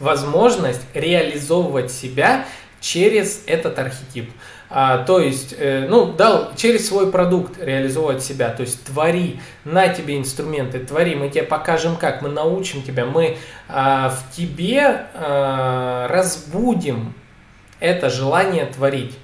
возможность 0.00 0.82
реализовывать 0.94 1.90
себя 1.90 2.46
через 2.80 3.42
этот 3.46 3.78
архетип. 3.78 4.30
А, 4.70 5.04
то 5.04 5.18
есть, 5.18 5.54
э, 5.56 5.86
ну, 5.88 6.12
дал 6.12 6.52
через 6.54 6.88
свой 6.88 7.10
продукт 7.10 7.58
реализовывать 7.58 8.22
себя. 8.22 8.50
То 8.50 8.62
есть, 8.62 8.84
твори, 8.84 9.40
на 9.64 9.88
тебе 9.88 10.18
инструменты, 10.18 10.78
твори, 10.80 11.14
мы 11.14 11.30
тебе 11.30 11.44
покажем 11.44 11.96
как, 11.96 12.20
мы 12.20 12.28
научим 12.28 12.82
тебя, 12.82 13.06
мы 13.06 13.38
а, 13.68 14.10
в 14.10 14.36
тебе 14.36 15.06
а, 15.14 16.06
разбудим 16.08 17.14
это 17.80 18.10
желание 18.10 18.66
творить. 18.66 19.16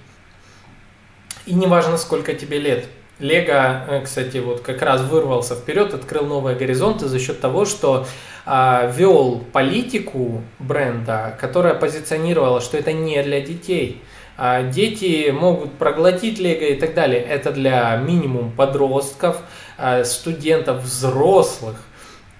И 1.45 1.55
неважно, 1.55 1.99
сколько 1.99 2.33
тебе 2.35 2.59
лет. 2.59 2.87
Лего, 3.19 3.85
э, 3.87 4.01
кстати, 4.03 4.39
вот 4.39 4.63
как 4.63 4.81
раз 4.81 5.03
вырвался 5.03 5.55
вперед, 5.55 5.93
открыл 5.93 6.25
новые 6.25 6.57
горизонты 6.57 7.07
за 7.07 7.19
счет 7.19 7.41
того, 7.41 7.65
что 7.65 8.07
вел 8.47 9.43
политику 9.53 10.43
бренда, 10.59 11.37
которая 11.41 11.75
позиционировала, 11.75 12.61
что 12.61 12.77
это 12.77 12.93
не 12.93 13.23
для 13.23 13.41
детей. 13.41 14.03
А, 14.37 14.63
дети 14.63 15.31
могут 15.31 15.75
проглотить 15.75 16.39
лего 16.39 16.65
и 16.65 16.75
так 16.75 16.95
далее. 16.95 17.21
Это 17.23 17.53
для 17.53 17.97
минимум 17.97 18.51
подростков, 18.51 19.39
а, 19.79 20.05
студентов, 20.05 20.83
взрослых. 20.83 21.77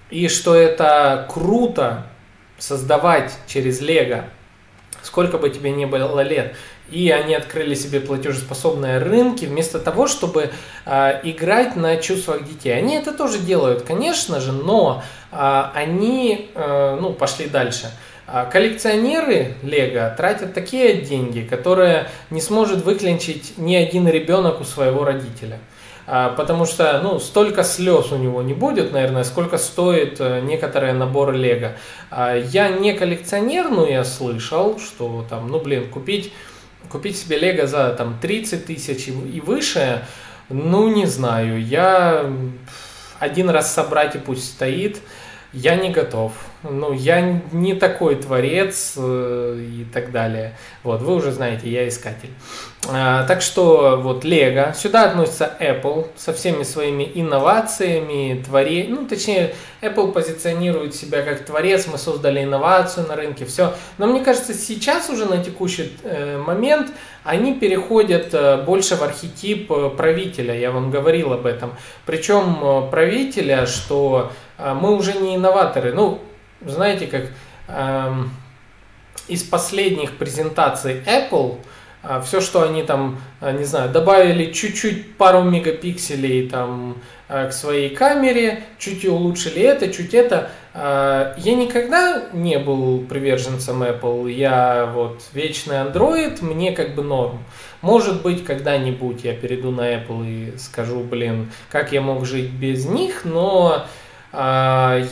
И 0.09 0.27
что 0.27 0.55
это 0.55 1.27
круто 1.31 2.05
создавать 2.57 3.33
через 3.47 3.81
лего, 3.81 4.25
сколько 5.01 5.37
бы 5.37 5.49
тебе 5.49 5.71
ни 5.71 5.85
было 5.85 6.21
лет 6.21 6.55
и 6.89 7.09
они 7.09 7.33
открыли 7.33 7.73
себе 7.75 7.99
платежеспособные 7.99 8.99
рынки 8.99 9.45
вместо 9.45 9.79
того, 9.79 10.07
чтобы 10.07 10.51
э, 10.85 11.19
играть 11.23 11.75
на 11.75 11.97
чувствах 11.97 12.47
детей. 12.47 12.77
Они 12.77 12.95
это 12.95 13.11
тоже 13.11 13.39
делают, 13.39 13.83
конечно 13.83 14.39
же, 14.39 14.51
но 14.51 15.03
э, 15.31 15.63
они 15.73 16.51
э, 16.53 16.97
ну, 16.99 17.13
пошли 17.13 17.47
дальше. 17.47 17.91
А 18.27 18.45
коллекционеры 18.45 19.55
Лего 19.61 20.13
тратят 20.15 20.53
такие 20.53 21.01
деньги, 21.01 21.41
которые 21.41 22.09
не 22.31 22.41
сможет 22.41 22.83
выклинчить 22.83 23.57
ни 23.57 23.75
один 23.75 24.07
ребенок 24.07 24.61
у 24.61 24.63
своего 24.63 25.03
родителя. 25.03 25.59
Потому 26.07 26.67
что, 26.67 27.01
ну, 27.01 27.19
столько 27.19 27.63
слез 27.63 28.11
у 28.11 28.17
него 28.17 28.43
не 28.43 28.53
будет, 28.53 28.91
наверное, 28.91 29.23
сколько 29.23 29.57
стоит 29.57 30.17
э, 30.19 30.39
некоторые 30.41 30.93
наборы 30.93 31.35
Лего. 31.35 31.71
Я 32.11 32.69
не 32.69 32.93
коллекционер, 32.93 33.69
но 33.69 33.87
я 33.87 34.03
слышал, 34.03 34.79
что 34.79 35.25
там, 35.27 35.47
ну, 35.47 35.59
блин, 35.59 35.89
купить, 35.89 36.31
купить 36.95 37.17
себе 37.17 37.37
Лего 37.37 37.67
за 37.67 37.93
там 37.93 38.17
30 38.21 38.65
тысяч 38.65 39.09
и 39.09 39.41
выше, 39.41 40.05
ну, 40.47 40.87
не 40.87 41.05
знаю, 41.07 41.61
я 41.61 42.31
один 43.19 43.49
раз 43.49 43.73
собрать 43.73 44.15
и 44.15 44.19
пусть 44.19 44.45
стоит, 44.53 45.01
я 45.55 45.75
не 45.75 45.89
готов. 45.89 46.33
Ну, 46.63 46.93
я 46.93 47.41
не 47.51 47.75
такой 47.75 48.15
творец 48.15 48.95
э, 48.97 49.59
и 49.59 49.85
так 49.85 50.11
далее. 50.11 50.55
Вот, 50.83 51.01
вы 51.01 51.15
уже 51.15 51.31
знаете, 51.31 51.69
я 51.69 51.87
искатель. 51.87 52.31
А, 52.87 53.25
так 53.25 53.41
что 53.41 53.99
вот 54.01 54.25
Lego, 54.25 54.75
сюда 54.75 55.05
относится 55.05 55.55
Apple 55.59 56.07
со 56.15 56.33
всеми 56.33 56.63
своими 56.63 57.09
инновациями, 57.15 58.43
творе... 58.45 58.85
ну, 58.89 59.07
точнее, 59.07 59.55
Apple 59.81 60.11
позиционирует 60.11 60.93
себя 60.93 61.21
как 61.21 61.45
творец, 61.45 61.87
мы 61.91 61.97
создали 61.97 62.43
инновацию 62.43 63.07
на 63.07 63.15
рынке, 63.15 63.45
все. 63.45 63.73
Но 63.97 64.07
мне 64.07 64.23
кажется, 64.23 64.53
сейчас 64.53 65.09
уже 65.09 65.25
на 65.25 65.43
текущий 65.43 65.93
э, 66.03 66.37
момент 66.37 66.91
они 67.23 67.55
переходят 67.55 68.33
э, 68.33 68.61
больше 68.63 68.95
в 68.95 69.01
архетип 69.01 69.71
э, 69.71 69.89
правителя, 69.89 70.57
я 70.57 70.71
вам 70.71 70.91
говорил 70.91 71.33
об 71.33 71.47
этом. 71.47 71.73
Причем 72.05 72.59
э, 72.61 72.91
правителя, 72.91 73.65
что 73.65 74.31
мы 74.57 74.95
уже 74.95 75.13
не 75.13 75.35
инноваторы, 75.35 75.93
ну, 75.93 76.21
знаете, 76.65 77.07
как 77.07 77.25
эм, 77.67 78.31
из 79.27 79.43
последних 79.43 80.17
презентаций 80.17 81.01
Apple, 81.05 81.57
э, 82.03 82.21
все, 82.25 82.41
что 82.41 82.63
они 82.63 82.83
там, 82.83 83.19
э, 83.41 83.57
не 83.57 83.65
знаю, 83.65 83.89
добавили 83.91 84.51
чуть-чуть 84.51 85.17
пару 85.17 85.43
мегапикселей 85.43 86.49
там 86.49 86.97
к 87.27 87.51
своей 87.53 87.89
камере, 87.89 88.61
чуть 88.77 89.03
улучшили 89.03 89.59
это, 89.59 89.91
чуть 89.91 90.13
это. 90.13 90.51
Я 90.75 91.55
никогда 91.55 92.25
не 92.33 92.59
был 92.59 92.99
приверженцем 92.99 93.81
Apple, 93.81 94.31
я 94.31 94.91
вот 94.93 95.23
вечный 95.33 95.77
Android, 95.77 96.43
мне 96.43 96.71
как 96.73 96.93
бы 96.93 97.01
норм. 97.01 97.43
Может 97.81 98.21
быть, 98.21 98.45
когда-нибудь 98.45 99.23
я 99.23 99.33
перейду 99.33 99.71
на 99.71 99.95
Apple 99.95 100.27
и 100.27 100.57
скажу, 100.59 100.99
блин, 100.99 101.51
как 101.71 101.93
я 101.93 102.01
мог 102.01 102.27
жить 102.27 102.51
без 102.51 102.85
них, 102.85 103.25
но 103.25 103.87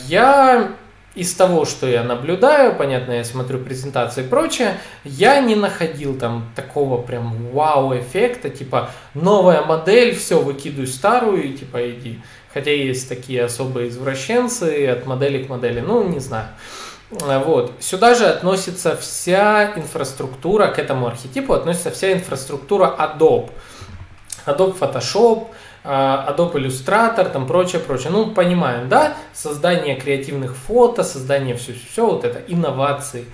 я 0.08 0.72
из 1.14 1.32
того, 1.34 1.64
что 1.64 1.86
я 1.86 2.02
наблюдаю, 2.02 2.74
понятно, 2.74 3.12
я 3.12 3.24
смотрю 3.24 3.60
презентации 3.60 4.24
и 4.24 4.28
прочее, 4.28 4.78
я 5.04 5.40
не 5.40 5.54
находил 5.54 6.18
там 6.18 6.50
такого 6.56 7.00
прям 7.00 7.50
вау-эффекта, 7.52 8.50
типа 8.50 8.90
новая 9.14 9.62
модель, 9.62 10.14
все, 10.16 10.40
выкидываю 10.40 10.88
старую 10.88 11.44
и 11.44 11.52
типа 11.52 11.90
иди. 11.90 12.20
Хотя 12.52 12.72
есть 12.72 13.08
такие 13.08 13.44
особые 13.44 13.88
извращенцы 13.88 14.86
от 14.86 15.06
модели 15.06 15.42
к 15.42 15.48
модели, 15.48 15.80
ну 15.80 16.02
не 16.08 16.20
знаю. 16.20 16.48
Вот. 17.10 17.72
Сюда 17.80 18.14
же 18.14 18.26
относится 18.26 18.96
вся 18.96 19.72
инфраструктура, 19.76 20.68
к 20.68 20.78
этому 20.78 21.06
архетипу 21.06 21.52
относится 21.52 21.90
вся 21.90 22.12
инфраструктура 22.12 22.92
Adobe. 22.98 23.50
Adobe 24.46 24.78
Photoshop, 24.78 25.48
а, 25.48 25.54
Adobe 25.84 26.54
Illustrator, 26.54 27.30
там 27.30 27.46
прочее, 27.46 27.80
прочее. 27.80 28.10
Ну, 28.10 28.30
понимаем, 28.30 28.88
да, 28.88 29.14
создание 29.34 29.96
креативных 29.96 30.56
фото, 30.56 31.04
создание 31.04 31.54
все, 31.56 31.74
все 31.74 32.06
вот 32.06 32.24
это, 32.24 32.40
инновации, 32.48 33.26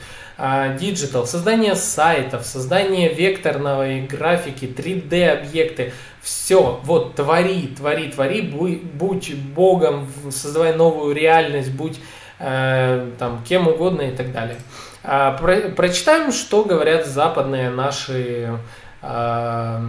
digital, 0.78 1.26
создание 1.26 1.76
сайтов, 1.76 2.44
создание 2.44 3.12
векторной 3.12 4.00
графики, 4.00 4.64
3D 4.64 5.28
объекты, 5.28 5.92
все, 6.22 6.80
вот 6.84 7.14
твори, 7.14 7.68
твори, 7.68 8.10
твори, 8.10 8.42
будь, 8.42 8.82
будь 8.82 9.34
богом, 9.34 10.08
создавай 10.30 10.74
новую 10.74 11.14
реальность, 11.14 11.72
будь 11.72 11.98
э, 12.38 13.10
там 13.18 13.42
кем 13.48 13.68
угодно 13.68 14.02
и 14.02 14.10
так 14.10 14.32
далее. 14.32 14.56
А, 15.02 15.32
про, 15.32 15.70
прочитаем, 15.70 16.30
что 16.32 16.64
говорят 16.64 17.06
западные 17.06 17.70
наши 17.70 18.58
э, 19.02 19.80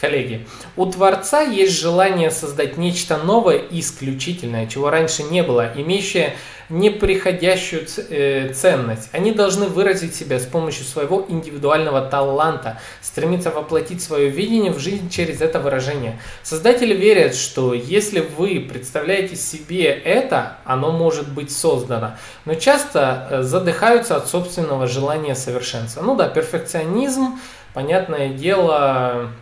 Коллеги, 0.00 0.46
у 0.76 0.86
Творца 0.86 1.42
есть 1.42 1.76
желание 1.76 2.30
создать 2.30 2.76
нечто 2.76 3.16
новое 3.16 3.56
и 3.56 3.80
исключительное, 3.80 4.68
чего 4.68 4.90
раньше 4.90 5.24
не 5.24 5.42
было, 5.42 5.72
имеющее 5.74 6.36
неприходящую 6.68 7.84
э, 8.10 8.52
ценность. 8.52 9.08
Они 9.10 9.32
должны 9.32 9.66
выразить 9.66 10.14
себя 10.14 10.38
с 10.38 10.44
помощью 10.44 10.84
своего 10.84 11.26
индивидуального 11.28 12.02
таланта, 12.02 12.78
стремиться 13.02 13.50
воплотить 13.50 14.00
свое 14.00 14.28
видение 14.28 14.70
в 14.70 14.78
жизнь 14.78 15.10
через 15.10 15.40
это 15.40 15.58
выражение. 15.58 16.20
Создатели 16.44 16.94
верят, 16.94 17.34
что 17.34 17.74
если 17.74 18.20
вы 18.20 18.64
представляете 18.70 19.34
себе 19.34 19.86
это, 19.86 20.58
оно 20.64 20.92
может 20.92 21.28
быть 21.28 21.50
создано, 21.50 22.16
но 22.44 22.54
часто 22.54 23.26
э, 23.30 23.42
задыхаются 23.42 24.14
от 24.14 24.28
собственного 24.28 24.86
желания 24.86 25.34
совершенства. 25.34 26.02
Ну 26.02 26.14
да, 26.14 26.28
перфекционизм, 26.28 27.40
понятное 27.74 28.28
дело, 28.28 29.32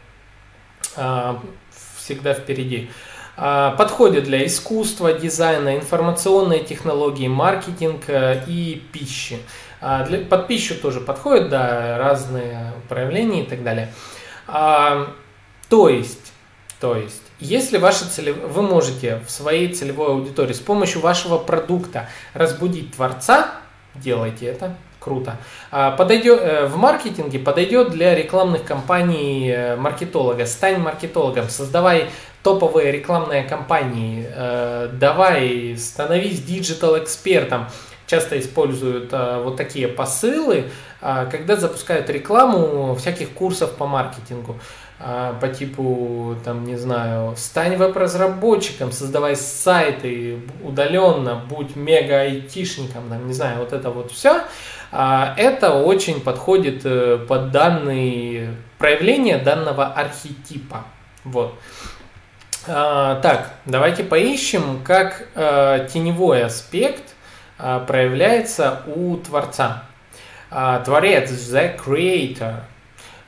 всегда 1.97 2.35
впереди. 2.35 2.91
А, 3.37 3.73
подходит 3.73 4.25
для 4.25 4.47
искусства, 4.47 5.13
дизайна, 5.13 5.77
информационной 5.77 6.61
технологии, 6.65 7.29
маркетинг 7.29 8.05
э, 8.09 8.43
и 8.47 8.83
пищи. 8.93 9.39
А, 9.81 10.05
для, 10.05 10.25
под 10.25 10.47
пищу 10.47 10.75
тоже 10.75 11.01
подходит, 11.01 11.51
да, 11.51 11.99
разные 11.99 12.73
проявления 12.89 13.43
и 13.43 13.47
так 13.47 13.63
далее. 13.63 13.93
То 14.47 15.89
есть, 15.89 16.33
то 16.81 16.95
есть, 16.95 17.23
если 17.41 17.79
ваша 17.79 18.09
целев... 18.09 18.37
вы 18.37 18.63
можете 18.63 19.21
в 19.27 19.31
своей 19.31 19.75
целевой 19.75 20.09
аудитории 20.09 20.53
с 20.53 20.61
помощью 20.61 21.01
вашего 21.01 21.37
продукта 21.37 22.09
разбудить 22.33 22.95
творца, 22.95 23.51
делайте 23.97 24.47
это, 24.47 24.77
Круто. 25.07 25.37
А, 25.71 25.93
подойдет, 25.93 26.41
э, 26.43 26.67
в 26.67 26.77
маркетинге 26.79 27.39
подойдет 27.39 27.91
для 27.91 28.13
рекламных 28.17 28.65
кампаний 28.65 29.49
э, 29.53 29.77
маркетолога. 29.77 30.47
Стань 30.47 30.79
маркетологом, 30.79 31.49
создавай 31.49 32.11
топовые 32.43 32.91
рекламные 32.91 33.45
кампании, 33.45 34.27
э, 34.29 34.89
давай, 34.93 35.77
становись 35.79 36.43
диджитал-экспертом. 36.43 37.69
Часто 38.09 38.37
используют 38.41 39.13
вот 39.13 39.57
такие 39.57 39.89
посылы, 39.89 40.71
когда 41.01 41.57
запускают 41.57 42.09
рекламу 42.09 42.95
всяких 42.95 43.31
курсов 43.31 43.73
по 43.73 43.87
маркетингу 43.87 44.61
по 44.99 45.49
типу, 45.49 46.37
там, 46.43 46.65
не 46.65 46.77
знаю, 46.77 47.35
стань 47.37 47.77
веб-разработчиком, 47.77 48.93
создавай 48.93 49.37
сайты 49.37 50.41
удаленно, 50.63 51.43
будь 51.49 51.77
мега-айтишником, 51.77 53.11
там, 53.11 53.27
не 53.27 53.35
знаю, 53.35 53.59
вот 53.59 53.75
это 53.75 53.91
вот 53.91 54.11
все. 54.11 54.43
А, 54.91 55.35
это 55.37 55.75
очень 55.75 56.21
подходит 56.21 56.83
э, 56.85 57.19
под 57.29 57.51
данные 57.51 58.55
проявления 58.79 59.37
данного 59.37 59.87
архетипа. 59.87 60.85
Вот. 61.25 61.55
А, 62.67 63.21
так, 63.21 63.51
давайте 63.67 64.03
поищем, 64.03 64.81
как 64.83 65.29
э, 65.35 65.89
теневой 65.93 66.45
аспект 66.45 67.15
проявляется 67.59 68.83
у 68.87 69.17
Творца. 69.17 69.85
А, 70.51 70.81
творец, 70.81 71.31
the 71.31 71.79
creator– 71.79 72.61
а, 72.67 72.76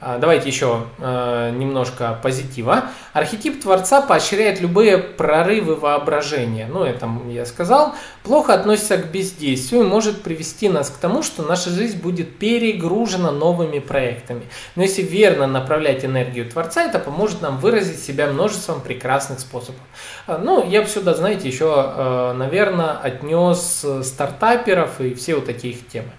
давайте 0.01 0.49
еще 0.49 0.84
э, 0.99 1.51
немножко 1.57 2.16
позитива. 2.22 2.84
Архетип 3.12 3.61
Творца 3.61 4.01
поощряет 4.01 4.61
любые 4.61 4.99
прорывы 4.99 5.74
воображения. 5.74 6.68
Ну, 6.72 6.84
это 6.84 7.11
я 7.28 7.44
сказал. 7.44 7.94
Плохо 8.22 8.55
относится 8.55 8.96
к 8.99 9.11
бездействию 9.11 9.82
и 9.82 9.86
может 9.86 10.22
привести 10.22 10.68
нас 10.68 10.90
к 10.90 10.99
тому, 10.99 11.24
что 11.24 11.42
наша 11.42 11.70
жизнь 11.70 11.99
будет 11.99 12.38
перегружена 12.38 13.32
новыми 13.32 13.80
проектами. 13.80 14.42
Но 14.76 14.84
если 14.84 15.03
верно 15.03 15.49
направлять 15.49 16.05
энергию 16.05 16.49
Творца, 16.49 16.84
это 16.84 17.01
поможет 17.01 17.42
нам 17.42 17.59
выразить 17.59 18.01
себя 18.01 18.28
множеством 18.28 18.80
прекрасных 18.80 19.40
способов. 19.40 19.80
А, 20.28 20.38
ну, 20.38 20.64
я 20.68 20.82
бы 20.82 20.88
сюда, 20.88 21.14
знаете, 21.14 21.49
еще, 21.49 21.92
э, 21.96 22.34
наверное, 22.34 22.92
отнес 22.92 23.84
стартаперов 24.03 25.01
и 25.01 25.14
все 25.14 25.34
вот 25.34 25.46
такие 25.46 25.74
темы. 25.74 26.11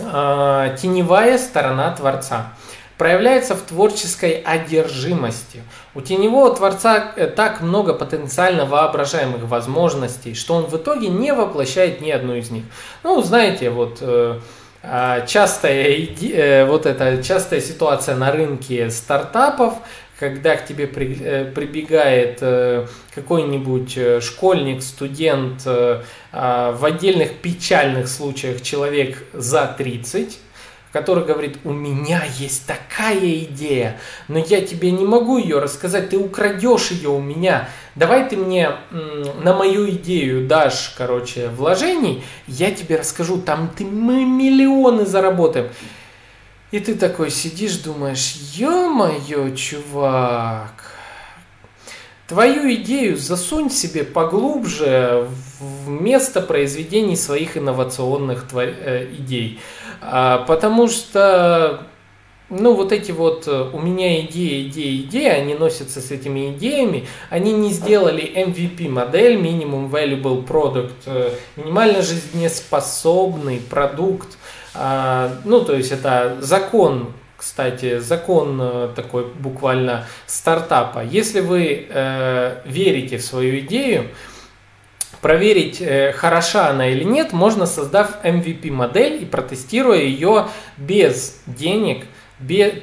А, 0.00 0.76
теневая 0.76 1.38
сторона 1.38 1.90
Творца 1.92 2.52
проявляется 2.98 3.54
в 3.54 3.60
творческой 3.60 4.42
одержимости. 4.42 5.62
У 5.94 6.00
теневого 6.00 6.54
Творца 6.54 7.12
э, 7.16 7.28
так 7.28 7.60
много 7.60 7.94
потенциально 7.94 8.66
воображаемых 8.66 9.44
возможностей, 9.44 10.34
что 10.34 10.54
он 10.54 10.66
в 10.66 10.76
итоге 10.76 11.08
не 11.08 11.32
воплощает 11.32 12.00
ни 12.00 12.10
одну 12.10 12.34
из 12.34 12.50
них. 12.50 12.64
Ну, 13.04 13.22
знаете, 13.22 13.70
вот 13.70 13.98
э, 14.00 14.40
частая, 15.26 16.08
э, 16.20 16.64
вот 16.66 16.86
эта 16.86 17.22
частая 17.22 17.60
ситуация 17.60 18.16
на 18.16 18.32
рынке 18.32 18.90
стартапов, 18.90 19.74
когда 20.18 20.56
к 20.56 20.66
тебе 20.66 20.86
при, 20.86 21.16
э, 21.20 21.44
прибегает 21.44 22.38
э, 22.40 22.86
какой-нибудь 23.14 23.96
э, 23.96 24.20
школьник, 24.20 24.82
студент, 24.82 25.62
э, 25.64 26.02
в 26.32 26.84
отдельных 26.84 27.36
печальных 27.36 28.08
случаях 28.08 28.60
человек 28.60 29.24
за 29.32 29.74
30, 29.78 30.38
который 30.92 31.24
говорит, 31.24 31.58
у 31.64 31.72
меня 31.72 32.22
есть 32.38 32.66
такая 32.66 33.34
идея, 33.44 33.98
но 34.26 34.38
я 34.38 34.60
тебе 34.60 34.90
не 34.90 35.06
могу 35.06 35.38
ее 35.38 35.58
рассказать, 35.58 36.10
ты 36.10 36.18
украдешь 36.18 36.90
ее 36.90 37.10
у 37.10 37.20
меня, 37.20 37.68
давай 37.94 38.28
ты 38.28 38.36
мне 38.36 38.72
на 38.90 39.54
мою 39.54 39.88
идею 39.90 40.46
дашь, 40.46 40.94
короче, 40.98 41.48
вложений, 41.48 42.24
я 42.46 42.70
тебе 42.70 42.96
расскажу, 42.96 43.38
там 43.38 43.70
ты 43.74 43.84
мы 43.84 44.24
миллионы 44.24 45.06
заработаем. 45.06 45.68
И 46.70 46.80
ты 46.80 46.94
такой 46.94 47.30
сидишь, 47.30 47.78
думаешь, 47.78 48.34
ё-моё, 48.54 49.54
чувак, 49.56 50.92
твою 52.26 52.74
идею 52.74 53.16
засунь 53.16 53.70
себе 53.70 54.04
поглубже 54.04 55.28
в 55.58 55.88
место 55.88 56.42
произведений 56.42 57.16
своих 57.16 57.56
инновационных 57.56 58.46
э, 58.52 59.06
идей. 59.18 59.60
А, 60.02 60.44
потому 60.46 60.88
что, 60.88 61.86
ну, 62.50 62.74
вот 62.74 62.92
эти 62.92 63.12
вот 63.12 63.48
э, 63.48 63.70
у 63.72 63.80
меня 63.80 64.20
идеи, 64.20 64.68
идеи, 64.68 65.00
идеи, 65.00 65.28
они 65.28 65.54
носятся 65.54 66.02
с 66.02 66.10
этими 66.10 66.52
идеями, 66.52 67.06
они 67.30 67.52
не 67.52 67.72
сделали 67.72 68.22
MVP 68.22 68.90
модель, 68.90 69.36
Minimum 69.40 69.90
Valuable 69.90 70.46
Product, 70.46 70.92
э, 71.06 71.32
минимально 71.56 72.02
жизнеспособный 72.02 73.58
продукт, 73.58 74.36
ну, 74.74 75.64
то 75.64 75.74
есть 75.74 75.92
это 75.92 76.36
закон, 76.40 77.12
кстати, 77.38 78.00
закон 78.00 78.58
э, 78.60 78.88
такой 78.96 79.24
буквально 79.24 80.06
стартапа. 80.26 81.04
Если 81.04 81.38
вы 81.38 81.86
э, 81.88 82.62
верите 82.64 83.18
в 83.18 83.22
свою 83.22 83.60
идею, 83.60 84.08
проверить, 85.20 85.80
э, 85.80 86.12
хороша 86.12 86.68
она 86.68 86.88
или 86.88 87.04
нет, 87.04 87.32
можно 87.32 87.66
создав 87.66 88.24
MVP-модель 88.24 89.22
и 89.22 89.24
протестируя 89.24 89.98
ее 89.98 90.48
без 90.76 91.40
денег, 91.46 92.06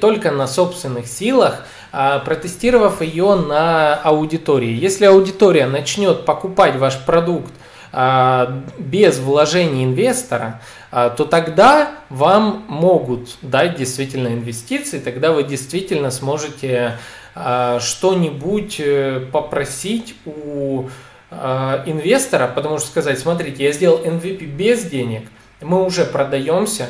только 0.00 0.30
на 0.30 0.46
собственных 0.46 1.06
силах, 1.06 1.66
э, 1.92 2.20
протестировав 2.24 3.02
ее 3.02 3.34
на 3.34 3.94
аудитории. 3.94 4.72
Если 4.72 5.04
аудитория 5.04 5.66
начнет 5.66 6.24
покупать 6.24 6.76
ваш 6.76 6.98
продукт 7.04 7.52
без 7.96 9.18
вложений 9.18 9.84
инвестора, 9.84 10.60
а, 10.90 11.08
то 11.08 11.24
тогда 11.24 11.92
вам 12.10 12.64
могут 12.68 13.36
дать 13.40 13.76
действительно 13.76 14.28
инвестиции, 14.28 14.98
тогда 14.98 15.32
вы 15.32 15.44
действительно 15.44 16.10
сможете 16.10 16.98
а, 17.34 17.80
что-нибудь 17.80 18.80
э, 18.80 19.26
попросить 19.32 20.14
у 20.26 20.88
а, 21.30 21.82
инвестора, 21.86 22.48
потому 22.48 22.78
что 22.78 22.88
сказать, 22.88 23.18
смотрите, 23.18 23.64
я 23.64 23.72
сделал 23.72 23.98
MVP 23.98 24.44
без 24.44 24.84
денег, 24.84 25.28
мы 25.60 25.84
уже 25.84 26.04
продаемся, 26.04 26.88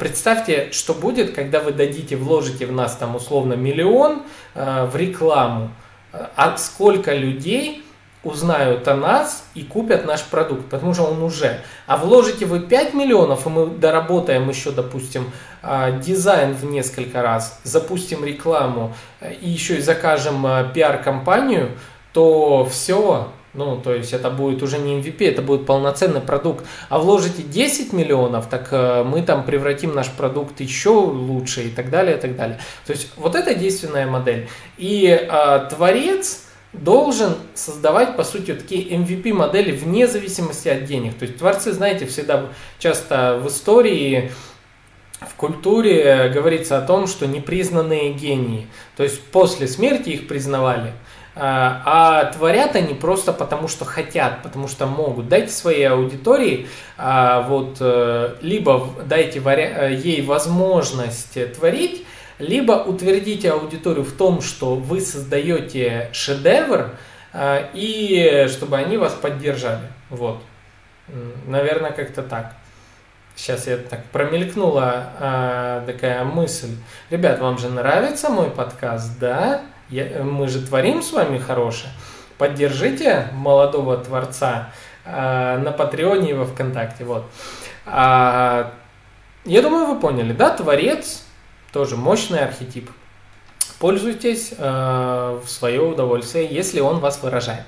Представьте, 0.00 0.70
что 0.72 0.92
будет, 0.92 1.36
когда 1.36 1.60
вы 1.60 1.70
дадите, 1.70 2.16
вложите 2.16 2.66
в 2.66 2.72
нас 2.72 2.96
там 2.96 3.14
условно 3.14 3.52
миллион 3.52 4.24
в 4.56 4.90
рекламу, 4.96 5.70
а 6.10 6.56
сколько 6.56 7.14
людей 7.14 7.84
узнают 8.24 8.86
о 8.88 8.96
нас 8.96 9.44
и 9.54 9.62
купят 9.62 10.04
наш 10.04 10.24
продукт, 10.24 10.64
потому 10.68 10.94
что 10.94 11.04
он 11.04 11.22
уже. 11.22 11.60
А 11.86 11.96
вложите 11.96 12.46
вы 12.46 12.60
5 12.60 12.94
миллионов, 12.94 13.46
и 13.46 13.50
мы 13.50 13.66
доработаем 13.66 14.48
еще, 14.48 14.70
допустим, 14.70 15.30
а, 15.62 15.92
дизайн 15.92 16.52
в 16.54 16.64
несколько 16.64 17.22
раз, 17.22 17.60
запустим 17.64 18.24
рекламу 18.24 18.94
э, 19.20 19.34
и 19.34 19.48
еще 19.48 19.78
и 19.78 19.80
закажем 19.80 20.44
а, 20.46 20.64
пиар-компанию, 20.64 21.70
то 22.12 22.64
все, 22.64 23.28
ну, 23.54 23.76
то 23.76 23.94
есть 23.94 24.12
это 24.12 24.30
будет 24.30 24.62
уже 24.62 24.78
не 24.78 25.00
MVP, 25.00 25.28
это 25.28 25.42
будет 25.42 25.66
полноценный 25.66 26.20
продукт. 26.20 26.64
А 26.88 26.98
вложите 26.98 27.42
10 27.42 27.92
миллионов, 27.92 28.48
так 28.48 28.68
э, 28.72 29.04
мы 29.04 29.22
там 29.22 29.44
превратим 29.44 29.94
наш 29.94 30.08
продукт 30.10 30.60
еще 30.60 30.90
лучше 30.90 31.64
и 31.64 31.70
так 31.70 31.90
далее, 31.90 32.16
и 32.16 32.20
так 32.20 32.36
далее. 32.36 32.58
То 32.86 32.92
есть 32.92 33.12
вот 33.16 33.34
это 33.34 33.54
действенная 33.54 34.06
модель. 34.06 34.48
И 34.76 35.06
э, 35.06 35.68
творец, 35.70 36.47
должен 36.72 37.36
создавать, 37.54 38.16
по 38.16 38.24
сути, 38.24 38.54
такие 38.54 38.84
MVP-модели 38.88 39.72
вне 39.72 40.06
зависимости 40.06 40.68
от 40.68 40.84
денег. 40.84 41.14
То 41.18 41.24
есть 41.24 41.38
творцы, 41.38 41.72
знаете, 41.72 42.06
всегда 42.06 42.46
часто 42.78 43.40
в 43.42 43.48
истории, 43.48 44.32
в 45.20 45.34
культуре 45.34 46.30
говорится 46.32 46.78
о 46.78 46.82
том, 46.82 47.06
что 47.06 47.26
непризнанные 47.26 48.12
гении. 48.12 48.68
То 48.96 49.02
есть 49.02 49.20
после 49.22 49.66
смерти 49.66 50.10
их 50.10 50.28
признавали. 50.28 50.92
А, 51.40 51.82
а 51.84 52.24
творят 52.32 52.74
они 52.74 52.94
просто 52.94 53.32
потому, 53.32 53.68
что 53.68 53.84
хотят, 53.84 54.42
потому 54.42 54.66
что 54.66 54.86
могут. 54.86 55.28
Дайте 55.28 55.52
своей 55.52 55.84
аудитории, 55.84 56.66
а, 56.96 57.42
вот, 57.42 57.76
э, 57.78 58.34
либо 58.42 58.88
дайте 59.06 59.40
э, 59.40 59.94
ей 59.94 60.22
возможность 60.22 61.38
творить, 61.54 62.04
либо 62.38 62.72
утвердите 62.72 63.52
аудиторию 63.52 64.04
в 64.04 64.12
том, 64.12 64.40
что 64.40 64.74
вы 64.74 65.00
создаете 65.00 66.08
шедевр, 66.12 66.90
а, 67.32 67.68
и 67.74 68.46
чтобы 68.48 68.76
они 68.76 68.96
вас 68.96 69.14
поддержали. 69.14 69.88
Вот. 70.10 70.40
Наверное, 71.46 71.90
как-то 71.92 72.22
так. 72.22 72.54
Сейчас 73.34 73.66
я 73.66 73.76
так 73.76 74.04
промелькнула 74.06 75.12
а, 75.20 75.86
такая 75.86 76.24
мысль. 76.24 76.76
Ребят, 77.10 77.38
вам 77.38 77.58
же 77.58 77.68
нравится 77.68 78.30
мой 78.30 78.50
подкаст, 78.50 79.18
да? 79.18 79.62
Я, 79.90 80.22
мы 80.22 80.48
же 80.48 80.60
творим 80.66 81.02
с 81.02 81.12
вами 81.12 81.38
хорошее. 81.38 81.92
Поддержите 82.36 83.28
молодого 83.32 83.96
творца 83.96 84.70
а, 85.04 85.56
на 85.58 85.72
Патреоне 85.72 86.30
и 86.30 86.34
во 86.34 86.46
Вконтакте. 86.46 87.04
Вот. 87.04 87.24
А, 87.86 88.72
я 89.44 89.62
думаю, 89.62 89.86
вы 89.86 90.00
поняли, 90.00 90.32
да? 90.32 90.50
Творец 90.50 91.24
тоже 91.72 91.96
мощный 91.96 92.40
архетип. 92.40 92.90
Пользуйтесь 93.78 94.54
э, 94.56 95.40
в 95.44 95.48
свое 95.48 95.80
удовольствие, 95.80 96.46
если 96.46 96.80
он 96.80 96.98
вас 96.98 97.22
выражает. 97.22 97.64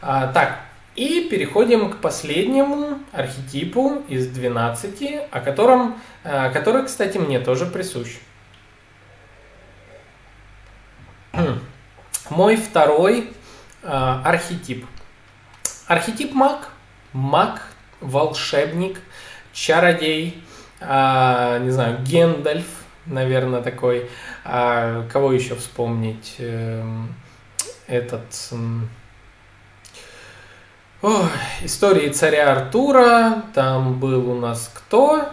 А, 0.00 0.28
так, 0.28 0.60
и 0.96 1.28
переходим 1.30 1.90
к 1.90 1.98
последнему 1.98 2.98
архетипу 3.12 4.02
из 4.08 4.28
12, 4.28 5.28
о 5.30 5.40
котором, 5.40 6.00
э, 6.24 6.50
который, 6.52 6.86
кстати, 6.86 7.18
мне 7.18 7.40
тоже 7.40 7.66
присущ. 7.66 8.16
Мой 12.30 12.56
второй 12.56 13.30
э, 13.82 13.86
архетип. 14.24 14.86
Архетип 15.86 16.32
маг. 16.32 16.68
Маг, 17.12 17.62
волшебник, 18.00 19.00
чародей, 19.52 20.40
не 20.80 21.70
знаю, 21.70 21.98
Гендальф, 22.04 22.64
наверное, 23.10 23.62
такой. 23.62 24.08
А 24.44 25.06
кого 25.12 25.32
еще 25.32 25.54
вспомнить? 25.54 26.36
Эм, 26.38 27.14
этот... 27.86 28.24
Ой, 31.02 31.28
истории 31.62 32.10
царя 32.10 32.52
Артура. 32.52 33.42
Там 33.54 33.98
был 33.98 34.30
у 34.30 34.38
нас 34.38 34.70
кто? 34.74 35.28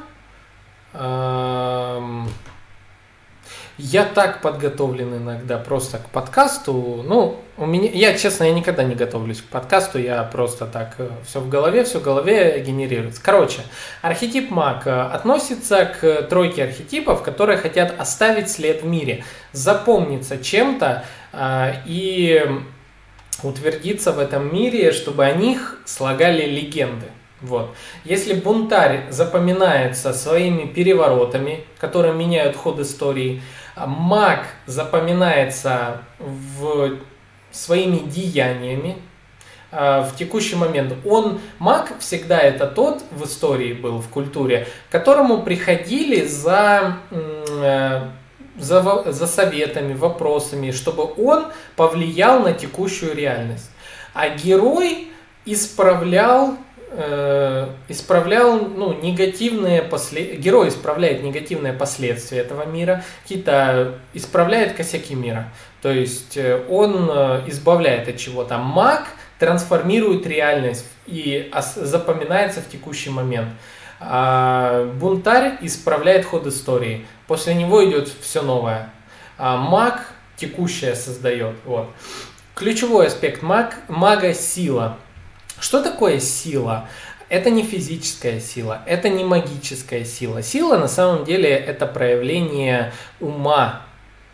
Эм, 0.94 2.30
я 3.78 4.06
так 4.06 4.42
подготовлен 4.42 5.18
иногда 5.18 5.58
просто 5.58 6.00
к 6.00 6.10
подкасту. 6.10 7.04
Ну, 7.06 7.40
у 7.58 7.66
меня, 7.66 7.90
я, 7.92 8.18
честно, 8.18 8.46
я 8.46 8.54
никогда 8.54 8.84
не 8.84 8.96
готовлюсь 8.96 9.42
к 9.42 9.46
подкасту, 9.46 10.00
я 10.00 10.24
просто 10.24 10.66
так 10.66 10.96
э, 10.98 11.10
все 11.26 11.40
в 11.40 11.50
голове, 11.50 11.84
все 11.84 12.00
в 12.00 12.04
голове 12.04 12.64
генерируется. 12.66 13.22
Короче, 13.24 13.62
архетип 14.02 14.50
маг 14.50 14.88
э, 14.88 15.02
относится 15.02 15.86
к 15.86 16.24
тройке 16.24 16.64
архетипов, 16.64 17.22
которые 17.22 17.58
хотят 17.58 17.94
оставить 18.00 18.50
след 18.50 18.82
в 18.82 18.86
мире, 18.86 19.24
запомниться 19.52 20.38
чем-то 20.38 21.04
э, 21.34 21.74
и 21.86 22.44
утвердиться 23.44 24.12
в 24.12 24.20
этом 24.20 24.52
мире, 24.52 24.92
чтобы 24.92 25.26
о 25.26 25.34
них 25.34 25.80
слагали 25.86 26.46
легенды. 26.46 27.06
Вот. 27.42 27.76
Если 28.04 28.34
бунтарь 28.34 29.12
запоминается 29.12 30.12
своими 30.14 30.66
переворотами, 30.66 31.66
которые 31.78 32.14
меняют 32.14 32.56
ход 32.56 32.80
истории, 32.80 33.44
маг 33.86 34.48
запоминается 34.66 36.02
в 36.20 36.98
своими 37.52 38.00
деяниями, 38.00 38.98
а, 39.72 40.04
в 40.04 40.16
текущий 40.16 40.56
момент. 40.56 40.94
Он, 41.06 41.40
маг 41.60 41.94
всегда 42.00 42.40
это 42.40 42.68
тот 42.68 43.04
в 43.12 43.26
истории 43.26 43.74
был, 43.74 44.00
в 44.00 44.08
культуре, 44.08 44.68
которому 44.90 45.44
приходили 45.44 46.26
за, 46.26 46.98
э, 47.12 48.08
за, 48.58 49.12
за 49.12 49.28
советами, 49.28 49.94
вопросами, 49.94 50.72
чтобы 50.72 51.12
он 51.18 51.48
повлиял 51.76 52.40
на 52.40 52.54
текущую 52.54 53.14
реальность. 53.16 53.70
А 54.14 54.30
герой 54.30 55.10
исправлял 55.46 56.58
э, 56.90 57.70
исправлял 57.88 58.60
ну, 58.60 58.94
негативные 59.02 59.82
последствия, 59.82 60.38
герой 60.38 60.70
исправляет 60.70 61.24
негативные 61.24 61.74
последствия 61.74 62.40
этого 62.40 62.66
мира, 62.66 63.04
Кита 63.28 63.96
исправляет 64.14 64.74
косяки 64.74 65.16
мира. 65.16 65.52
То 65.82 65.92
есть 65.92 66.38
э, 66.38 66.64
он 66.70 67.10
э, 67.10 67.44
избавляет 67.48 68.08
от 68.08 68.18
чего-то. 68.18 68.58
Маг 68.58 69.08
трансформирует 69.40 70.26
реальность 70.26 70.86
и 71.06 71.52
запоминается 71.76 72.62
в 72.62 72.70
текущий 72.70 73.10
момент. 73.10 73.50
А 74.00 74.86
бунтарь 75.00 75.58
исправляет 75.62 76.26
ход 76.26 76.46
истории. 76.48 77.06
После 77.28 77.54
него 77.54 77.84
идет 77.88 78.10
все 78.22 78.42
новое. 78.42 78.92
А 79.38 79.58
маг 79.58 80.14
текущее 80.36 80.96
создает. 80.96 81.56
Вот. 81.66 81.90
Ключевой 82.56 83.08
аспект 83.08 83.42
маг, 83.42 83.76
мага– 83.88 84.34
сила. 84.36 84.98
Что 85.60 85.82
такое 85.82 86.20
сила? 86.20 86.90
Это 87.30 87.50
не 87.50 87.64
физическая 87.64 88.40
сила, 88.40 88.82
это 88.86 89.10
не 89.10 89.24
магическая 89.24 90.06
сила. 90.06 90.42
Сила 90.42 90.78
на 90.78 90.88
самом 90.88 91.26
деле 91.26 91.50
это 91.50 91.86
проявление 91.86 92.94
ума 93.20 93.82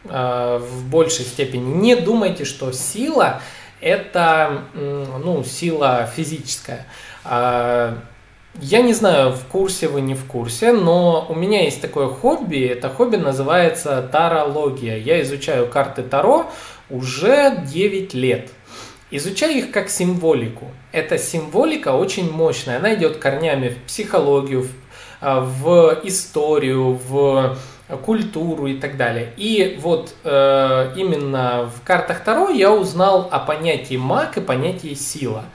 э, 0.06 0.60
в 0.62 0.90
большей 0.90 1.26
степени. 1.26 1.74
Не 1.76 1.96
думайте, 1.96 2.46
что 2.46 2.72
сила 2.72 3.42
это 3.84 4.64
ну, 4.74 5.44
сила 5.44 6.10
физическая. 6.16 6.86
А, 7.26 7.98
я 8.56 8.82
не 8.82 8.94
знаю, 8.94 9.32
в 9.32 9.46
курсе 9.46 9.88
вы, 9.88 10.02
не 10.02 10.14
в 10.14 10.26
курсе, 10.26 10.72
но 10.72 11.26
у 11.28 11.36
меня 11.36 11.64
есть 11.64 11.82
такое 11.82 12.08
хобби. 12.08 12.66
Это 12.66 12.90
хобби 12.90 13.18
называется 13.18 14.08
тарология. 14.12 14.98
Я 14.98 15.22
изучаю 15.24 15.68
карты 15.68 16.04
Таро 16.04 16.50
уже 16.90 17.64
9 17.66 18.14
лет. 18.14 18.52
Изучаю 19.16 19.60
их 19.60 19.72
как 19.72 19.90
символику. 19.90 20.72
Эта 20.92 21.20
символика 21.20 21.90
очень 21.90 22.32
мощная. 22.32 22.78
Она 22.78 22.96
идет 22.96 23.18
корнями 23.18 23.70
в 23.70 23.84
психологию, 23.84 24.64
в, 24.64 24.70
а, 25.22 25.40
в 25.40 26.00
историю, 26.04 27.00
в 27.08 27.56
культуру 28.04 28.66
и 28.66 28.80
так 28.80 28.98
далее. 28.98 29.32
И 29.38 29.78
вот 29.80 30.16
э, 30.24 30.94
именно 30.96 31.70
в 31.76 31.86
картах 31.86 32.24
Таро 32.24 32.50
я 32.50 32.72
узнал 32.72 33.30
о 33.32 33.38
понятии 33.38 33.98
маг 33.98 34.38
и 34.38 34.42
понятии 34.42 34.96
сила. 34.96 35.46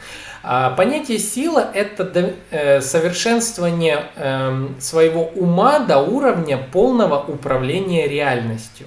А 0.44 0.70
понятие 0.70 1.18
сила– 1.18 1.68
это 1.74 2.34
э, 2.52 2.80
совершенствование 2.80 4.04
э, 4.14 4.68
своего 4.78 5.24
ума 5.34 5.80
до 5.80 5.98
уровня 5.98 6.58
полного 6.58 7.18
управления 7.26 8.06
реальностью. 8.06 8.86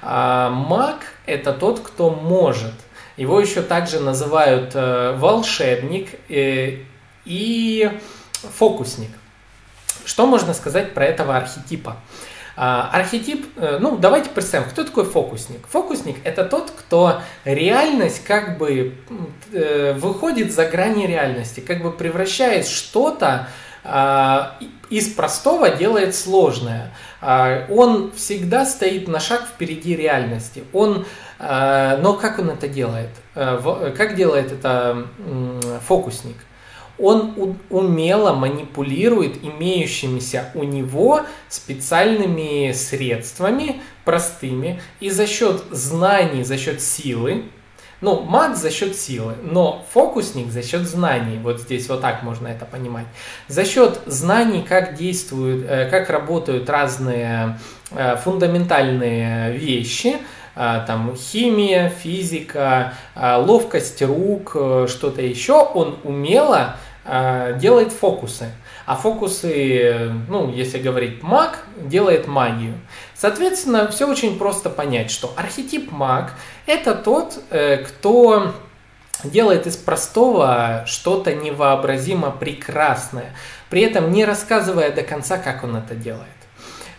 А 0.00 0.48
маг– 0.48 1.00
это 1.26 1.52
тот, 1.52 1.80
кто 1.80 2.08
может. 2.08 2.72
Его 3.16 3.40
еще 3.40 3.62
также 3.62 4.00
называют 4.00 4.72
э, 4.74 5.14
волшебник 5.16 6.10
э, 6.28 6.80
и 7.24 7.90
фокусник. 8.32 9.10
Что 10.04 10.26
можно 10.26 10.52
сказать 10.52 10.92
про 10.92 11.06
этого 11.06 11.36
архетипа? 11.36 11.96
А, 12.58 12.90
архетип, 12.92 13.46
э, 13.56 13.78
ну 13.80 13.96
давайте 13.96 14.28
представим, 14.30 14.68
кто 14.68 14.84
такой 14.84 15.04
фокусник? 15.04 15.66
Фокусник 15.68 16.16
это 16.24 16.44
тот, 16.44 16.70
кто 16.70 17.22
реальность 17.44 18.22
как 18.24 18.58
бы 18.58 18.94
выходит 19.50 20.52
за 20.52 20.66
грани 20.66 21.06
реальности, 21.06 21.60
как 21.60 21.82
бы 21.82 21.92
превращает 21.92 22.66
что-то 22.66 23.48
а, 23.88 24.58
из 24.90 25.08
простого 25.08 25.70
делает 25.70 26.14
сложное. 26.14 26.92
А, 27.20 27.66
он 27.70 28.12
всегда 28.12 28.64
стоит 28.64 29.08
на 29.08 29.20
шаг 29.20 29.46
впереди 29.46 29.96
реальности. 29.96 30.64
Он, 30.72 31.06
но 31.38 32.18
как 32.20 32.38
он 32.38 32.50
это 32.50 32.66
делает? 32.66 33.10
Э, 33.34 33.92
как 33.96 34.16
делает 34.16 34.52
это 34.52 35.06
фокусник? 35.86 36.36
он 36.98 37.58
умело 37.70 38.32
манипулирует 38.32 39.44
имеющимися 39.44 40.50
у 40.54 40.62
него 40.62 41.22
специальными 41.48 42.72
средствами, 42.72 43.80
простыми, 44.04 44.80
и 45.00 45.10
за 45.10 45.26
счет 45.26 45.62
знаний, 45.70 46.44
за 46.44 46.56
счет 46.56 46.80
силы, 46.80 47.44
ну, 48.00 48.20
маг 48.20 48.56
за 48.56 48.70
счет 48.70 48.96
силы, 48.96 49.34
но 49.42 49.84
фокусник 49.92 50.50
за 50.50 50.62
счет 50.62 50.82
знаний. 50.82 51.38
Вот 51.38 51.60
здесь 51.60 51.88
вот 51.88 52.02
так 52.02 52.22
можно 52.22 52.48
это 52.48 52.64
понимать. 52.64 53.06
За 53.48 53.64
счет 53.64 54.00
знаний, 54.06 54.64
как 54.68 54.94
действуют, 54.94 55.66
э, 55.68 55.88
как 55.90 56.10
работают 56.10 56.68
разные 56.68 57.58
э, 57.90 58.16
фундаментальные 58.16 59.56
вещи, 59.56 60.16
э, 60.54 60.84
там 60.86 61.16
химия, 61.16 61.88
физика, 61.88 62.92
ловкость 63.14 64.02
рук, 64.02 64.50
что-то 64.88 65.22
еще, 65.22 65.62
он 65.62 65.98
умело 66.04 66.76
делает 67.60 67.92
фокусы. 67.92 68.50
А 68.84 68.96
фокусы, 68.96 70.10
ну, 70.28 70.52
если 70.52 70.78
говорить 70.78 71.22
маг, 71.22 71.64
делает 71.76 72.26
магию. 72.26 72.74
Соответственно, 73.18 73.88
все 73.88 74.06
очень 74.06 74.38
просто 74.38 74.68
понять, 74.68 75.10
что 75.10 75.32
архетип 75.36 75.90
маг– 75.90 76.34
это 76.66 76.94
тот, 76.94 77.42
э, 77.50 77.78
кто 77.78 78.54
делает 79.24 79.66
из 79.66 79.76
простого 79.76 80.84
что-то 80.86 81.34
невообразимо 81.34 82.30
прекрасное, 82.30 83.34
при 83.70 83.80
этом 83.82 84.12
не 84.12 84.24
рассказывая 84.24 84.90
до 84.90 85.02
конца, 85.02 85.38
как 85.38 85.64
он 85.64 85.76
это 85.76 85.94
делает. 85.94 86.35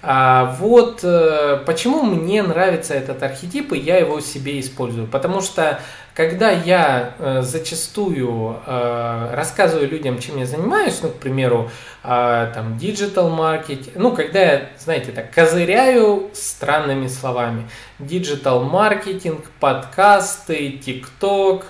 А 0.02 0.56
вот 0.60 1.00
э, 1.04 1.62
почему 1.66 2.04
мне 2.04 2.44
нравится 2.44 2.94
этот 2.94 3.24
архетип, 3.24 3.74
и 3.74 3.80
я 3.80 3.98
его 3.98 4.20
себе 4.20 4.60
использую. 4.60 5.08
Потому 5.08 5.42
что 5.42 5.80
когда 6.14 6.52
я 6.52 7.14
э, 7.18 7.42
зачастую 7.42 8.58
э, 8.66 9.30
рассказываю 9.34 9.90
людям, 9.90 10.20
чем 10.20 10.38
я 10.38 10.46
занимаюсь, 10.46 11.00
ну, 11.02 11.10
к 11.10 11.16
примеру, 11.16 11.70
там, 12.04 12.78
диджитал 12.78 13.30
маркетинг, 13.30 13.96
ну, 13.96 14.16
когда 14.16 14.40
я, 14.40 14.70
знаете, 14.80 15.12
так, 15.12 15.30
козыряю 15.34 16.30
странными 16.34 17.08
словами. 17.08 17.68
Диджитал 18.00 18.64
маркетинг, 18.64 19.44
подкасты, 19.60 20.70
TikTok, 20.70 21.66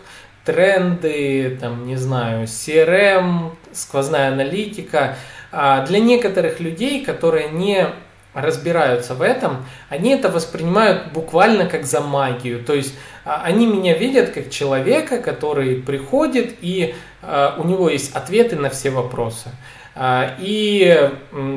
тренды, 0.45 1.57
там, 1.59 1.87
не 1.87 1.95
знаю, 1.95 2.45
CRM, 2.45 3.51
сквозная 3.73 4.31
аналитика. 4.31 5.15
А 5.51 5.85
для 5.85 5.99
некоторых 5.99 6.59
людей, 6.59 7.03
которые 7.03 7.49
не 7.49 7.87
разбираются 8.37 9.15
в 9.15 9.21
этом, 9.21 9.65
они 9.89 10.11
это 10.11 10.29
воспринимают 10.29 11.11
буквально 11.11 11.65
как 11.65 11.85
за 11.85 12.01
магию. 12.01 12.63
То 12.63 12.73
есть 12.73 12.93
а, 13.25 13.41
они 13.43 13.65
меня 13.65 13.97
видят 13.97 14.29
как 14.29 14.49
человека, 14.51 15.19
который 15.19 15.77
приходит 15.77 16.55
и 16.61 16.93
а, 17.23 17.55
у 17.57 17.63
него 17.67 17.89
есть 17.89 18.15
ответы 18.15 18.55
на 18.55 18.69
все 18.69 18.91
вопросы. 18.91 19.49
А, 19.99 20.35
и, 20.37 21.09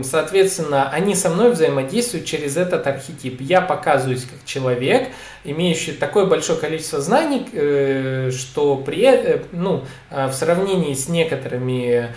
соответственно, 0.02 0.88
они 0.88 1.14
со 1.14 1.28
мной 1.28 1.50
взаимодействуют 1.50 2.24
через 2.24 2.56
этот 2.56 2.86
архетип. 2.86 3.38
Я 3.42 3.60
показываюсь 3.60 4.24
как 4.24 4.42
человек, 4.46 5.08
имеющий 5.44 5.92
такое 5.92 6.24
большое 6.24 6.58
количество 6.58 7.02
знаний, 7.02 7.46
э, 7.52 8.30
что 8.30 8.76
при, 8.76 9.04
э, 9.04 9.42
ну, 9.52 9.84
в 10.10 10.32
сравнении 10.32 10.94
с 10.94 11.10
некоторыми 11.10 12.14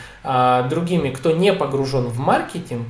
другими, 0.70 1.10
кто 1.10 1.32
не 1.32 1.52
погружен 1.52 2.06
в 2.06 2.20
маркетинг, 2.20 2.88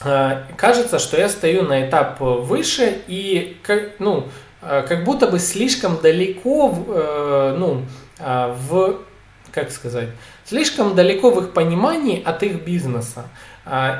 кажется, 0.00 0.98
что 0.98 1.16
я 1.16 1.28
стою 1.28 1.62
на 1.62 1.88
этап 1.88 2.20
выше 2.20 3.02
и 3.06 3.56
ну, 3.98 4.28
э, 4.62 4.84
как 4.88 5.04
будто 5.04 5.26
бы 5.26 5.38
слишком 5.38 6.00
далеко 6.00 6.74
э, 6.88 7.56
ну, 7.58 7.82
в, 8.18 9.00
как 9.50 9.70
сказать, 9.70 10.08
слишком 10.44 10.94
далеко 10.94 11.30
в 11.30 11.40
их 11.42 11.52
понимании 11.52 12.22
от 12.22 12.42
их 12.42 12.62
бизнеса. 12.64 13.24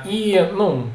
И, 0.06 0.50
ну, 0.52 0.86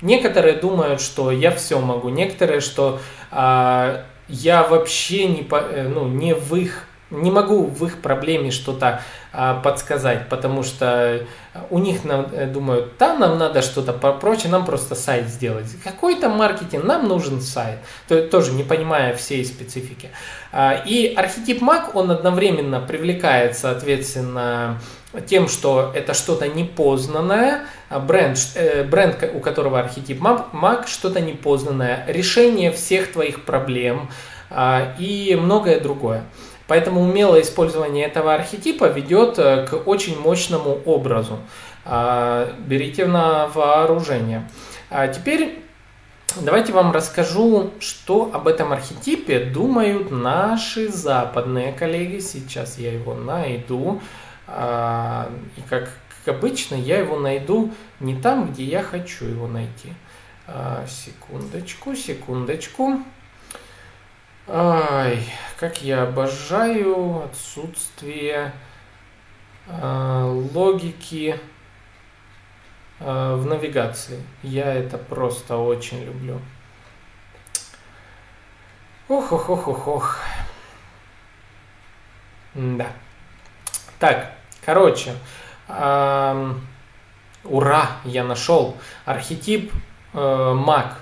некоторые 0.00 0.54
думают, 0.54 1.00
что 1.00 1.32
я 1.32 1.50
все 1.50 1.80
могу, 1.80 2.08
некоторые, 2.08 2.60
что 2.60 3.00
я 3.32 4.62
вообще 4.62 5.26
не, 5.26 5.48
ну, 5.88 6.06
не 6.06 6.34
в 6.34 6.54
их 6.54 6.86
не 7.12 7.30
могу 7.30 7.64
в 7.64 7.84
их 7.84 8.00
проблеме 8.00 8.50
что-то 8.50 9.02
а, 9.32 9.60
подсказать, 9.60 10.28
потому 10.28 10.62
что 10.62 11.26
у 11.70 11.78
них 11.78 12.04
нам, 12.04 12.26
э, 12.32 12.46
думают, 12.46 12.96
там 12.98 13.20
нам 13.20 13.38
надо 13.38 13.62
что-то 13.62 13.92
попрочее, 13.92 14.50
нам 14.50 14.64
просто 14.64 14.94
сайт 14.94 15.28
сделать. 15.28 15.66
Какой-то 15.84 16.28
маркетинг, 16.28 16.84
нам 16.84 17.06
нужен 17.06 17.40
сайт, 17.40 17.78
то, 18.08 18.26
тоже 18.26 18.52
не 18.52 18.62
понимая 18.62 19.14
всей 19.14 19.44
специфики. 19.44 20.10
А, 20.52 20.82
и 20.86 21.14
архетип 21.14 21.60
маг, 21.60 21.94
он 21.94 22.10
одновременно 22.10 22.80
привлекает, 22.80 23.56
соответственно, 23.56 24.80
тем, 25.26 25.48
что 25.48 25.92
это 25.94 26.14
что-то 26.14 26.48
непознанное, 26.48 27.64
а 27.90 28.00
бренд, 28.00 28.38
э, 28.54 28.84
бренд, 28.84 29.16
у 29.34 29.40
которого 29.40 29.78
архетип 29.78 30.20
маг 30.20 30.88
что-то 30.88 31.20
непознанное, 31.20 32.04
решение 32.08 32.72
всех 32.72 33.12
твоих 33.12 33.44
проблем 33.44 34.10
а, 34.50 34.94
и 34.98 35.36
многое 35.40 35.80
другое. 35.80 36.24
Поэтому 36.72 37.02
умелое 37.02 37.42
использование 37.42 38.06
этого 38.06 38.32
архетипа 38.32 38.86
ведет 38.86 39.38
э, 39.38 39.66
к 39.66 39.86
очень 39.86 40.18
мощному 40.18 40.80
образу. 40.86 41.38
А, 41.84 42.50
берите 42.60 43.04
на 43.04 43.48
вооружение. 43.48 44.48
А 44.88 45.06
теперь 45.08 45.62
давайте 46.40 46.72
вам 46.72 46.92
расскажу, 46.92 47.72
что 47.78 48.30
об 48.32 48.48
этом 48.48 48.72
архетипе 48.72 49.40
думают 49.40 50.10
наши 50.10 50.88
западные 50.88 51.74
коллеги. 51.74 52.20
Сейчас 52.20 52.78
я 52.78 52.90
его 52.94 53.12
найду. 53.12 54.00
А, 54.46 55.28
и 55.58 55.60
как, 55.68 55.90
как 56.24 56.36
обычно, 56.36 56.74
я 56.74 57.00
его 57.00 57.18
найду 57.18 57.70
не 58.00 58.16
там, 58.16 58.50
где 58.50 58.64
я 58.64 58.82
хочу 58.82 59.26
его 59.26 59.46
найти. 59.46 59.92
А, 60.46 60.86
секундочку, 60.88 61.94
секундочку. 61.94 63.02
Ай, 64.48 65.24
как 65.56 65.82
я 65.82 66.02
обожаю 66.02 67.22
отсутствие 67.24 68.52
а, 69.68 70.26
логики 70.52 71.38
а, 72.98 73.36
в 73.36 73.46
навигации. 73.46 74.20
Я 74.42 74.72
это 74.74 74.98
просто 74.98 75.56
очень 75.56 76.04
люблю. 76.04 76.40
Ох, 79.08 79.30
ох, 79.32 79.48
ох, 79.50 79.68
ох, 79.68 79.88
ох. 79.88 80.18
Да. 82.54 82.88
Так, 83.98 84.32
короче, 84.64 85.14
эм, 85.68 86.66
ура, 87.44 87.88
я 88.04 88.24
нашел 88.24 88.76
архетип 89.04 89.72
э, 90.12 90.52
Мак. 90.54 90.98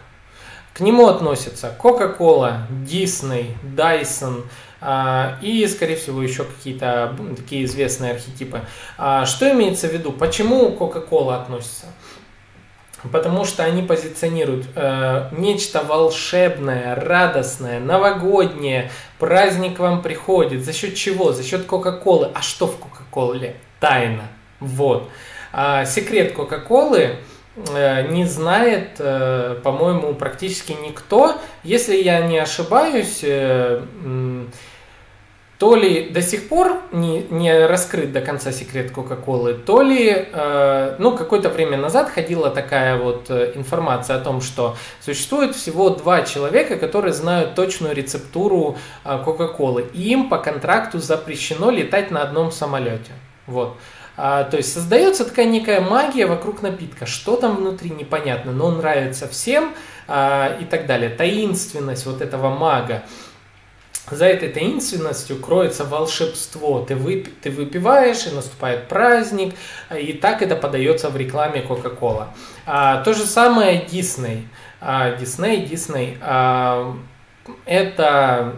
К 0.74 0.80
нему 0.80 1.08
относятся 1.08 1.74
Coca-Cola, 1.78 2.62
Disney, 2.84 3.54
Dyson 3.62 4.44
э, 4.80 5.34
и, 5.42 5.66
скорее 5.66 5.96
всего, 5.96 6.22
еще 6.22 6.44
какие-то 6.44 7.16
такие 7.36 7.64
известные 7.64 8.12
архетипы. 8.12 8.62
А 8.96 9.26
что 9.26 9.50
имеется 9.50 9.88
в 9.88 9.92
виду? 9.92 10.12
Почему 10.12 10.76
Coca-Cola 10.78 11.42
относится? 11.42 11.86
Потому 13.12 13.44
что 13.44 13.64
они 13.64 13.82
позиционируют 13.82 14.66
э, 14.74 15.30
нечто 15.32 15.82
волшебное, 15.82 16.94
радостное, 16.94 17.80
новогоднее. 17.80 18.90
Праздник 19.18 19.78
вам 19.78 20.02
приходит. 20.02 20.64
За 20.64 20.72
счет 20.74 20.94
чего? 20.94 21.32
За 21.32 21.42
счет 21.42 21.64
Кока-Колы. 21.64 22.30
А 22.34 22.42
что 22.42 22.66
в 22.66 22.76
Кока-Коле? 22.76 23.56
Тайна. 23.80 24.24
Вот. 24.60 25.08
А, 25.52 25.86
секрет 25.86 26.34
Кока-Колы 26.34 26.98
э, 26.98 27.16
не 27.56 28.24
знает, 28.24 28.96
э, 28.98 29.58
по-моему, 29.62 30.14
практически 30.14 30.72
никто. 30.72 31.36
Если 31.64 31.96
я 31.96 32.20
не 32.26 32.38
ошибаюсь, 32.38 33.20
э, 33.22 33.82
то 35.60 35.76
ли 35.76 36.08
до 36.08 36.22
сих 36.22 36.48
пор 36.48 36.80
не, 36.90 37.26
не 37.28 37.66
раскрыт 37.66 38.12
до 38.12 38.22
конца 38.22 38.50
секрет 38.50 38.92
Кока-Колы, 38.92 39.52
то 39.52 39.82
ли, 39.82 40.28
э, 40.32 40.96
ну, 40.98 41.14
какое-то 41.14 41.50
время 41.50 41.76
назад 41.76 42.08
ходила 42.08 42.48
такая 42.48 42.96
вот 42.96 43.26
э, 43.28 43.52
информация 43.54 44.16
о 44.16 44.20
том, 44.20 44.40
что 44.40 44.76
существует 45.00 45.54
всего 45.54 45.90
два 45.90 46.22
человека, 46.22 46.76
которые 46.76 47.12
знают 47.12 47.56
точную 47.56 47.94
рецептуру 47.94 48.78
э, 49.04 49.18
Кока-Колы, 49.22 49.84
и 49.92 50.12
им 50.12 50.30
по 50.30 50.38
контракту 50.38 50.98
запрещено 50.98 51.70
летать 51.70 52.10
на 52.10 52.22
одном 52.22 52.52
самолете. 52.52 53.12
Вот. 53.46 53.76
А, 54.22 54.44
то 54.44 54.58
есть 54.58 54.74
создается 54.74 55.24
такая 55.24 55.46
некая 55.46 55.80
магия 55.80 56.26
вокруг 56.26 56.60
напитка. 56.60 57.06
Что 57.06 57.36
там 57.36 57.56
внутри 57.56 57.88
непонятно, 57.88 58.52
но 58.52 58.66
он 58.66 58.76
нравится 58.76 59.26
всем 59.26 59.74
а, 60.06 60.58
и 60.60 60.66
так 60.66 60.84
далее. 60.84 61.08
Таинственность 61.08 62.04
вот 62.04 62.20
этого 62.20 62.54
мага 62.54 63.02
за 64.10 64.26
этой 64.26 64.50
таинственностью 64.50 65.38
кроется 65.38 65.86
волшебство. 65.86 66.80
Ты, 66.80 66.96
вып... 66.96 67.28
ты 67.40 67.50
выпиваешь, 67.50 68.26
и 68.26 68.34
наступает 68.34 68.88
праздник, 68.88 69.54
и 69.98 70.12
так 70.12 70.42
это 70.42 70.54
подается 70.54 71.08
в 71.08 71.16
рекламе 71.16 71.62
Coca-Cola. 71.62 72.26
А, 72.66 73.02
то 73.02 73.14
же 73.14 73.24
самое 73.24 73.86
Disney. 73.86 74.42
А, 74.82 75.16
Disney, 75.16 75.66
Disney. 75.66 76.18
А, 76.20 76.94
это 77.64 78.56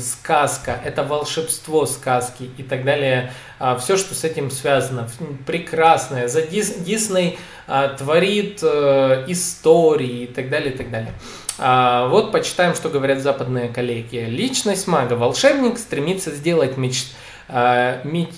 сказка, 0.00 0.80
это 0.84 1.04
волшебство 1.04 1.86
сказки 1.86 2.50
и 2.56 2.62
так 2.62 2.84
далее. 2.84 3.32
А, 3.58 3.76
все, 3.76 3.96
что 3.96 4.14
с 4.14 4.24
этим 4.24 4.50
связано, 4.50 5.08
прекрасное. 5.46 6.28
За 6.28 6.42
Дисней 6.42 7.38
а, 7.66 7.88
творит 7.88 8.60
а, 8.62 9.24
истории 9.28 10.24
и 10.24 10.26
так 10.26 10.50
далее, 10.50 10.72
и 10.72 10.76
так 10.76 10.90
далее. 10.90 11.12
А, 11.58 12.08
вот 12.08 12.32
почитаем, 12.32 12.74
что 12.74 12.88
говорят 12.88 13.20
западные 13.20 13.68
коллеги. 13.68 14.26
Личность 14.28 14.86
мага. 14.86 15.14
Волшебник 15.14 15.78
стремится 15.78 16.30
сделать 16.32 16.76
меч... 16.76 17.06
меч... 17.48 18.30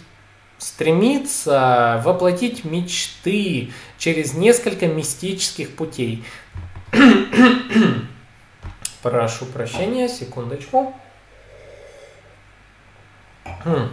стремится 0.58 2.02
воплотить 2.04 2.64
мечты 2.64 3.70
через 3.98 4.34
несколько 4.34 4.86
мистических 4.86 5.74
путей. 5.74 6.24
Прошу 9.02 9.46
прощения, 9.46 10.08
секундочку. 10.08 10.94
Хм. 13.64 13.88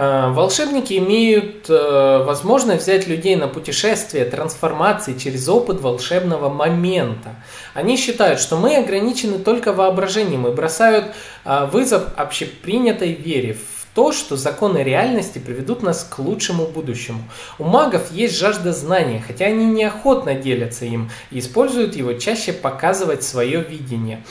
А, 0.00 0.30
волшебники 0.32 0.96
имеют 0.96 1.68
э, 1.68 2.22
возможность 2.24 2.84
взять 2.84 3.08
людей 3.08 3.34
на 3.34 3.48
путешествие, 3.48 4.26
трансформации 4.26 5.18
через 5.18 5.48
опыт 5.48 5.80
волшебного 5.80 6.48
момента. 6.48 7.30
Они 7.74 7.96
считают, 7.96 8.38
что 8.38 8.56
мы 8.56 8.76
ограничены 8.76 9.40
только 9.40 9.72
воображением 9.72 10.46
и 10.46 10.52
бросают 10.52 11.06
а, 11.44 11.66
вызов 11.66 12.04
общепринятой 12.16 13.12
вере 13.12 13.54
в 13.54 13.86
то, 13.92 14.12
что 14.12 14.36
законы 14.36 14.84
реальности 14.84 15.40
приведут 15.40 15.82
нас 15.82 16.04
к 16.08 16.20
лучшему 16.20 16.68
будущему. 16.68 17.24
У 17.58 17.64
магов 17.64 18.12
есть 18.12 18.38
жажда 18.38 18.72
знания, 18.72 19.20
хотя 19.26 19.46
они 19.46 19.64
неохотно 19.64 20.34
делятся 20.34 20.84
им 20.84 21.10
и 21.32 21.40
используют 21.40 21.96
его 21.96 22.12
чаще 22.12 22.52
показывать 22.52 23.24
свое 23.24 23.64
видение. 23.64 24.22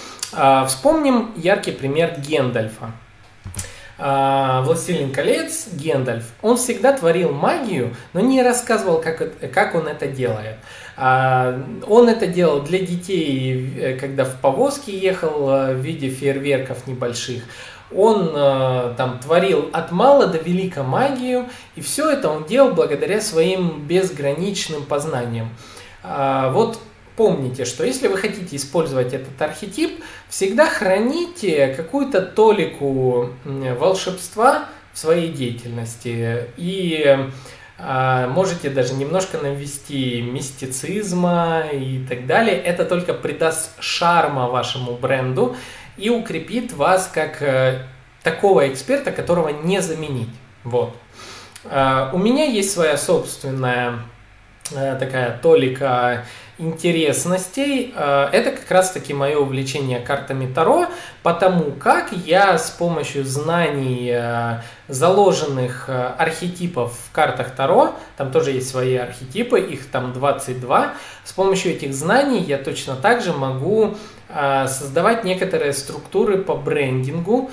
Вспомним 0.67 1.33
яркий 1.35 1.73
пример 1.73 2.17
Гендальфа. 2.25 2.93
А, 3.99 4.61
«Властелин 4.61 5.11
колец» 5.11 5.67
Гендальф, 5.73 6.25
он 6.43 6.57
всегда 6.57 6.93
творил 6.93 7.31
магию, 7.31 7.95
но 8.13 8.19
не 8.19 8.43
рассказывал, 8.43 9.01
как, 9.01 9.39
как 9.51 9.73
он 9.73 9.87
это 9.87 10.07
делает. 10.07 10.57
А, 10.95 11.59
он 11.87 12.07
это 12.07 12.27
делал 12.27 12.61
для 12.61 12.79
детей, 12.79 13.73
э, 13.79 13.97
когда 13.97 14.25
в 14.25 14.35
повозке 14.35 14.97
ехал 14.97 15.49
э, 15.49 15.73
в 15.73 15.77
виде 15.77 16.09
фейерверков 16.09 16.85
небольших. 16.85 17.43
Он 17.95 18.31
э, 18.35 18.93
там 18.97 19.19
творил 19.19 19.69
от 19.73 19.91
мала 19.91 20.27
до 20.27 20.37
велика 20.37 20.83
магию, 20.83 21.45
и 21.75 21.81
все 21.81 22.09
это 22.09 22.29
он 22.29 22.45
делал 22.45 22.73
благодаря 22.73 23.21
своим 23.21 23.85
безграничным 23.87 24.85
познаниям. 24.85 25.49
А, 26.03 26.51
вот 26.51 26.79
помните, 27.17 27.65
что 27.65 27.83
если 27.83 28.07
вы 28.07 28.17
хотите 28.17 28.55
использовать 28.55 29.13
этот 29.13 29.41
архетип, 29.41 30.01
всегда 30.29 30.69
храните 30.69 31.73
какую-то 31.75 32.21
толику 32.21 33.31
волшебства 33.43 34.69
в 34.93 34.97
своей 34.97 35.33
деятельности 35.33 36.45
и 36.55 37.29
а, 37.79 38.27
можете 38.27 38.69
даже 38.69 38.93
немножко 38.93 39.37
навести 39.37 40.21
мистицизма 40.21 41.65
и 41.71 42.03
так 42.07 42.25
далее. 42.25 42.55
Это 42.55 42.85
только 42.85 43.13
придаст 43.13 43.71
шарма 43.79 44.47
вашему 44.47 44.93
бренду 44.93 45.55
и 45.97 46.09
укрепит 46.09 46.73
вас 46.73 47.09
как 47.11 47.41
э, 47.41 47.83
такого 48.23 48.67
эксперта, 48.67 49.11
которого 49.11 49.49
не 49.49 49.81
заменить. 49.81 50.29
Вот. 50.63 50.95
А, 51.65 52.11
у 52.13 52.17
меня 52.17 52.45
есть 52.45 52.71
своя 52.71 52.97
собственная 52.97 53.99
э, 54.71 54.95
такая 54.99 55.37
толика 55.37 56.25
интересностей. 56.57 57.93
Э, 57.95 58.29
это 58.31 58.51
как 58.51 58.69
раз-таки 58.71 59.13
мое 59.13 59.37
увлечение 59.37 59.99
картами 59.99 60.51
Таро, 60.51 60.87
потому 61.23 61.71
как 61.71 62.11
я 62.11 62.57
с 62.57 62.69
помощью 62.71 63.25
знаний 63.25 64.11
э, 64.11 64.61
заложенных 64.87 65.85
э, 65.87 66.13
архетипов 66.17 66.97
в 67.09 67.11
картах 67.11 67.51
Таро, 67.51 67.93
там 68.17 68.31
тоже 68.31 68.51
есть 68.51 68.69
свои 68.69 68.95
архетипы, 68.95 69.59
их 69.59 69.87
там 69.87 70.13
22, 70.13 70.93
с 71.23 71.33
помощью 71.33 71.73
этих 71.73 71.93
знаний 71.93 72.41
я 72.41 72.57
точно 72.57 72.95
так 72.95 73.21
же 73.21 73.33
могу 73.33 73.95
создавать 74.67 75.23
некоторые 75.23 75.71
структуры 75.71 76.37
по 76.39 76.53
брендингу 76.53 77.49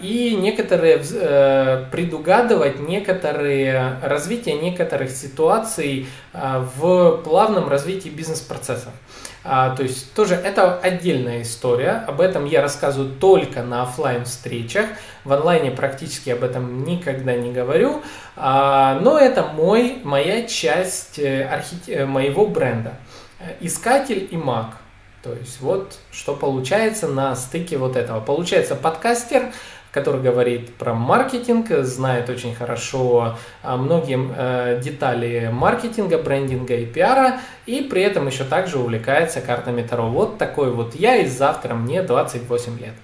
и 0.00 0.36
некоторые 0.40 1.02
э, 1.02 1.84
предугадывать 1.90 2.80
некоторые 2.80 3.98
развитие 4.02 4.54
некоторых 4.56 5.10
ситуаций 5.10 6.06
а, 6.32 6.66
в 6.76 7.18
плавном 7.18 7.68
развитии 7.68 8.08
бизнес-процессов. 8.08 8.92
То 9.42 9.76
есть 9.80 10.14
тоже 10.14 10.36
это 10.36 10.78
отдельная 10.78 11.42
история. 11.42 12.02
Об 12.08 12.22
этом 12.22 12.46
я 12.46 12.62
рассказываю 12.62 13.12
только 13.12 13.62
на 13.62 13.82
офлайн 13.82 14.24
встречах. 14.24 14.86
В 15.24 15.34
онлайне 15.34 15.70
практически 15.70 16.30
об 16.30 16.44
этом 16.44 16.82
никогда 16.84 17.36
не 17.36 17.52
говорю. 17.52 18.00
Но 18.36 19.18
это 19.18 19.42
мой, 19.42 19.98
моя 20.02 20.42
часть 20.46 21.18
э, 21.18 21.44
архит... 21.44 21.88
Э, 21.88 22.06
моего 22.06 22.46
бренда. 22.46 22.94
Искатель 23.60 24.26
и 24.30 24.36
маг. 24.36 24.76
То 25.24 25.32
есть 25.32 25.60
вот 25.62 25.98
что 26.12 26.34
получается 26.34 27.08
на 27.08 27.34
стыке 27.34 27.78
вот 27.78 27.96
этого. 27.96 28.20
Получается 28.20 28.74
подкастер, 28.74 29.52
который 29.90 30.20
говорит 30.20 30.74
про 30.74 30.92
маркетинг, 30.92 31.70
знает 31.82 32.28
очень 32.28 32.54
хорошо 32.54 33.38
а, 33.62 33.78
многие 33.78 34.18
э, 34.36 34.80
детали 34.82 35.48
маркетинга, 35.50 36.18
брендинга 36.18 36.74
и 36.74 36.84
пиара, 36.84 37.40
и 37.64 37.80
при 37.80 38.02
этом 38.02 38.26
еще 38.26 38.44
также 38.44 38.78
увлекается 38.78 39.40
картами 39.40 39.80
Таро. 39.80 40.10
Вот 40.10 40.36
такой 40.36 40.70
вот 40.70 40.94
я, 40.94 41.16
и 41.16 41.26
завтра 41.26 41.74
мне 41.74 42.02
28 42.02 42.78
лет. 42.78 42.94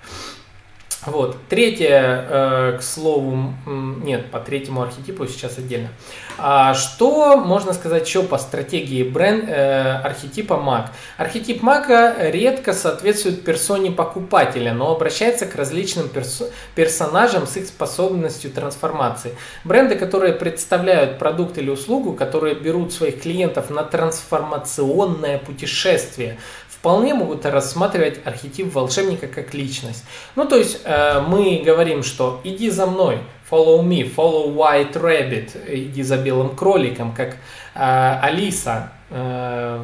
Вот. 1.07 1.37
Третье, 1.49 2.27
э, 2.29 2.77
к 2.79 2.83
слову, 2.83 3.55
нет, 3.67 4.31
по 4.31 4.39
третьему 4.39 4.83
архетипу 4.83 5.27
сейчас 5.27 5.57
отдельно. 5.57 5.89
А 6.37 6.75
что 6.75 7.37
можно 7.37 7.73
сказать 7.73 8.07
еще 8.07 8.23
по 8.23 8.37
стратегии 8.37 9.03
бренд 9.03 9.45
э, 9.49 9.93
архетипа 10.05 10.59
маг? 10.59 10.91
Архетип 11.17 11.63
мага 11.63 12.31
редко 12.31 12.75
соответствует 12.75 13.45
персоне 13.45 13.91
покупателя, 13.91 14.75
но 14.75 14.93
обращается 14.93 15.47
к 15.47 15.55
различным 15.55 16.09
перс- 16.09 16.51
персонажам 16.75 17.47
с 17.47 17.57
их 17.57 17.67
способностью 17.67 18.51
трансформации. 18.51 19.35
Бренды, 19.65 19.95
которые 19.97 20.35
представляют 20.35 21.19
продукт 21.19 21.57
или 21.57 21.71
услугу, 21.71 22.13
которые 22.13 22.55
берут 22.55 22.93
своих 22.93 23.23
клиентов 23.23 23.71
на 23.71 23.85
трансформационное 23.85 25.39
путешествие, 25.39 26.39
вполне 26.81 27.13
могут 27.13 27.45
рассматривать 27.45 28.27
архетип 28.27 28.75
волшебника 28.75 29.29
как 29.29 29.53
личность. 29.53 30.03
Ну, 30.35 30.47
то 30.47 30.57
есть 30.57 30.81
э, 30.85 31.21
мы 31.21 31.63
говорим, 31.63 32.03
что 32.03 32.41
иди 32.43 32.71
за 32.71 32.87
мной, 32.87 33.19
follow 33.51 33.83
me, 33.83 34.13
follow 34.15 34.55
white 34.55 34.95
rabbit, 34.95 35.63
иди 35.69 36.03
за 36.03 36.17
белым 36.17 36.57
кроликом, 36.57 37.13
как 37.13 37.37
э, 37.75 38.19
Алиса. 38.23 38.93
Э, 39.11 39.83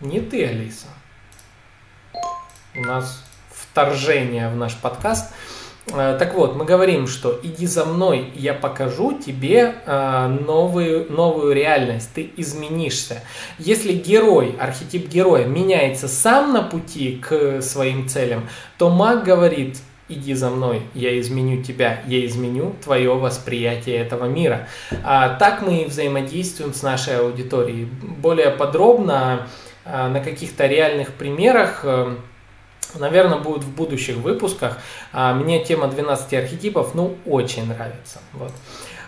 не 0.00 0.18
ты, 0.18 0.44
Алиса. 0.44 0.88
У 2.74 2.80
нас 2.80 3.24
вторжение 3.52 4.48
в 4.48 4.56
наш 4.56 4.74
подкаст. 4.74 5.32
Э, 5.92 6.16
так 6.18 6.34
вот, 6.34 6.56
мы 6.56 6.64
говорим, 6.64 7.06
что 7.06 7.38
иди 7.42 7.66
за 7.66 7.84
мной, 7.84 8.30
я 8.34 8.54
покажу 8.54 9.18
тебе 9.18 9.74
э, 9.84 10.26
новую, 10.46 11.10
новую 11.10 11.54
реальность, 11.54 12.10
ты 12.14 12.30
изменишься. 12.36 13.22
Если 13.58 13.92
герой, 13.92 14.54
архетип 14.58 15.08
героя 15.08 15.46
меняется 15.46 16.08
сам 16.08 16.52
на 16.52 16.62
пути 16.62 17.16
к 17.16 17.62
своим 17.62 18.08
целям, 18.08 18.48
то 18.76 18.90
маг 18.90 19.24
говорит, 19.24 19.78
иди 20.08 20.34
за 20.34 20.50
мной, 20.50 20.82
я 20.94 21.18
изменю 21.20 21.62
тебя, 21.62 22.02
я 22.06 22.24
изменю 22.26 22.74
твое 22.82 23.14
восприятие 23.14 23.96
этого 23.96 24.26
мира. 24.26 24.68
А 25.04 25.36
так 25.36 25.62
мы 25.62 25.86
взаимодействуем 25.86 26.74
с 26.74 26.82
нашей 26.82 27.18
аудиторией. 27.18 27.88
Более 28.18 28.50
подробно 28.50 29.46
э, 29.84 30.08
на 30.08 30.20
каких-то 30.20 30.66
реальных 30.66 31.14
примерах 31.14 31.84
наверное, 32.94 33.38
будет 33.38 33.64
в 33.64 33.74
будущих 33.74 34.16
выпусках. 34.16 34.78
А, 35.12 35.34
мне 35.34 35.64
тема 35.64 35.88
12 35.88 36.34
архетипов, 36.34 36.94
ну, 36.94 37.16
очень 37.26 37.66
нравится. 37.66 38.20
Вот. 38.32 38.52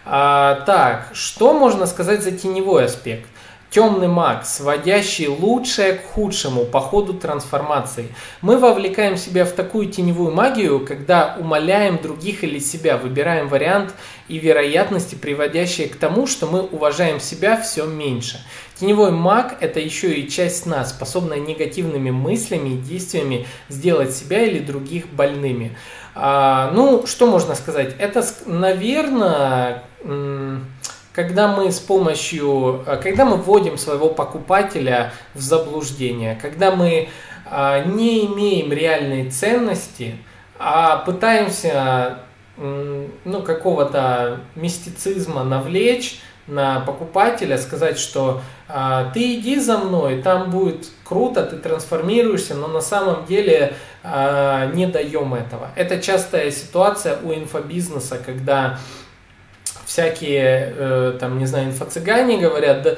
А, 0.05 0.63
так, 0.67 1.11
что 1.13 1.53
можно 1.53 1.87
сказать 1.87 2.23
за 2.23 2.33
теневой 2.33 2.87
аспект? 2.87 3.30
Темный 3.71 4.09
маг, 4.09 4.47
сводящий 4.47 5.29
лучшее 5.29 5.93
к 5.93 6.07
худшему 6.07 6.65
по 6.65 6.81
ходу 6.81 7.15
трансформации. 7.15 8.09
Мы 8.41 8.59
вовлекаем 8.59 9.17
себя 9.17 9.45
в 9.45 9.53
такую 9.53 9.87
теневую 9.87 10.35
магию, 10.35 10.85
когда 10.85 11.37
умоляем 11.39 12.03
других 12.03 12.43
или 12.43 12.59
себя, 12.59 12.97
выбираем 12.97 13.47
вариант 13.47 13.95
и 14.27 14.39
вероятности, 14.39 15.15
приводящие 15.15 15.89
к 15.89 15.95
тому, 15.95 16.27
что 16.27 16.49
мы 16.49 16.63
уважаем 16.63 17.21
себя 17.21 17.61
все 17.61 17.87
меньше. 17.87 18.45
Теневой 18.75 19.13
маг– 19.13 19.59
это 19.61 19.79
еще 19.79 20.15
и 20.15 20.29
часть 20.29 20.67
нас, 20.67 20.91
способная 20.91 21.39
негативными 21.39 22.11
мыслями 22.11 22.71
и 22.71 22.79
действиями 22.79 23.47
сделать 23.69 24.13
себя 24.13 24.43
или 24.43 24.59
других 24.59 25.07
больными. 25.13 25.77
А, 26.17 26.73
ну, 26.75 27.07
что 27.07 27.29
можно 27.29 27.55
сказать? 27.55 27.95
Это, 28.01 28.27
наверное, 28.47 29.85
когда 31.21 31.49
мы 31.49 31.71
с 31.71 31.81
помощью, 31.81 32.83
когда 33.03 33.27
мы 33.27 33.37
вводим 33.37 33.77
своего 33.77 34.09
покупателя 34.09 35.13
в 35.35 35.41
заблуждение, 35.41 36.35
когда 36.41 36.75
мы 36.75 37.11
а, 37.45 37.85
не 37.85 38.25
имеем 38.25 38.73
реальной 38.73 39.31
ценности, 39.31 40.17
а 40.59 40.97
пытаемся 40.97 42.21
ну, 42.57 43.43
какого-то 43.43 44.41
мистицизма 44.55 45.45
навлечь, 45.45 46.21
на 46.47 46.81
покупателя, 46.81 47.59
сказать, 47.59 47.99
что 47.99 48.43
а, 48.69 49.11
ты 49.13 49.37
иди 49.37 49.59
за 49.59 49.79
мной, 49.79 50.21
там 50.21 50.51
будет 50.51 50.89
круто, 51.05 51.45
ты 51.45 51.57
трансформируешься, 51.57 52.55
но 52.55 52.67
на 52.67 52.81
самом 52.81 53.25
деле 53.27 53.75
а, 54.03 54.67
не 54.73 54.87
даем 54.87 55.35
этого. 55.35 55.71
Это 55.77 56.01
частая 56.01 56.51
ситуация 56.51 57.19
у 57.23 57.33
инфобизнеса, 57.33 58.19
когда 58.19 58.79
всякие, 59.91 60.73
э, 60.77 61.17
там, 61.19 61.41
не 61.41 61.47
знаю, 61.47 61.71
инфо-цыгане 61.71 62.39
говорят, 62.39 62.83
да, 62.83 62.95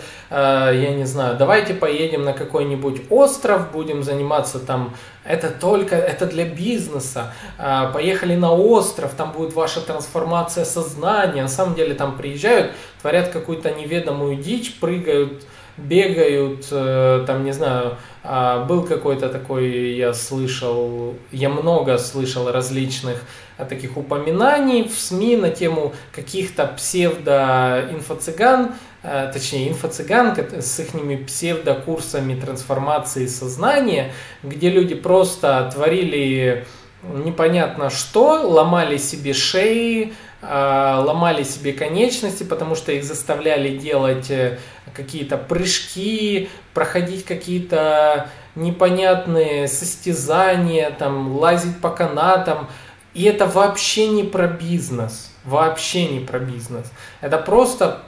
э, 0.72 0.76
я 0.76 0.90
не 0.92 1.06
знаю, 1.06 1.38
давайте 1.38 1.72
поедем 1.72 2.22
на 2.22 2.34
какой-нибудь 2.34 3.04
остров, 3.08 3.72
будем 3.72 4.02
заниматься 4.02 4.58
там, 4.58 4.94
это 5.24 5.48
только, 5.48 5.96
это 5.96 6.26
для 6.26 6.44
бизнеса, 6.44 7.32
э, 7.58 7.90
поехали 7.94 8.36
на 8.36 8.52
остров, 8.52 9.12
там 9.16 9.32
будет 9.32 9.54
ваша 9.54 9.80
трансформация 9.80 10.66
сознания, 10.66 11.40
на 11.40 11.48
самом 11.48 11.74
деле 11.74 11.94
там 11.94 12.14
приезжают, 12.18 12.72
творят 13.00 13.30
какую-то 13.30 13.70
неведомую 13.70 14.36
дичь, 14.36 14.78
прыгают, 14.78 15.44
бегают, 15.76 16.66
э, 16.70 17.24
там, 17.26 17.44
не 17.44 17.52
знаю, 17.52 17.96
а, 18.24 18.64
был 18.64 18.84
какой-то 18.84 19.28
такой, 19.28 19.94
я 19.94 20.14
слышал, 20.14 21.14
я 21.32 21.48
много 21.48 21.98
слышал 21.98 22.52
различных 22.52 23.24
а, 23.58 23.64
таких 23.64 23.96
упоминаний 23.96 24.88
в 24.88 24.98
СМИ 24.98 25.36
на 25.36 25.50
тему 25.50 25.92
каких-то 26.12 26.66
псевдо-инфо-цыган, 26.66 28.74
а, 29.02 29.32
точнее 29.32 29.70
инфо-цыган 29.70 30.36
с 30.60 30.78
их 30.78 31.26
псевдокурсами 31.26 32.38
трансформации 32.38 33.26
сознания, 33.26 34.12
где 34.44 34.70
люди 34.70 34.94
просто 34.94 35.68
творили 35.74 36.64
непонятно 37.02 37.90
что, 37.90 38.48
ломали 38.48 38.96
себе 38.96 39.32
шеи, 39.32 40.14
ломали 40.42 41.44
себе 41.44 41.72
конечности, 41.72 42.42
потому 42.42 42.74
что 42.74 42.92
их 42.92 43.04
заставляли 43.04 43.78
делать 43.78 44.30
э, 44.30 44.58
какие-то 44.92 45.38
прыжки, 45.38 46.50
проходить 46.74 47.24
какие-то 47.24 48.28
непонятные 48.56 49.68
состязания, 49.68 50.90
там, 50.90 51.36
лазить 51.36 51.80
по 51.80 51.90
канатам. 51.90 52.68
И 53.14 53.22
это 53.24 53.46
вообще 53.46 54.08
не 54.08 54.24
про 54.24 54.48
бизнес. 54.48 55.30
Вообще 55.44 56.06
не 56.06 56.20
про 56.20 56.38
бизнес. 56.38 56.90
Это 57.20 57.38
просто 57.38 58.02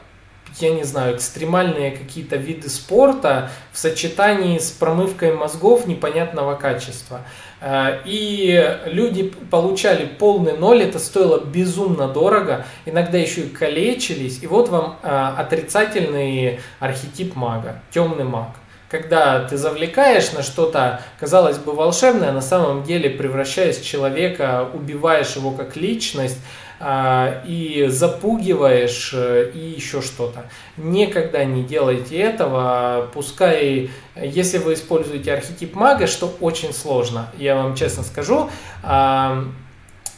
я 0.60 0.70
не 0.70 0.84
знаю, 0.84 1.16
экстремальные 1.16 1.90
какие-то 1.90 2.36
виды 2.36 2.68
спорта 2.68 3.50
в 3.72 3.78
сочетании 3.78 4.58
с 4.58 4.70
промывкой 4.70 5.34
мозгов 5.34 5.86
непонятного 5.86 6.54
качества. 6.54 7.22
Э, 7.66 8.00
и 8.04 8.78
люди 8.84 9.32
получали 9.50 10.04
полный 10.04 10.54
ноль, 10.56 10.82
это 10.82 10.98
стоило 10.98 11.42
безумно 11.42 12.08
дорого, 12.08 12.66
иногда 12.84 13.16
еще 13.16 13.40
и 13.42 13.48
калечились. 13.48 14.42
И 14.42 14.46
вот 14.46 14.68
вам 14.68 14.98
э, 15.02 15.32
отрицательный 15.38 16.60
архетип 16.78 17.34
мага, 17.34 17.80
темный 17.90 18.24
маг 18.24 18.48
когда 18.90 19.40
ты 19.40 19.56
завлекаешь 19.56 20.30
на 20.32 20.44
что-то, 20.44 21.00
казалось 21.18 21.58
бы, 21.58 21.72
волшебное, 21.72 22.30
на 22.30 22.40
самом 22.40 22.84
деле 22.84 23.10
превращаясь 23.10 23.78
в 23.78 23.84
человека, 23.84 24.68
убиваешь 24.72 25.34
его 25.34 25.50
как 25.50 25.74
личность, 25.74 26.38
а, 26.38 26.63
и 27.46 27.86
запугиваешь 27.88 29.12
э, 29.14 29.52
и 29.54 29.58
еще 29.58 30.02
что-то. 30.02 30.50
Никогда 30.76 31.44
не 31.44 31.62
делайте 31.62 32.18
этого, 32.18 33.08
пускай, 33.14 33.90
если 34.20 34.58
вы 34.58 34.74
используете 34.74 35.32
архетип 35.32 35.74
мага, 35.74 36.06
что 36.06 36.34
очень 36.40 36.74
сложно, 36.74 37.30
я 37.38 37.54
вам 37.56 37.74
честно 37.74 38.02
скажу, 38.02 38.50
а, 38.82 39.44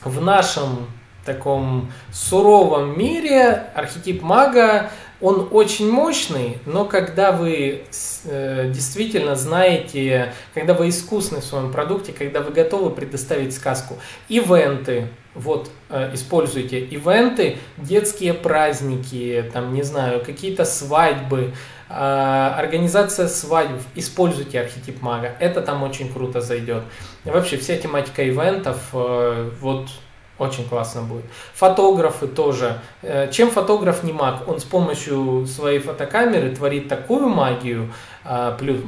в 0.02 0.20
нашем 0.20 0.88
таком 1.24 1.92
суровом 2.12 2.98
мире 2.98 3.66
архетип 3.74 4.22
мага 4.22 4.90
он 5.20 5.48
очень 5.50 5.90
мощный, 5.90 6.58
но 6.66 6.84
когда 6.84 7.32
вы 7.32 7.84
э, 8.24 8.70
действительно 8.72 9.34
знаете, 9.34 10.34
когда 10.52 10.74
вы 10.74 10.90
искусны 10.90 11.40
в 11.40 11.44
своем 11.44 11.72
продукте, 11.72 12.12
когда 12.12 12.40
вы 12.40 12.52
готовы 12.52 12.90
предоставить 12.90 13.54
сказку, 13.54 13.98
ивенты, 14.28 15.08
вот 15.34 15.70
э, 15.88 16.10
используйте 16.14 16.80
ивенты, 16.80 17.58
детские 17.78 18.34
праздники, 18.34 19.44
там, 19.52 19.72
не 19.72 19.82
знаю, 19.82 20.22
какие-то 20.24 20.66
свадьбы, 20.66 21.52
э, 21.88 21.92
организация 21.92 23.28
свадьб, 23.28 23.80
используйте 23.94 24.60
архетип 24.60 25.00
мага, 25.00 25.34
это 25.40 25.62
там 25.62 25.82
очень 25.82 26.12
круто 26.12 26.42
зайдет. 26.42 26.82
И 27.24 27.30
вообще 27.30 27.56
вся 27.56 27.76
тематика 27.76 28.26
ивентов, 28.26 28.78
э, 28.92 29.50
вот 29.60 29.88
очень 30.38 30.68
классно 30.68 31.02
будет. 31.02 31.24
Фотографы 31.54 32.26
тоже. 32.26 32.78
Э, 33.02 33.30
чем 33.30 33.50
фотограф 33.50 34.02
не 34.02 34.12
маг? 34.12 34.46
Он 34.48 34.60
с 34.60 34.64
помощью 34.64 35.46
своей 35.46 35.78
фотокамеры 35.78 36.54
творит 36.54 36.88
такую 36.88 37.28
магию, 37.28 37.92
а, 38.24 38.56
плюс 38.56 38.80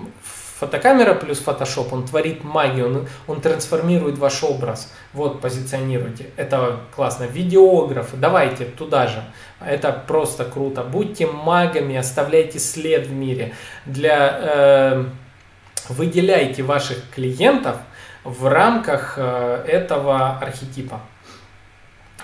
фотокамера 0.58 1.14
плюс 1.14 1.38
фотошоп, 1.38 1.92
он 1.92 2.04
творит 2.04 2.42
магию, 2.42 2.86
он, 2.86 3.08
он 3.28 3.40
трансформирует 3.40 4.18
ваш 4.18 4.42
образ. 4.42 4.92
Вот, 5.12 5.40
позиционируйте. 5.40 6.30
Это 6.36 6.80
классно. 6.94 7.24
Видеографы, 7.24 8.16
давайте 8.16 8.64
туда 8.64 9.06
же. 9.06 9.22
Это 9.60 9.92
просто 9.92 10.44
круто. 10.44 10.82
Будьте 10.82 11.26
магами, 11.26 11.96
оставляйте 11.96 12.58
след 12.58 13.06
в 13.06 13.12
мире. 13.12 13.54
Для, 13.86 14.38
э, 14.40 15.04
выделяйте 15.88 16.62
ваших 16.62 16.98
клиентов– 17.14 17.76
в 18.28 18.46
рамках 18.46 19.14
э, 19.16 19.64
этого 19.66 20.38
архетипа. 20.38 21.00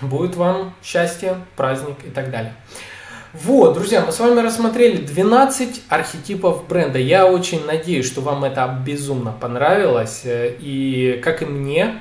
Будет 0.01 0.37
вам 0.37 0.75
счастье, 0.83 1.37
праздник 1.57 1.97
и 2.05 2.11
так 2.11 2.31
далее. 2.31 2.55
Вот, 3.33 3.75
друзья, 3.75 4.05
мы 4.07 4.13
с 4.13 4.21
вами 4.21 4.41
рассмотрели 4.41 4.99
12 4.99 5.83
архетипов 5.89 6.69
бренда. 6.69 7.01
Я 7.01 7.27
очень 7.27 7.65
надеюсь, 7.67 8.07
что 8.07 8.21
вам 8.21 8.45
это 8.45 8.81
безумно 8.87 9.33
понравилось. 9.33 10.23
Э, 10.25 10.55
и 10.61 11.21
как 11.23 11.43
и 11.43 11.47
мне, 11.47 12.01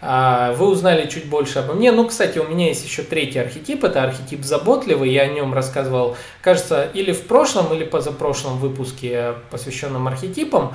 а, 0.00 0.52
вы 0.52 0.68
узнали 0.68 1.08
чуть 1.08 1.28
больше 1.28 1.58
обо 1.58 1.74
мне. 1.74 1.90
Ну, 1.90 2.06
кстати, 2.06 2.38
у 2.38 2.46
меня 2.46 2.68
есть 2.68 2.84
еще 2.84 3.02
третий 3.02 3.40
архетип. 3.40 3.82
Это 3.82 4.04
архетип 4.04 4.44
заботливый. 4.44 5.10
Я 5.10 5.22
о 5.22 5.26
нем 5.26 5.52
рассказывал, 5.52 6.16
кажется, 6.42 6.88
или 6.94 7.12
в 7.12 7.22
прошлом, 7.22 7.74
или 7.74 7.84
позапрошлом 7.84 8.58
выпуске, 8.58 9.34
посвященном 9.50 10.06
архетипам. 10.06 10.74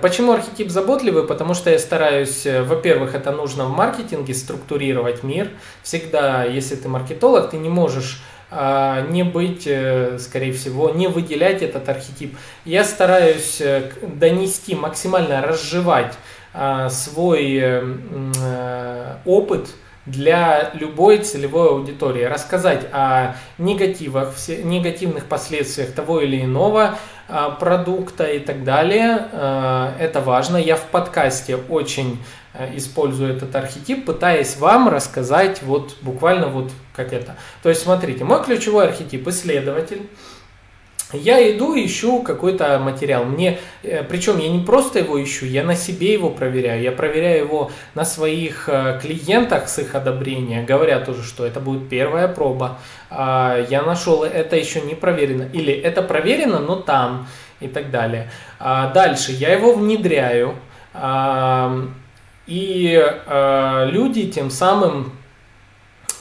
Почему 0.00 0.32
архетип 0.32 0.70
заботливый? 0.70 1.26
Потому 1.26 1.54
что 1.54 1.70
я 1.70 1.78
стараюсь, 1.78 2.46
э, 2.46 2.62
во-первых, 2.62 3.14
это 3.14 3.30
нужно 3.32 3.66
в 3.66 3.70
маркетинге 3.70 4.34
структурировать 4.34 5.22
мир. 5.22 5.50
Всегда, 5.82 6.44
если 6.44 6.74
ты 6.74 6.88
маркетолог, 6.88 7.50
ты 7.50 7.58
не 7.58 7.68
можешь 7.68 8.22
а, 8.54 9.06
не 9.08 9.22
быть, 9.22 9.66
э, 9.66 10.18
скорее 10.18 10.52
всего, 10.52 10.90
не 10.90 11.06
выделять 11.06 11.62
этот 11.62 11.88
архетип. 11.88 12.36
Я 12.66 12.84
стараюсь 12.84 13.62
э, 13.62 13.90
донести, 14.02 14.74
максимально 14.74 15.40
разжевать 15.40 16.14
а, 16.52 16.90
свой 16.90 17.62
опыт 19.24 19.68
для 20.04 20.70
любой 20.74 21.18
целевой 21.18 21.68
аудитории, 21.68 22.24
рассказать 22.24 22.86
о 22.92 23.36
негативах, 23.56 24.34
негативных 24.48 25.26
последствиях 25.26 25.92
того 25.92 26.20
или 26.20 26.42
иного 26.42 26.98
продукта 27.58 28.24
и 28.24 28.38
так 28.38 28.64
далее. 28.64 29.28
А, 29.32 29.94
это 29.98 30.20
важно. 30.20 30.56
Я 30.56 30.76
в 30.76 30.84
подкасте 30.84 31.56
очень 31.56 32.18
а, 32.54 32.68
использую 32.74 33.34
этот 33.34 33.54
архетип, 33.56 34.04
пытаясь 34.04 34.56
вам 34.56 34.88
рассказать 34.88 35.62
вот 35.62 35.96
буквально 36.02 36.48
вот 36.48 36.70
как 36.94 37.12
это. 37.12 37.36
То 37.62 37.68
есть 37.68 37.82
смотрите, 37.82 38.24
мой 38.24 38.42
ключевой 38.44 38.88
архетип 38.88 39.26
исследователь, 39.28 40.08
я 41.12 41.50
иду 41.50 41.74
ищу 41.74 42.22
какой-то 42.22 42.78
материал. 42.78 43.24
Мне, 43.24 43.58
э, 43.82 44.02
причем 44.02 44.38
я 44.38 44.48
не 44.48 44.64
просто 44.64 45.00
его 45.00 45.22
ищу, 45.22 45.46
я 45.46 45.64
на 45.64 45.74
себе 45.74 46.12
его 46.12 46.30
проверяю. 46.30 46.82
Я 46.82 46.92
проверяю 46.92 47.44
его 47.44 47.70
на 47.94 48.04
своих 48.04 48.68
э, 48.68 48.98
клиентах 49.00 49.68
с 49.68 49.78
их 49.78 49.94
одобрения. 49.94 50.62
Говорят 50.62 51.06
тоже, 51.06 51.22
что 51.22 51.46
это 51.46 51.60
будет 51.60 51.88
первая 51.88 52.28
проба. 52.28 52.78
А, 53.10 53.58
я 53.68 53.82
нашел, 53.82 54.24
это 54.24 54.56
еще 54.56 54.80
не 54.80 54.94
проверено. 54.94 55.48
Или 55.52 55.72
это 55.72 56.02
проверено, 56.02 56.58
но 56.58 56.76
там 56.76 57.26
и 57.60 57.68
так 57.68 57.90
далее. 57.90 58.30
А, 58.58 58.92
дальше 58.92 59.32
я 59.32 59.52
его 59.52 59.74
внедряю. 59.74 60.56
И 62.46 63.00
э, 63.00 63.88
люди 63.90 64.30
тем 64.30 64.50
самым 64.50 65.12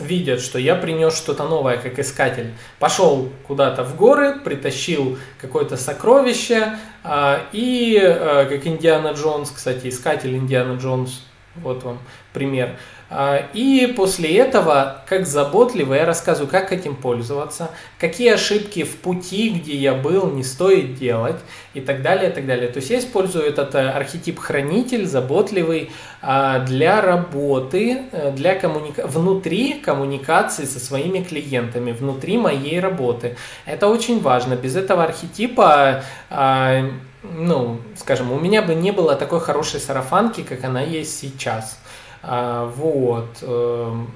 видят, 0.01 0.41
что 0.41 0.59
я 0.59 0.75
принес 0.75 1.15
что-то 1.15 1.43
новое, 1.47 1.77
как 1.77 1.99
искатель. 1.99 2.51
Пошел 2.79 3.29
куда-то 3.47 3.83
в 3.83 3.95
горы, 3.95 4.39
притащил 4.39 5.17
какое-то 5.39 5.77
сокровище, 5.77 6.77
а, 7.03 7.41
и 7.51 7.99
а, 8.01 8.45
как 8.45 8.65
Индиана 8.67 9.09
Джонс, 9.09 9.51
кстати, 9.51 9.87
искатель 9.87 10.35
Индиана 10.35 10.77
Джонс, 10.77 11.23
вот 11.55 11.83
вам 11.83 11.99
пример. 12.33 12.77
А, 13.13 13.45
и 13.53 13.87
после 13.87 14.37
этого, 14.37 15.01
как 15.05 15.27
заботливо, 15.27 15.95
я 15.95 16.05
рассказываю, 16.05 16.49
как 16.49 16.71
этим 16.71 16.95
пользоваться, 16.95 17.71
какие 17.99 18.31
ошибки 18.31 18.83
в 18.83 18.95
пути, 18.95 19.49
где 19.49 19.75
я 19.75 19.93
был, 19.93 20.31
не 20.31 20.45
стоит 20.45 20.95
делать 20.95 21.35
и 21.73 21.81
так 21.81 22.03
далее, 22.03 22.31
и 22.31 22.33
так 22.33 22.47
далее. 22.47 22.69
То 22.69 22.77
есть 22.77 22.89
я 22.89 22.99
использую 22.99 23.43
этот 23.43 23.75
э, 23.75 23.89
архетип 23.89 24.39
хранитель, 24.39 25.05
заботливый 25.05 25.91
а, 26.21 26.59
для 26.59 27.01
работы, 27.01 28.03
э, 28.13 28.31
для 28.31 28.55
коммуника... 28.55 29.05
внутри 29.05 29.73
коммуникации 29.73 30.63
со 30.63 30.79
своими 30.79 31.21
клиентами, 31.21 31.91
внутри 31.91 32.37
моей 32.37 32.79
работы. 32.79 33.35
Это 33.65 33.87
очень 33.87 34.21
важно. 34.21 34.55
Без 34.55 34.77
этого 34.77 35.03
архетипа 35.03 36.05
а, 36.29 36.89
ну, 37.23 37.81
скажем, 37.97 38.31
у 38.31 38.39
меня 38.39 38.61
бы 38.61 38.73
не 38.73 38.91
было 38.91 39.15
такой 39.15 39.41
хорошей 39.41 39.81
сарафанки, 39.81 40.41
как 40.41 40.63
она 40.63 40.81
есть 40.81 41.19
сейчас. 41.19 41.77
А, 42.23 42.65
вот. 42.65 43.37
Эм, 43.41 44.11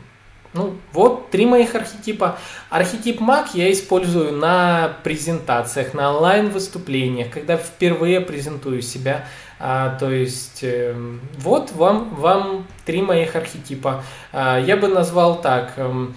ну, 0.56 0.74
вот 0.94 1.32
три 1.32 1.46
моих 1.46 1.76
архетипа. 1.76 2.38
Архетип 2.70 3.20
маг 3.20 3.50
я 3.54 3.72
использую 3.72 4.32
на 4.38 4.98
презентациях, 5.04 5.94
на 5.94 6.14
онлайн-выступлениях, 6.14 7.30
когда 7.30 7.58
впервые 7.58 8.22
презентую 8.22 8.82
себя. 8.82 9.28
А, 9.60 9.98
то 9.98 10.10
есть, 10.10 10.64
э, 10.64 10.96
вот 11.38 11.72
вам, 11.74 12.16
вам 12.16 12.68
три 12.86 13.02
моих 13.02 13.36
архетипа. 13.36 14.04
А, 14.32 14.58
я 14.60 14.78
бы 14.78 14.88
назвал 14.88 15.42
так. 15.42 15.74
Э, 15.78 16.08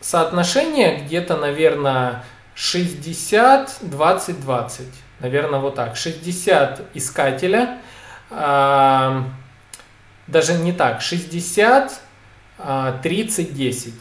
соотношение 0.00 1.02
где-то, 1.04 1.36
наверное, 1.36 2.24
60, 2.54 3.78
20, 3.80 4.40
20. 4.40 4.86
Наверное, 5.20 5.60
вот 5.60 5.74
так. 5.74 5.96
60 5.96 6.82
искателя, 6.94 7.78
э, 8.30 9.22
даже 10.26 10.54
не 10.54 10.72
так, 10.72 11.00
60, 11.00 12.00
30, 13.02 13.54
10. 13.54 13.94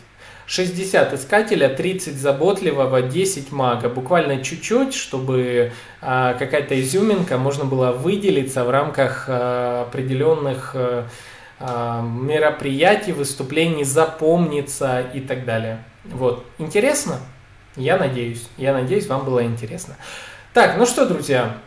60 0.47 1.13
искателя, 1.13 1.69
30 1.69 2.17
заботливого, 2.17 3.01
10 3.01 3.51
мага. 3.51 3.89
Буквально 3.89 4.43
чуть-чуть, 4.43 4.93
чтобы 4.93 5.71
а, 6.01 6.35
какая-то 6.35 6.79
изюминка 6.79 7.37
можно 7.37 7.65
было 7.65 7.91
выделиться 7.91 8.63
в 8.63 8.69
рамках 8.69 9.25
а, 9.27 9.87
определенных 9.87 10.75
а, 11.59 12.01
мероприятий, 12.01 13.11
выступлений, 13.11 13.83
запомниться 13.83 15.01
и 15.01 15.19
так 15.19 15.45
далее. 15.45 15.83
Вот. 16.03 16.45
Интересно? 16.59 17.19
Я 17.75 17.97
надеюсь. 17.97 18.47
Я 18.57 18.73
надеюсь, 18.73 19.07
вам 19.07 19.25
было 19.25 19.43
интересно. 19.43 19.95
Так, 20.53 20.77
ну 20.77 20.85
что, 20.85 21.05
друзья, 21.05 21.57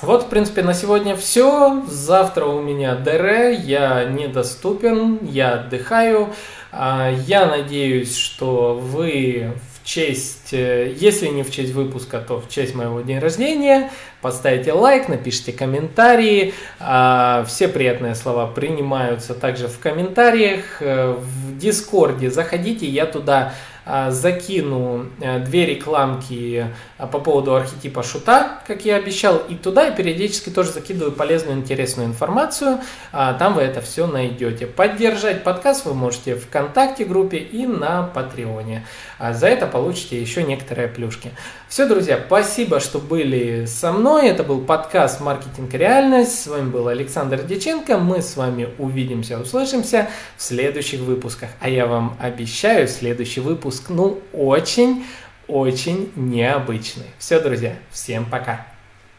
вот, 0.00 0.24
в 0.24 0.28
принципе, 0.28 0.62
на 0.62 0.74
сегодня 0.74 1.14
все. 1.16 1.82
Завтра 1.86 2.46
у 2.46 2.60
меня 2.60 2.94
ДР, 2.94 3.50
я 3.62 4.04
недоступен, 4.04 5.18
я 5.22 5.54
отдыхаю. 5.54 6.30
А, 6.72 7.12
я 7.26 7.46
надеюсь, 7.46 8.16
что 8.16 8.74
вы 8.74 9.52
в 9.74 9.86
честь, 9.86 10.52
э, 10.52 10.94
если 10.96 11.28
не 11.28 11.42
в 11.42 11.50
честь 11.50 11.72
выпуска, 11.72 12.20
то 12.20 12.40
в 12.40 12.48
честь 12.48 12.74
моего 12.74 13.00
дня 13.00 13.20
рождения, 13.20 13.90
поставите 14.20 14.72
лайк, 14.72 15.08
напишите 15.08 15.52
комментарии. 15.52 16.54
А, 16.80 17.44
все 17.46 17.68
приятные 17.68 18.14
слова 18.14 18.46
принимаются 18.46 19.34
также 19.34 19.68
в 19.68 19.78
комментариях. 19.78 20.80
Э, 20.80 21.16
в 21.18 21.58
Дискорде 21.58 22.30
заходите, 22.30 22.86
я 22.86 23.06
туда 23.06 23.54
закину 23.84 25.06
э, 25.20 25.40
две 25.40 25.66
рекламки 25.66 26.66
а, 26.98 27.06
по 27.06 27.18
поводу 27.18 27.54
архетипа 27.54 28.02
шута, 28.02 28.60
как 28.66 28.84
я 28.84 28.96
обещал, 28.96 29.38
и 29.48 29.54
туда 29.54 29.86
я 29.86 29.90
периодически 29.90 30.50
тоже 30.50 30.70
закидываю 30.70 31.12
полезную, 31.12 31.58
интересную 31.58 32.08
информацию. 32.08 32.78
А, 33.12 33.34
там 33.34 33.54
вы 33.54 33.62
это 33.62 33.80
все 33.80 34.06
найдете. 34.06 34.66
Поддержать 34.66 35.42
подкаст 35.42 35.84
вы 35.84 35.94
можете 35.94 36.36
в 36.36 36.44
ВКонтакте 36.44 37.04
группе 37.04 37.38
и 37.38 37.66
на 37.66 38.04
Патреоне. 38.04 38.86
За 39.18 39.46
это 39.46 39.66
получите 39.66 40.20
еще 40.20 40.42
некоторые 40.42 40.88
плюшки. 40.88 41.30
Все, 41.68 41.88
друзья, 41.88 42.20
спасибо, 42.26 42.80
что 42.80 42.98
были 42.98 43.64
со 43.64 43.92
мной. 43.92 44.28
Это 44.28 44.44
был 44.44 44.60
подкаст 44.60 45.20
«Маркетинг. 45.20 45.72
Реальность». 45.72 46.42
С 46.42 46.46
вами 46.46 46.68
был 46.68 46.88
Александр 46.88 47.42
Деченко. 47.42 47.96
Мы 47.96 48.20
с 48.20 48.36
вами 48.36 48.68
увидимся, 48.78 49.38
услышимся 49.38 50.08
в 50.36 50.42
следующих 50.42 51.00
выпусках. 51.00 51.48
А 51.60 51.70
я 51.70 51.86
вам 51.86 52.16
обещаю 52.20 52.88
следующий 52.88 53.40
выпуск 53.40 53.71
выпуск, 53.72 53.88
ну, 53.88 54.20
очень-очень 54.32 56.12
необычный. 56.16 57.06
Все, 57.18 57.40
друзья, 57.40 57.76
всем 57.90 58.26
пока. 58.26 58.66